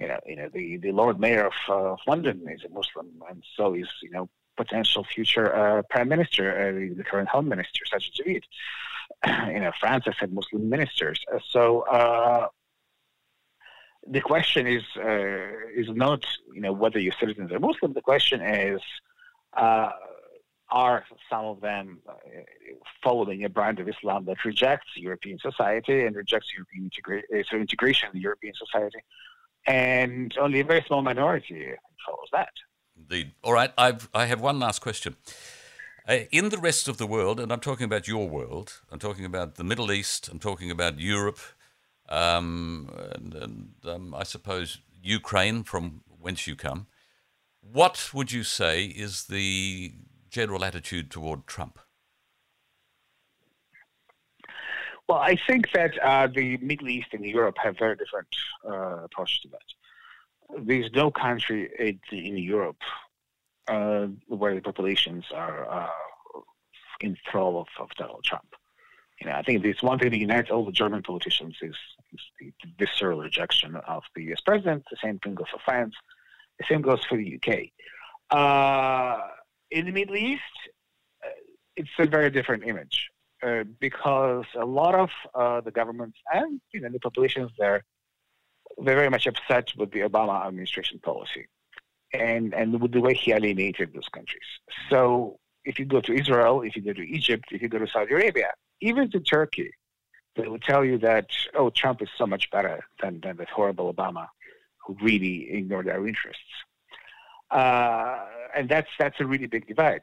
you 0.00 0.08
know, 0.08 0.20
you 0.26 0.36
know, 0.36 0.48
the, 0.52 0.76
the 0.78 0.92
Lord 0.92 1.20
Mayor 1.20 1.46
of, 1.46 1.52
uh, 1.68 1.92
of 1.92 1.98
London 2.06 2.42
is 2.48 2.64
a 2.64 2.68
Muslim, 2.68 3.08
and 3.30 3.42
so 3.56 3.74
is, 3.74 3.88
you 4.02 4.10
know, 4.10 4.28
potential 4.56 5.04
future 5.04 5.54
uh, 5.54 5.82
Prime 5.90 6.08
Minister, 6.08 6.44
uh, 6.50 6.96
the 6.96 7.04
current 7.04 7.28
Home 7.28 7.48
Minister, 7.48 7.80
Sajid 7.92 8.12
Javid. 8.18 8.42
you 9.54 9.60
know, 9.60 9.72
France 9.80 10.04
has 10.06 10.14
had 10.18 10.32
Muslim 10.32 10.68
ministers. 10.68 11.24
So 11.50 11.84
the 14.06 14.20
question 14.20 14.66
is 14.66 14.82
uh, 14.96 15.70
is 15.74 15.88
not, 15.88 16.24
you 16.52 16.60
know, 16.60 16.72
whether 16.72 16.98
your 16.98 17.14
citizens 17.18 17.50
are 17.52 17.58
Muslim. 17.58 17.92
The 17.92 18.02
question 18.02 18.40
is, 18.40 18.80
are 19.54 21.04
some 21.30 21.44
of 21.44 21.60
them 21.60 22.00
following 23.02 23.44
a 23.44 23.48
brand 23.48 23.78
of 23.80 23.88
Islam 23.88 24.24
that 24.26 24.44
rejects 24.44 24.88
European 24.96 25.38
society 25.38 26.04
and 26.04 26.16
rejects 26.16 26.48
European 26.56 26.90
integra- 26.90 27.44
so 27.48 27.56
integration 27.56 28.08
in 28.14 28.20
European 28.20 28.54
society? 28.54 28.98
and 29.66 30.36
only 30.38 30.60
a 30.60 30.64
very 30.64 30.82
small 30.86 31.02
minority 31.02 31.72
follows 32.04 32.28
that. 32.32 32.52
Indeed. 32.96 33.32
All 33.42 33.52
right, 33.52 33.72
I've, 33.76 34.08
I 34.14 34.26
have 34.26 34.40
one 34.40 34.58
last 34.58 34.80
question. 34.80 35.16
Uh, 36.06 36.18
in 36.30 36.50
the 36.50 36.58
rest 36.58 36.86
of 36.86 36.98
the 36.98 37.06
world, 37.06 37.40
and 37.40 37.50
I'm 37.50 37.60
talking 37.60 37.84
about 37.84 38.06
your 38.06 38.28
world, 38.28 38.80
I'm 38.92 38.98
talking 38.98 39.24
about 39.24 39.54
the 39.54 39.64
Middle 39.64 39.90
East, 39.90 40.28
I'm 40.30 40.38
talking 40.38 40.70
about 40.70 41.00
Europe, 41.00 41.38
um, 42.08 42.90
and, 43.14 43.34
and 43.34 43.68
um, 43.84 44.14
I 44.14 44.24
suppose 44.24 44.78
Ukraine, 45.02 45.62
from 45.62 46.02
whence 46.20 46.46
you 46.46 46.56
come. 46.56 46.86
What 47.60 48.10
would 48.12 48.32
you 48.32 48.44
say 48.44 48.84
is 48.84 49.24
the 49.24 49.94
general 50.30 50.64
attitude 50.64 51.10
toward 51.10 51.46
Trump? 51.46 51.78
Well, 55.08 55.18
I 55.18 55.36
think 55.46 55.70
that 55.72 55.92
uh, 56.02 56.28
the 56.28 56.56
Middle 56.58 56.88
East 56.88 57.08
and 57.12 57.24
Europe 57.24 57.56
have 57.62 57.78
very 57.78 57.96
different 57.96 58.28
uh, 58.66 59.04
approach 59.04 59.42
to 59.42 59.48
that. 59.48 60.66
There's 60.66 60.90
no 60.92 61.10
country 61.10 61.70
in, 61.78 62.00
in 62.10 62.38
Europe 62.38 62.80
uh, 63.68 64.06
where 64.28 64.54
the 64.54 64.60
populations 64.62 65.24
are 65.34 65.70
uh, 65.70 65.88
in 67.00 67.16
thrall 67.30 67.60
of, 67.60 67.66
of, 67.78 67.90
Donald 67.96 68.24
Trump. 68.24 68.54
You 69.20 69.28
know, 69.28 69.36
I 69.36 69.42
think 69.42 69.62
there's 69.62 69.82
one 69.82 69.98
thing 69.98 70.10
that 70.10 70.18
unites 70.18 70.50
all 70.50 70.64
the 70.64 70.72
German 70.72 71.02
politicians 71.02 71.56
is, 71.62 71.76
is 72.12 72.20
the, 72.40 72.52
the 72.62 72.70
visceral 72.78 73.20
rejection 73.20 73.76
of 73.76 74.02
the 74.14 74.24
U.S. 74.24 74.40
president. 74.40 74.84
The 74.90 74.96
same 75.02 75.18
thing 75.18 75.34
goes 75.34 75.48
for 75.50 75.60
France. 75.64 75.94
The 76.58 76.66
same 76.68 76.82
goes 76.82 77.04
for 77.04 77.16
the 77.16 77.38
UK. 77.38 77.70
Uh, 78.30 79.20
in 79.70 79.86
the 79.86 79.92
Middle 79.92 80.16
East, 80.16 80.42
uh, 81.24 81.28
it's 81.76 81.90
a 81.98 82.06
very 82.06 82.30
different 82.30 82.64
image. 82.64 83.10
Uh, 83.44 83.64
because 83.78 84.46
a 84.58 84.64
lot 84.64 84.94
of 84.94 85.10
uh, 85.34 85.60
the 85.60 85.70
governments 85.70 86.16
and 86.32 86.62
you 86.72 86.80
know 86.80 86.88
the 86.88 86.98
populations 86.98 87.50
there 87.58 87.84
they're 88.82 88.96
very 88.96 89.10
much 89.10 89.26
upset 89.26 89.68
with 89.76 89.90
the 89.90 90.00
Obama 90.00 90.46
administration 90.46 90.98
policy 91.00 91.46
and 92.14 92.54
and 92.54 92.80
with 92.80 92.92
the 92.92 93.00
way 93.00 93.12
he 93.12 93.32
alienated 93.32 93.92
those 93.92 94.08
countries. 94.08 94.48
So 94.88 95.38
if 95.64 95.78
you 95.78 95.84
go 95.84 96.00
to 96.00 96.12
Israel, 96.14 96.62
if 96.62 96.74
you 96.76 96.82
go 96.82 96.94
to 96.94 97.02
Egypt, 97.02 97.46
if 97.50 97.60
you 97.60 97.68
go 97.68 97.78
to 97.78 97.86
Saudi 97.86 98.14
Arabia, 98.14 98.50
even 98.80 99.10
to 99.10 99.20
Turkey, 99.20 99.72
they 100.36 100.48
will 100.48 100.58
tell 100.58 100.84
you 100.84 100.98
that 100.98 101.28
oh 101.54 101.70
Trump 101.70 102.02
is 102.02 102.08
so 102.16 102.26
much 102.26 102.50
better 102.50 102.84
than, 103.00 103.20
than 103.20 103.36
that 103.36 103.48
horrible 103.48 103.92
Obama 103.92 104.28
who 104.84 104.96
really 105.00 105.50
ignored 105.50 105.88
our 105.88 106.06
interests. 106.06 106.42
Uh, 107.50 108.24
and 108.54 108.68
that's 108.68 108.88
that's 108.98 109.20
a 109.20 109.26
really 109.26 109.46
big 109.46 109.66
divide. 109.66 110.02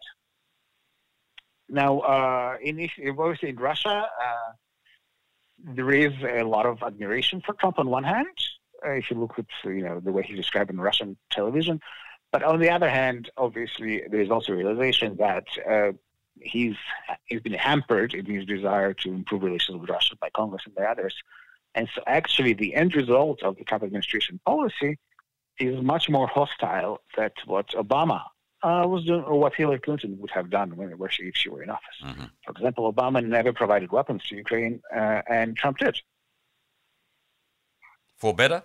Now, 1.69 1.99
uh, 1.99 2.57
in 2.61 2.89
obviously 3.17 3.49
in 3.49 3.55
Russia, 3.55 4.07
uh, 4.21 4.51
there 5.63 5.91
is 5.91 6.13
a 6.23 6.43
lot 6.43 6.65
of 6.65 6.83
admiration 6.83 7.41
for 7.45 7.53
Trump 7.53 7.79
on 7.79 7.89
one 7.89 8.03
hand, 8.03 8.27
uh, 8.85 8.91
if 8.91 9.09
you 9.09 9.17
look 9.17 9.37
at 9.37 9.45
you 9.63 9.83
know 9.83 9.99
the 9.99 10.11
way 10.11 10.23
he's 10.23 10.37
described 10.37 10.69
in 10.69 10.79
Russian 10.79 11.17
television, 11.29 11.79
but 12.31 12.43
on 12.43 12.59
the 12.59 12.69
other 12.69 12.89
hand, 12.89 13.29
obviously 13.37 14.03
there 14.09 14.21
is 14.21 14.29
also 14.29 14.53
realization 14.53 15.17
that 15.17 15.45
uh, 15.69 15.91
he's 16.41 16.75
he's 17.25 17.41
been 17.41 17.53
hampered 17.53 18.13
in 18.13 18.25
his 18.25 18.45
desire 18.45 18.93
to 18.93 19.09
improve 19.09 19.43
relations 19.43 19.77
with 19.79 19.89
Russia 19.89 20.15
by 20.19 20.29
Congress 20.31 20.63
and 20.65 20.75
by 20.75 20.83
others, 20.83 21.15
and 21.75 21.87
so 21.93 22.01
actually 22.07 22.53
the 22.53 22.75
end 22.75 22.95
result 22.95 23.43
of 23.43 23.57
the 23.57 23.63
Trump 23.63 23.83
administration 23.83 24.39
policy 24.45 24.97
is 25.59 25.81
much 25.81 26.09
more 26.09 26.27
hostile 26.27 27.01
than 27.15 27.29
what 27.45 27.67
Obama 27.69 28.21
uh, 28.63 28.85
was 28.87 29.05
doing, 29.05 29.23
or 29.23 29.39
what 29.39 29.53
Hillary 29.55 29.79
Clinton 29.79 30.17
would 30.19 30.31
have 30.31 30.49
done 30.49 30.75
when 30.75 30.97
were 30.97 31.09
she, 31.09 31.23
if 31.23 31.35
she 31.35 31.49
were 31.49 31.63
in 31.63 31.69
office. 31.69 31.97
Mm-hmm. 32.03 32.25
For 32.45 32.51
example, 32.51 32.91
Obama 32.91 33.25
never 33.25 33.53
provided 33.53 33.91
weapons 33.91 34.23
to 34.27 34.35
Ukraine, 34.35 34.81
uh, 34.95 35.21
and 35.29 35.55
Trump 35.55 35.77
did. 35.77 35.99
For 38.17 38.33
better? 38.33 38.63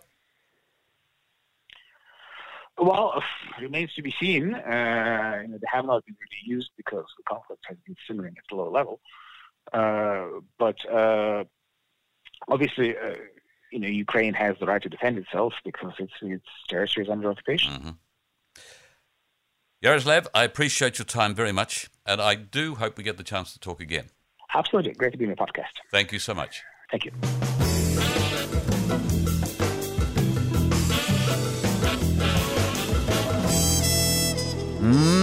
Well, 2.78 3.22
remains 3.60 3.94
to 3.94 4.02
be 4.02 4.14
seen. 4.20 4.54
Uh, 4.54 5.38
you 5.42 5.48
know, 5.48 5.58
they 5.58 5.68
have 5.72 5.86
not 5.86 6.04
been 6.04 6.16
really 6.20 6.56
used 6.56 6.70
because 6.76 7.06
the 7.16 7.22
conflict 7.22 7.64
has 7.68 7.78
been 7.86 7.96
simmering 8.06 8.34
at 8.36 8.52
a 8.52 8.56
low 8.56 8.70
level. 8.70 9.00
Uh, 9.72 10.40
but 10.58 10.76
uh, 10.90 11.44
obviously, 12.48 12.96
uh, 12.96 13.14
you 13.72 13.80
know, 13.80 13.88
Ukraine 13.88 14.34
has 14.34 14.56
the 14.60 14.66
right 14.66 14.82
to 14.82 14.88
defend 14.88 15.18
itself 15.18 15.54
because 15.64 15.92
its 15.98 16.12
its 16.22 16.46
territory 16.68 17.04
is 17.06 17.10
under 17.10 17.30
occupation. 17.30 17.72
Mm-hmm. 17.72 17.90
Yaroslav, 19.80 20.28
I 20.34 20.44
appreciate 20.44 20.98
your 20.98 21.06
time 21.06 21.34
very 21.34 21.52
much, 21.52 21.88
and 22.04 22.20
I 22.20 22.34
do 22.34 22.74
hope 22.76 22.96
we 22.96 23.04
get 23.04 23.16
the 23.16 23.24
chance 23.24 23.52
to 23.52 23.58
talk 23.58 23.80
again. 23.80 24.10
Absolutely. 24.54 24.92
Great 24.92 25.12
to 25.12 25.18
be 25.18 25.24
in 25.24 25.30
the 25.30 25.36
podcast. 25.36 25.74
Thank 25.90 26.12
you 26.12 26.18
so 26.18 26.34
much. 26.34 26.62
Thank 26.90 27.04
you. 27.04 27.12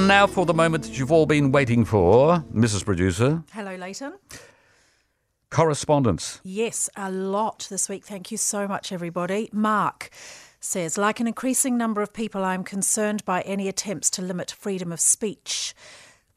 Now 0.08 0.28
for 0.28 0.46
the 0.46 0.54
moment 0.54 0.84
that 0.84 1.00
you've 1.00 1.14
all 1.14 1.26
been 1.26 1.54
waiting 1.54 1.86
for, 1.86 2.44
Mrs. 2.54 2.84
Producer. 2.84 3.42
Hello, 3.54 3.76
Leighton. 3.76 4.14
Correspondence. 5.50 6.42
Yes, 6.44 6.90
a 6.98 7.10
lot 7.10 7.68
this 7.70 7.88
week. 7.88 8.06
Thank 8.06 8.30
you 8.30 8.38
so 8.38 8.68
much, 8.68 8.92
everybody. 8.92 9.50
Mark 9.54 10.10
says, 10.60 10.98
like 10.98 11.22
an 11.22 11.28
increasing 11.28 11.78
number 11.78 12.02
of 12.02 12.12
people, 12.12 12.44
I 12.44 12.54
am 12.54 12.66
concerned 12.66 13.24
by 13.24 13.42
any 13.42 13.70
attempts 13.70 14.10
to 14.12 14.22
limit 14.22 14.52
freedom 14.52 14.92
of 14.92 15.00
speech. 15.00 15.74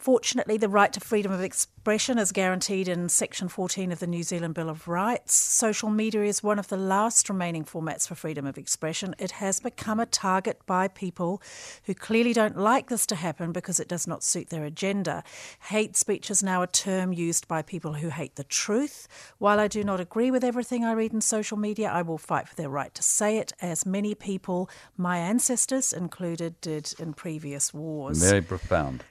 Fortunately, 0.07 0.57
the 0.57 0.69
right 0.69 0.93
to 0.93 1.01
freedom 1.01 1.33
of 1.33 1.43
expression 1.43 2.17
is 2.17 2.31
guaranteed 2.31 2.87
in 2.87 3.09
Section 3.09 3.49
14 3.49 3.91
of 3.91 3.99
the 3.99 4.07
New 4.07 4.23
Zealand 4.23 4.55
Bill 4.55 4.69
of 4.69 4.87
Rights. 4.87 5.35
Social 5.35 5.91
media 5.91 6.23
is 6.23 6.45
one 6.45 6.61
of 6.61 6.69
the 6.69 6.77
last 6.77 7.29
remaining 7.29 7.65
formats 7.65 8.07
for 8.07 8.15
freedom 8.15 8.47
of 8.47 8.57
expression. 8.57 9.17
It 9.19 9.33
has 9.33 9.59
become 9.59 9.99
a 9.99 10.07
target 10.07 10.61
by 10.65 10.87
people 10.87 11.43
who 11.87 11.95
clearly 11.95 12.33
don't 12.33 12.57
like 12.57 12.89
this 12.89 13.05
to 13.07 13.17
happen 13.17 13.51
because 13.51 13.81
it 13.81 13.89
does 13.89 14.07
not 14.07 14.23
suit 14.23 14.49
their 14.49 14.63
agenda. 14.65 15.25
Hate 15.71 15.97
speech 15.97 16.31
is 16.31 16.41
now 16.41 16.63
a 16.63 16.69
term 16.69 17.13
used 17.13 17.49
by 17.49 17.63
people 17.63 17.95
who 17.95 18.11
hate 18.11 18.37
the 18.37 18.45
truth. 18.45 19.09
While 19.39 19.59
I 19.59 19.67
do 19.67 19.83
not 19.83 19.99
agree 19.99 20.31
with 20.31 20.45
everything 20.45 20.85
I 20.85 20.93
read 20.93 21.15
in 21.15 21.21
social 21.21 21.57
media, 21.57 21.91
I 21.91 22.03
will 22.03 22.17
fight 22.17 22.47
for 22.47 22.55
their 22.55 22.71
right 22.71 22.95
to 22.95 23.03
say 23.03 23.39
it, 23.39 23.53
as 23.61 23.85
many 23.85 24.15
people, 24.15 24.71
my 24.97 25.19
ancestors 25.19 25.93
included, 25.93 26.61
did 26.61 26.95
in 26.97 27.13
previous 27.13 27.75
wars. 27.75 28.23
Very 28.23 28.41
profound. 28.41 29.03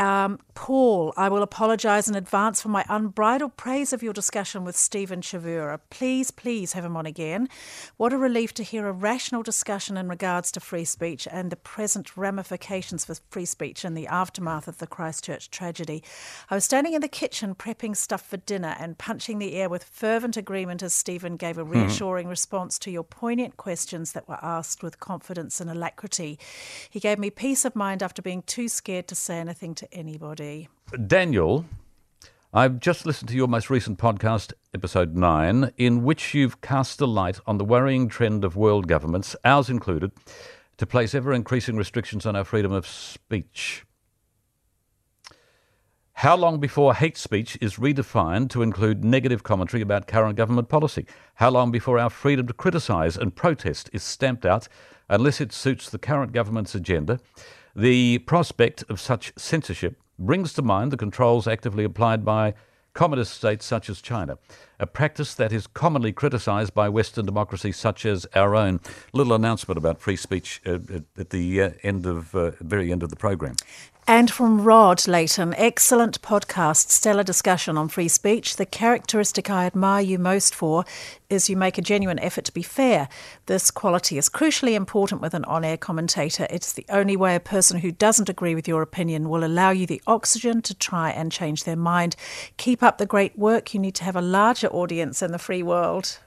Um, 0.00 0.38
Paul, 0.54 1.12
I 1.14 1.28
will 1.28 1.42
apologise 1.42 2.08
in 2.08 2.14
advance 2.14 2.62
for 2.62 2.70
my 2.70 2.86
unbridled 2.88 3.58
praise 3.58 3.92
of 3.92 4.02
your 4.02 4.14
discussion 4.14 4.64
with 4.64 4.74
Stephen 4.74 5.20
Chavura. 5.20 5.78
Please, 5.90 6.30
please 6.30 6.72
have 6.72 6.86
him 6.86 6.96
on 6.96 7.04
again. 7.04 7.50
What 7.98 8.14
a 8.14 8.18
relief 8.18 8.54
to 8.54 8.62
hear 8.62 8.88
a 8.88 8.92
rational 8.92 9.42
discussion 9.42 9.98
in 9.98 10.08
regards 10.08 10.50
to 10.52 10.60
free 10.60 10.86
speech 10.86 11.28
and 11.30 11.50
the 11.50 11.56
present 11.56 12.16
ramifications 12.16 13.04
for 13.04 13.16
free 13.28 13.44
speech 13.44 13.84
in 13.84 13.92
the 13.92 14.06
aftermath 14.06 14.68
of 14.68 14.78
the 14.78 14.86
Christchurch 14.86 15.50
tragedy. 15.50 16.02
I 16.48 16.54
was 16.54 16.64
standing 16.64 16.94
in 16.94 17.02
the 17.02 17.08
kitchen 17.08 17.54
prepping 17.54 17.94
stuff 17.94 18.26
for 18.26 18.38
dinner 18.38 18.76
and 18.80 18.96
punching 18.96 19.38
the 19.38 19.54
air 19.54 19.68
with 19.68 19.84
fervent 19.84 20.38
agreement 20.38 20.82
as 20.82 20.94
Stephen 20.94 21.36
gave 21.36 21.58
a 21.58 21.64
reassuring 21.64 22.24
mm-hmm. 22.24 22.30
response 22.30 22.78
to 22.78 22.90
your 22.90 23.04
poignant 23.04 23.58
questions 23.58 24.12
that 24.12 24.26
were 24.26 24.42
asked 24.42 24.82
with 24.82 24.98
confidence 24.98 25.60
and 25.60 25.68
alacrity. 25.68 26.38
He 26.88 27.00
gave 27.00 27.18
me 27.18 27.28
peace 27.28 27.66
of 27.66 27.76
mind 27.76 28.02
after 28.02 28.22
being 28.22 28.42
too 28.42 28.68
scared 28.68 29.06
to 29.08 29.14
say 29.14 29.38
anything 29.38 29.74
to 29.74 29.89
anybody. 29.92 30.68
Daniel, 31.06 31.64
I've 32.52 32.80
just 32.80 33.06
listened 33.06 33.28
to 33.28 33.36
your 33.36 33.48
most 33.48 33.70
recent 33.70 33.98
podcast, 33.98 34.52
episode 34.74 35.14
9, 35.14 35.72
in 35.76 36.02
which 36.02 36.34
you've 36.34 36.60
cast 36.60 37.00
a 37.00 37.06
light 37.06 37.38
on 37.46 37.58
the 37.58 37.64
worrying 37.64 38.08
trend 38.08 38.44
of 38.44 38.56
world 38.56 38.88
governments, 38.88 39.36
ours 39.44 39.70
included, 39.70 40.12
to 40.76 40.86
place 40.86 41.14
ever 41.14 41.32
increasing 41.32 41.76
restrictions 41.76 42.26
on 42.26 42.34
our 42.34 42.44
freedom 42.44 42.72
of 42.72 42.86
speech. 42.86 43.84
How 46.14 46.36
long 46.36 46.60
before 46.60 46.94
hate 46.94 47.16
speech 47.16 47.56
is 47.62 47.76
redefined 47.76 48.50
to 48.50 48.62
include 48.62 49.04
negative 49.04 49.42
commentary 49.42 49.80
about 49.80 50.06
current 50.06 50.36
government 50.36 50.68
policy? 50.68 51.06
How 51.36 51.50
long 51.50 51.70
before 51.70 51.98
our 51.98 52.10
freedom 52.10 52.46
to 52.46 52.52
criticise 52.52 53.16
and 53.16 53.34
protest 53.34 53.88
is 53.92 54.02
stamped 54.02 54.44
out 54.44 54.68
unless 55.08 55.40
it 55.40 55.52
suits 55.52 55.88
the 55.88 55.98
current 55.98 56.32
government's 56.32 56.74
agenda? 56.74 57.20
The 57.74 58.18
prospect 58.18 58.84
of 58.88 59.00
such 59.00 59.32
censorship 59.36 60.00
brings 60.18 60.52
to 60.54 60.62
mind 60.62 60.90
the 60.90 60.96
controls 60.96 61.46
actively 61.46 61.84
applied 61.84 62.24
by 62.24 62.54
communist 62.92 63.34
states 63.34 63.64
such 63.64 63.88
as 63.88 64.00
China, 64.00 64.38
a 64.78 64.86
practice 64.86 65.34
that 65.34 65.52
is 65.52 65.66
commonly 65.66 66.12
criticised 66.12 66.74
by 66.74 66.88
Western 66.88 67.24
democracies 67.24 67.76
such 67.76 68.04
as 68.04 68.26
our 68.34 68.56
own. 68.56 68.80
Little 69.12 69.34
announcement 69.34 69.78
about 69.78 70.00
free 70.00 70.16
speech 70.16 70.60
uh, 70.66 70.78
at 71.16 71.30
the 71.30 71.62
uh, 71.62 71.70
end 71.82 72.06
of 72.06 72.34
uh, 72.34 72.52
very 72.60 72.90
end 72.90 73.02
of 73.02 73.10
the 73.10 73.16
program. 73.16 73.54
And 74.10 74.28
from 74.28 74.62
Rod 74.62 75.06
Leighton, 75.06 75.54
excellent 75.54 76.20
podcast, 76.20 76.90
stellar 76.90 77.22
discussion 77.22 77.78
on 77.78 77.88
free 77.88 78.08
speech. 78.08 78.56
The 78.56 78.66
characteristic 78.66 79.48
I 79.48 79.66
admire 79.66 80.02
you 80.02 80.18
most 80.18 80.52
for 80.52 80.84
is 81.28 81.48
you 81.48 81.56
make 81.56 81.78
a 81.78 81.80
genuine 81.80 82.18
effort 82.18 82.44
to 82.46 82.52
be 82.52 82.64
fair. 82.64 83.08
This 83.46 83.70
quality 83.70 84.18
is 84.18 84.28
crucially 84.28 84.72
important 84.72 85.20
with 85.20 85.32
an 85.32 85.44
on 85.44 85.64
air 85.64 85.76
commentator. 85.76 86.48
It's 86.50 86.72
the 86.72 86.84
only 86.88 87.16
way 87.16 87.36
a 87.36 87.40
person 87.40 87.78
who 87.78 87.92
doesn't 87.92 88.28
agree 88.28 88.56
with 88.56 88.66
your 88.66 88.82
opinion 88.82 89.28
will 89.28 89.44
allow 89.44 89.70
you 89.70 89.86
the 89.86 90.02
oxygen 90.08 90.60
to 90.62 90.74
try 90.74 91.10
and 91.10 91.30
change 91.30 91.62
their 91.62 91.76
mind. 91.76 92.16
Keep 92.56 92.82
up 92.82 92.98
the 92.98 93.06
great 93.06 93.38
work. 93.38 93.72
You 93.74 93.78
need 93.78 93.94
to 93.94 94.04
have 94.04 94.16
a 94.16 94.20
larger 94.20 94.66
audience 94.70 95.22
in 95.22 95.30
the 95.30 95.38
free 95.38 95.62
world. 95.62 96.18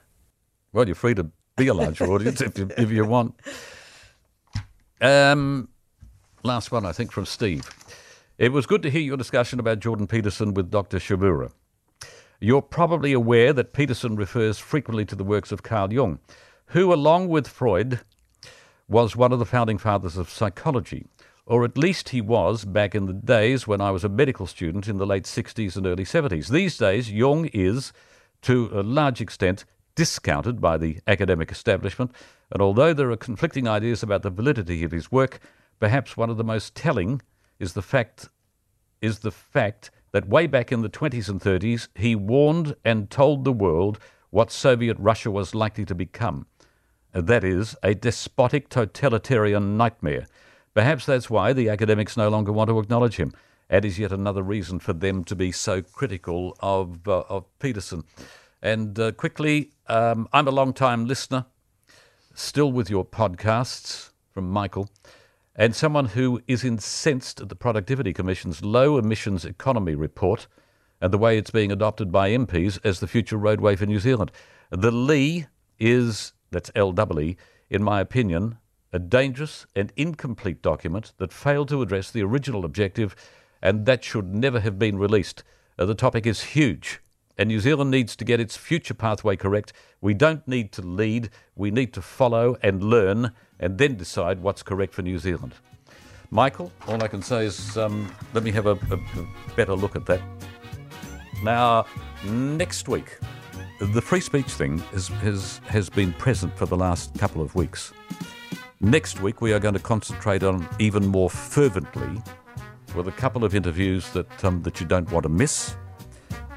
Well, 0.72 0.86
you're 0.86 0.94
free 0.94 1.16
to 1.16 1.30
be 1.54 1.66
a 1.66 1.74
larger 1.74 2.06
audience 2.06 2.40
if, 2.40 2.56
you, 2.56 2.70
if 2.78 2.90
you 2.90 3.04
want. 3.04 3.34
Um, 5.02 5.68
Last 6.46 6.70
one, 6.70 6.84
I 6.84 6.92
think, 6.92 7.10
from 7.10 7.24
Steve. 7.24 7.70
It 8.36 8.52
was 8.52 8.66
good 8.66 8.82
to 8.82 8.90
hear 8.90 9.00
your 9.00 9.16
discussion 9.16 9.58
about 9.58 9.80
Jordan 9.80 10.06
Peterson 10.06 10.52
with 10.52 10.70
Dr. 10.70 10.98
Chavura. 10.98 11.50
You're 12.38 12.60
probably 12.60 13.14
aware 13.14 13.54
that 13.54 13.72
Peterson 13.72 14.14
refers 14.14 14.58
frequently 14.58 15.06
to 15.06 15.16
the 15.16 15.24
works 15.24 15.52
of 15.52 15.62
Carl 15.62 15.90
Jung, 15.90 16.18
who, 16.66 16.92
along 16.92 17.28
with 17.28 17.48
Freud, 17.48 18.00
was 18.86 19.16
one 19.16 19.32
of 19.32 19.38
the 19.38 19.46
founding 19.46 19.78
fathers 19.78 20.18
of 20.18 20.28
psychology, 20.28 21.06
or 21.46 21.64
at 21.64 21.78
least 21.78 22.10
he 22.10 22.20
was 22.20 22.66
back 22.66 22.94
in 22.94 23.06
the 23.06 23.14
days 23.14 23.66
when 23.66 23.80
I 23.80 23.90
was 23.90 24.04
a 24.04 24.10
medical 24.10 24.46
student 24.46 24.86
in 24.86 24.98
the 24.98 25.06
late 25.06 25.24
60s 25.24 25.76
and 25.76 25.86
early 25.86 26.04
70s. 26.04 26.48
These 26.48 26.76
days, 26.76 27.10
Jung 27.10 27.46
is, 27.54 27.94
to 28.42 28.68
a 28.74 28.82
large 28.82 29.22
extent, 29.22 29.64
discounted 29.94 30.60
by 30.60 30.76
the 30.76 30.98
academic 31.06 31.50
establishment, 31.50 32.10
and 32.50 32.60
although 32.60 32.92
there 32.92 33.10
are 33.10 33.16
conflicting 33.16 33.66
ideas 33.66 34.02
about 34.02 34.20
the 34.20 34.28
validity 34.28 34.84
of 34.84 34.90
his 34.90 35.10
work, 35.10 35.40
Perhaps 35.80 36.16
one 36.16 36.30
of 36.30 36.36
the 36.36 36.44
most 36.44 36.74
telling 36.74 37.20
is 37.58 37.72
the 37.72 37.82
fact 37.82 38.28
is 39.00 39.18
the 39.18 39.30
fact 39.30 39.90
that 40.12 40.28
way 40.28 40.46
back 40.46 40.72
in 40.72 40.82
the 40.82 40.88
20s 40.88 41.28
and 41.28 41.40
30s 41.40 41.88
he 41.94 42.14
warned 42.14 42.74
and 42.84 43.10
told 43.10 43.44
the 43.44 43.52
world 43.52 43.98
what 44.30 44.50
Soviet 44.50 44.96
Russia 44.98 45.30
was 45.30 45.54
likely 45.54 45.84
to 45.84 45.94
become. 45.94 46.46
That 47.12 47.44
is, 47.44 47.76
a 47.82 47.94
despotic 47.94 48.68
totalitarian 48.68 49.76
nightmare. 49.76 50.26
Perhaps 50.72 51.06
that's 51.06 51.30
why 51.30 51.52
the 51.52 51.68
academics 51.68 52.16
no 52.16 52.28
longer 52.28 52.50
want 52.50 52.68
to 52.68 52.78
acknowledge 52.80 53.16
him. 53.16 53.32
That 53.68 53.84
is 53.84 53.98
yet 53.98 54.12
another 54.12 54.42
reason 54.42 54.78
for 54.78 54.92
them 54.92 55.22
to 55.24 55.36
be 55.36 55.52
so 55.52 55.82
critical 55.82 56.56
of, 56.60 57.06
uh, 57.06 57.20
of 57.28 57.44
Peterson. 57.58 58.04
And 58.62 58.98
uh, 58.98 59.12
quickly, 59.12 59.72
um, 59.86 60.28
I'm 60.32 60.48
a 60.48 60.52
long 60.52 60.72
time 60.72 61.06
listener, 61.06 61.46
still 62.34 62.72
with 62.72 62.90
your 62.90 63.04
podcasts 63.04 64.10
from 64.32 64.50
Michael 64.50 64.88
and 65.56 65.74
someone 65.74 66.06
who 66.06 66.40
is 66.48 66.64
incensed 66.64 67.40
at 67.40 67.48
the 67.48 67.54
Productivity 67.54 68.12
Commission's 68.12 68.64
low 68.64 68.98
emissions 68.98 69.44
economy 69.44 69.94
report 69.94 70.46
and 71.00 71.12
the 71.12 71.18
way 71.18 71.38
it's 71.38 71.50
being 71.50 71.70
adopted 71.70 72.10
by 72.10 72.30
MPs 72.30 72.78
as 72.84 73.00
the 73.00 73.06
future 73.06 73.36
roadway 73.36 73.76
for 73.76 73.86
New 73.86 74.00
Zealand. 74.00 74.32
The 74.70 74.90
Lee 74.90 75.46
is, 75.78 76.32
that's 76.50 76.70
LWE, 76.70 77.36
in 77.70 77.82
my 77.82 78.00
opinion, 78.00 78.58
a 78.92 78.98
dangerous 78.98 79.66
and 79.76 79.92
incomplete 79.96 80.62
document 80.62 81.12
that 81.18 81.32
failed 81.32 81.68
to 81.68 81.82
address 81.82 82.10
the 82.10 82.22
original 82.22 82.64
objective 82.64 83.14
and 83.60 83.86
that 83.86 84.04
should 84.04 84.34
never 84.34 84.60
have 84.60 84.78
been 84.78 84.98
released. 84.98 85.42
Uh, 85.78 85.84
the 85.84 85.94
topic 85.94 86.26
is 86.26 86.42
huge 86.42 87.00
and 87.36 87.48
New 87.48 87.60
Zealand 87.60 87.90
needs 87.90 88.14
to 88.16 88.24
get 88.24 88.40
its 88.40 88.56
future 88.56 88.94
pathway 88.94 89.36
correct. 89.36 89.72
We 90.00 90.14
don't 90.14 90.46
need 90.46 90.72
to 90.72 90.82
lead, 90.82 91.30
we 91.56 91.70
need 91.70 91.92
to 91.94 92.02
follow 92.02 92.56
and 92.62 92.82
learn 92.82 93.32
and 93.58 93.78
then 93.78 93.96
decide 93.96 94.40
what's 94.40 94.62
correct 94.62 94.94
for 94.94 95.02
New 95.02 95.18
Zealand. 95.18 95.54
Michael, 96.30 96.72
all 96.88 97.02
I 97.02 97.08
can 97.08 97.22
say 97.22 97.46
is 97.46 97.76
um, 97.76 98.12
let 98.32 98.44
me 98.44 98.50
have 98.52 98.66
a, 98.66 98.72
a, 98.72 98.94
a 98.94 99.54
better 99.56 99.74
look 99.74 99.96
at 99.96 100.06
that. 100.06 100.20
Now, 101.42 101.86
next 102.24 102.88
week, 102.88 103.18
the 103.80 104.00
free 104.00 104.20
speech 104.20 104.46
thing 104.46 104.82
is, 104.92 105.08
has, 105.08 105.60
has 105.66 105.88
been 105.90 106.12
present 106.14 106.56
for 106.56 106.66
the 106.66 106.76
last 106.76 107.16
couple 107.18 107.42
of 107.42 107.54
weeks. 107.54 107.92
Next 108.80 109.20
week, 109.20 109.40
we 109.40 109.52
are 109.52 109.58
going 109.58 109.74
to 109.74 109.80
concentrate 109.80 110.42
on 110.42 110.68
even 110.78 111.06
more 111.06 111.30
fervently 111.30 112.22
with 112.94 113.08
a 113.08 113.12
couple 113.12 113.44
of 113.44 113.54
interviews 113.54 114.10
that, 114.10 114.44
um, 114.44 114.62
that 114.62 114.80
you 114.80 114.86
don't 114.86 115.10
want 115.10 115.24
to 115.24 115.28
miss 115.28 115.76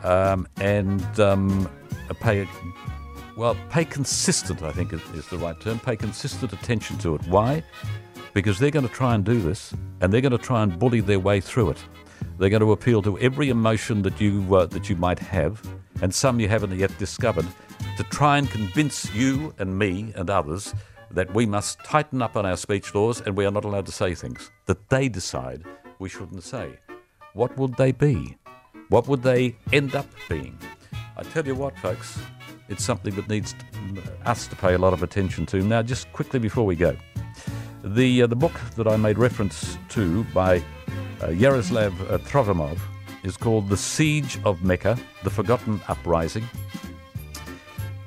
um, 0.03 0.47
and 0.57 1.19
um, 1.19 1.69
pay 2.21 2.47
well 3.35 3.55
pay 3.69 3.85
consistent. 3.85 4.63
I 4.63 4.71
think 4.71 4.93
is, 4.93 5.01
is 5.13 5.27
the 5.27 5.37
right 5.37 5.59
term. 5.59 5.79
Pay 5.79 5.95
consistent 5.95 6.53
attention 6.53 6.97
to 6.99 7.15
it. 7.15 7.21
Why? 7.27 7.63
Because 8.33 8.59
they're 8.59 8.71
going 8.71 8.87
to 8.87 8.93
try 8.93 9.15
and 9.15 9.23
do 9.23 9.39
this, 9.41 9.73
and 10.01 10.13
they're 10.13 10.21
going 10.21 10.31
to 10.31 10.37
try 10.37 10.63
and 10.63 10.77
bully 10.77 11.01
their 11.01 11.19
way 11.19 11.39
through 11.39 11.71
it. 11.71 11.83
They're 12.37 12.49
going 12.49 12.61
to 12.61 12.71
appeal 12.71 13.01
to 13.03 13.17
every 13.19 13.49
emotion 13.49 14.01
that 14.03 14.19
you 14.21 14.55
uh, 14.55 14.65
that 14.67 14.89
you 14.89 14.95
might 14.95 15.19
have, 15.19 15.61
and 16.01 16.13
some 16.13 16.39
you 16.39 16.47
haven't 16.47 16.77
yet 16.77 16.95
discovered, 16.97 17.45
to 17.97 18.03
try 18.03 18.37
and 18.37 18.49
convince 18.49 19.13
you 19.13 19.53
and 19.57 19.77
me 19.77 20.13
and 20.15 20.29
others 20.29 20.73
that 21.11 21.33
we 21.33 21.45
must 21.45 21.79
tighten 21.83 22.21
up 22.21 22.35
on 22.35 22.45
our 22.45 22.57
speech 22.57 22.93
laws 22.93 23.21
and 23.21 23.35
we 23.35 23.45
are 23.45 23.51
not 23.51 23.65
allowed 23.65 23.85
to 23.85 23.91
say 23.91 24.13
things 24.13 24.51
that 24.65 24.89
they 24.89 25.07
decide 25.07 25.63
we 25.99 26.09
shouldn't 26.09 26.43
say. 26.43 26.77
What 27.33 27.57
would 27.57 27.75
they 27.75 27.91
be? 27.91 28.37
What 28.89 29.07
would 29.07 29.21
they 29.21 29.55
end 29.73 29.95
up 29.95 30.07
being? 30.29 30.57
I 31.17 31.23
tell 31.23 31.45
you 31.45 31.55
what, 31.55 31.77
folks, 31.79 32.17
it's 32.69 32.83
something 32.83 33.13
that 33.15 33.27
needs 33.27 33.53
us 34.25 34.47
to 34.47 34.55
pay 34.55 34.75
a 34.75 34.77
lot 34.77 34.93
of 34.93 35.03
attention 35.03 35.45
to. 35.47 35.61
Now, 35.61 35.81
just 35.81 36.11
quickly 36.13 36.39
before 36.39 36.65
we 36.65 36.75
go, 36.75 36.95
the 37.83 38.23
uh, 38.23 38.27
the 38.27 38.35
book 38.35 38.53
that 38.75 38.87
I 38.87 38.95
made 38.97 39.17
reference 39.17 39.77
to 39.89 40.23
by 40.25 40.63
uh, 41.21 41.29
Yaroslav 41.29 41.93
uh, 42.11 42.17
Trofimov 42.19 42.79
is 43.23 43.35
called 43.37 43.69
The 43.69 43.77
Siege 43.77 44.39
of 44.45 44.63
Mecca: 44.63 44.97
The 45.23 45.29
Forgotten 45.29 45.81
Uprising. 45.87 46.47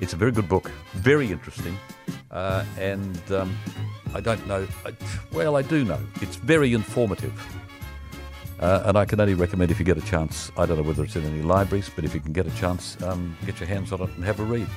It's 0.00 0.14
a 0.14 0.16
very 0.16 0.32
good 0.32 0.48
book, 0.48 0.70
very 0.92 1.30
interesting, 1.30 1.76
uh, 2.30 2.64
and 2.78 3.20
um, 3.32 3.56
I 4.14 4.20
don't 4.20 4.46
know. 4.46 4.66
I, 4.86 4.92
well, 5.32 5.56
I 5.56 5.62
do 5.62 5.84
know 5.84 6.00
it's 6.22 6.36
very 6.36 6.72
informative. 6.72 7.34
Uh, 8.60 8.82
and 8.84 8.98
I 8.98 9.06
can 9.06 9.18
only 9.20 9.32
recommend 9.34 9.70
if 9.70 9.78
you 9.78 9.86
get 9.86 9.96
a 9.96 10.02
chance, 10.02 10.52
I 10.56 10.66
don't 10.66 10.76
know 10.76 10.82
whether 10.82 11.02
it's 11.02 11.16
in 11.16 11.24
any 11.24 11.40
libraries, 11.40 11.90
but 11.94 12.04
if 12.04 12.14
you 12.14 12.20
can 12.20 12.32
get 12.32 12.46
a 12.46 12.54
chance, 12.56 13.00
um, 13.02 13.34
get 13.46 13.58
your 13.58 13.66
hands 13.66 13.90
on 13.90 14.02
it 14.02 14.10
and 14.16 14.24
have 14.24 14.38
a 14.38 14.44
read. 14.44 14.68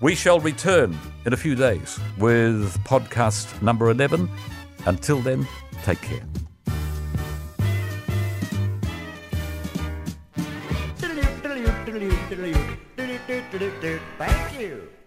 We 0.00 0.16
shall 0.16 0.40
return 0.40 0.98
in 1.24 1.32
a 1.32 1.36
few 1.36 1.54
days 1.54 2.00
with 2.18 2.76
podcast 2.82 3.62
number 3.62 3.90
11. 3.90 4.28
Until 4.86 5.20
then, 5.20 5.46
take 5.84 6.00
care. 6.02 6.26
Thank 14.18 14.60
you. 14.60 14.97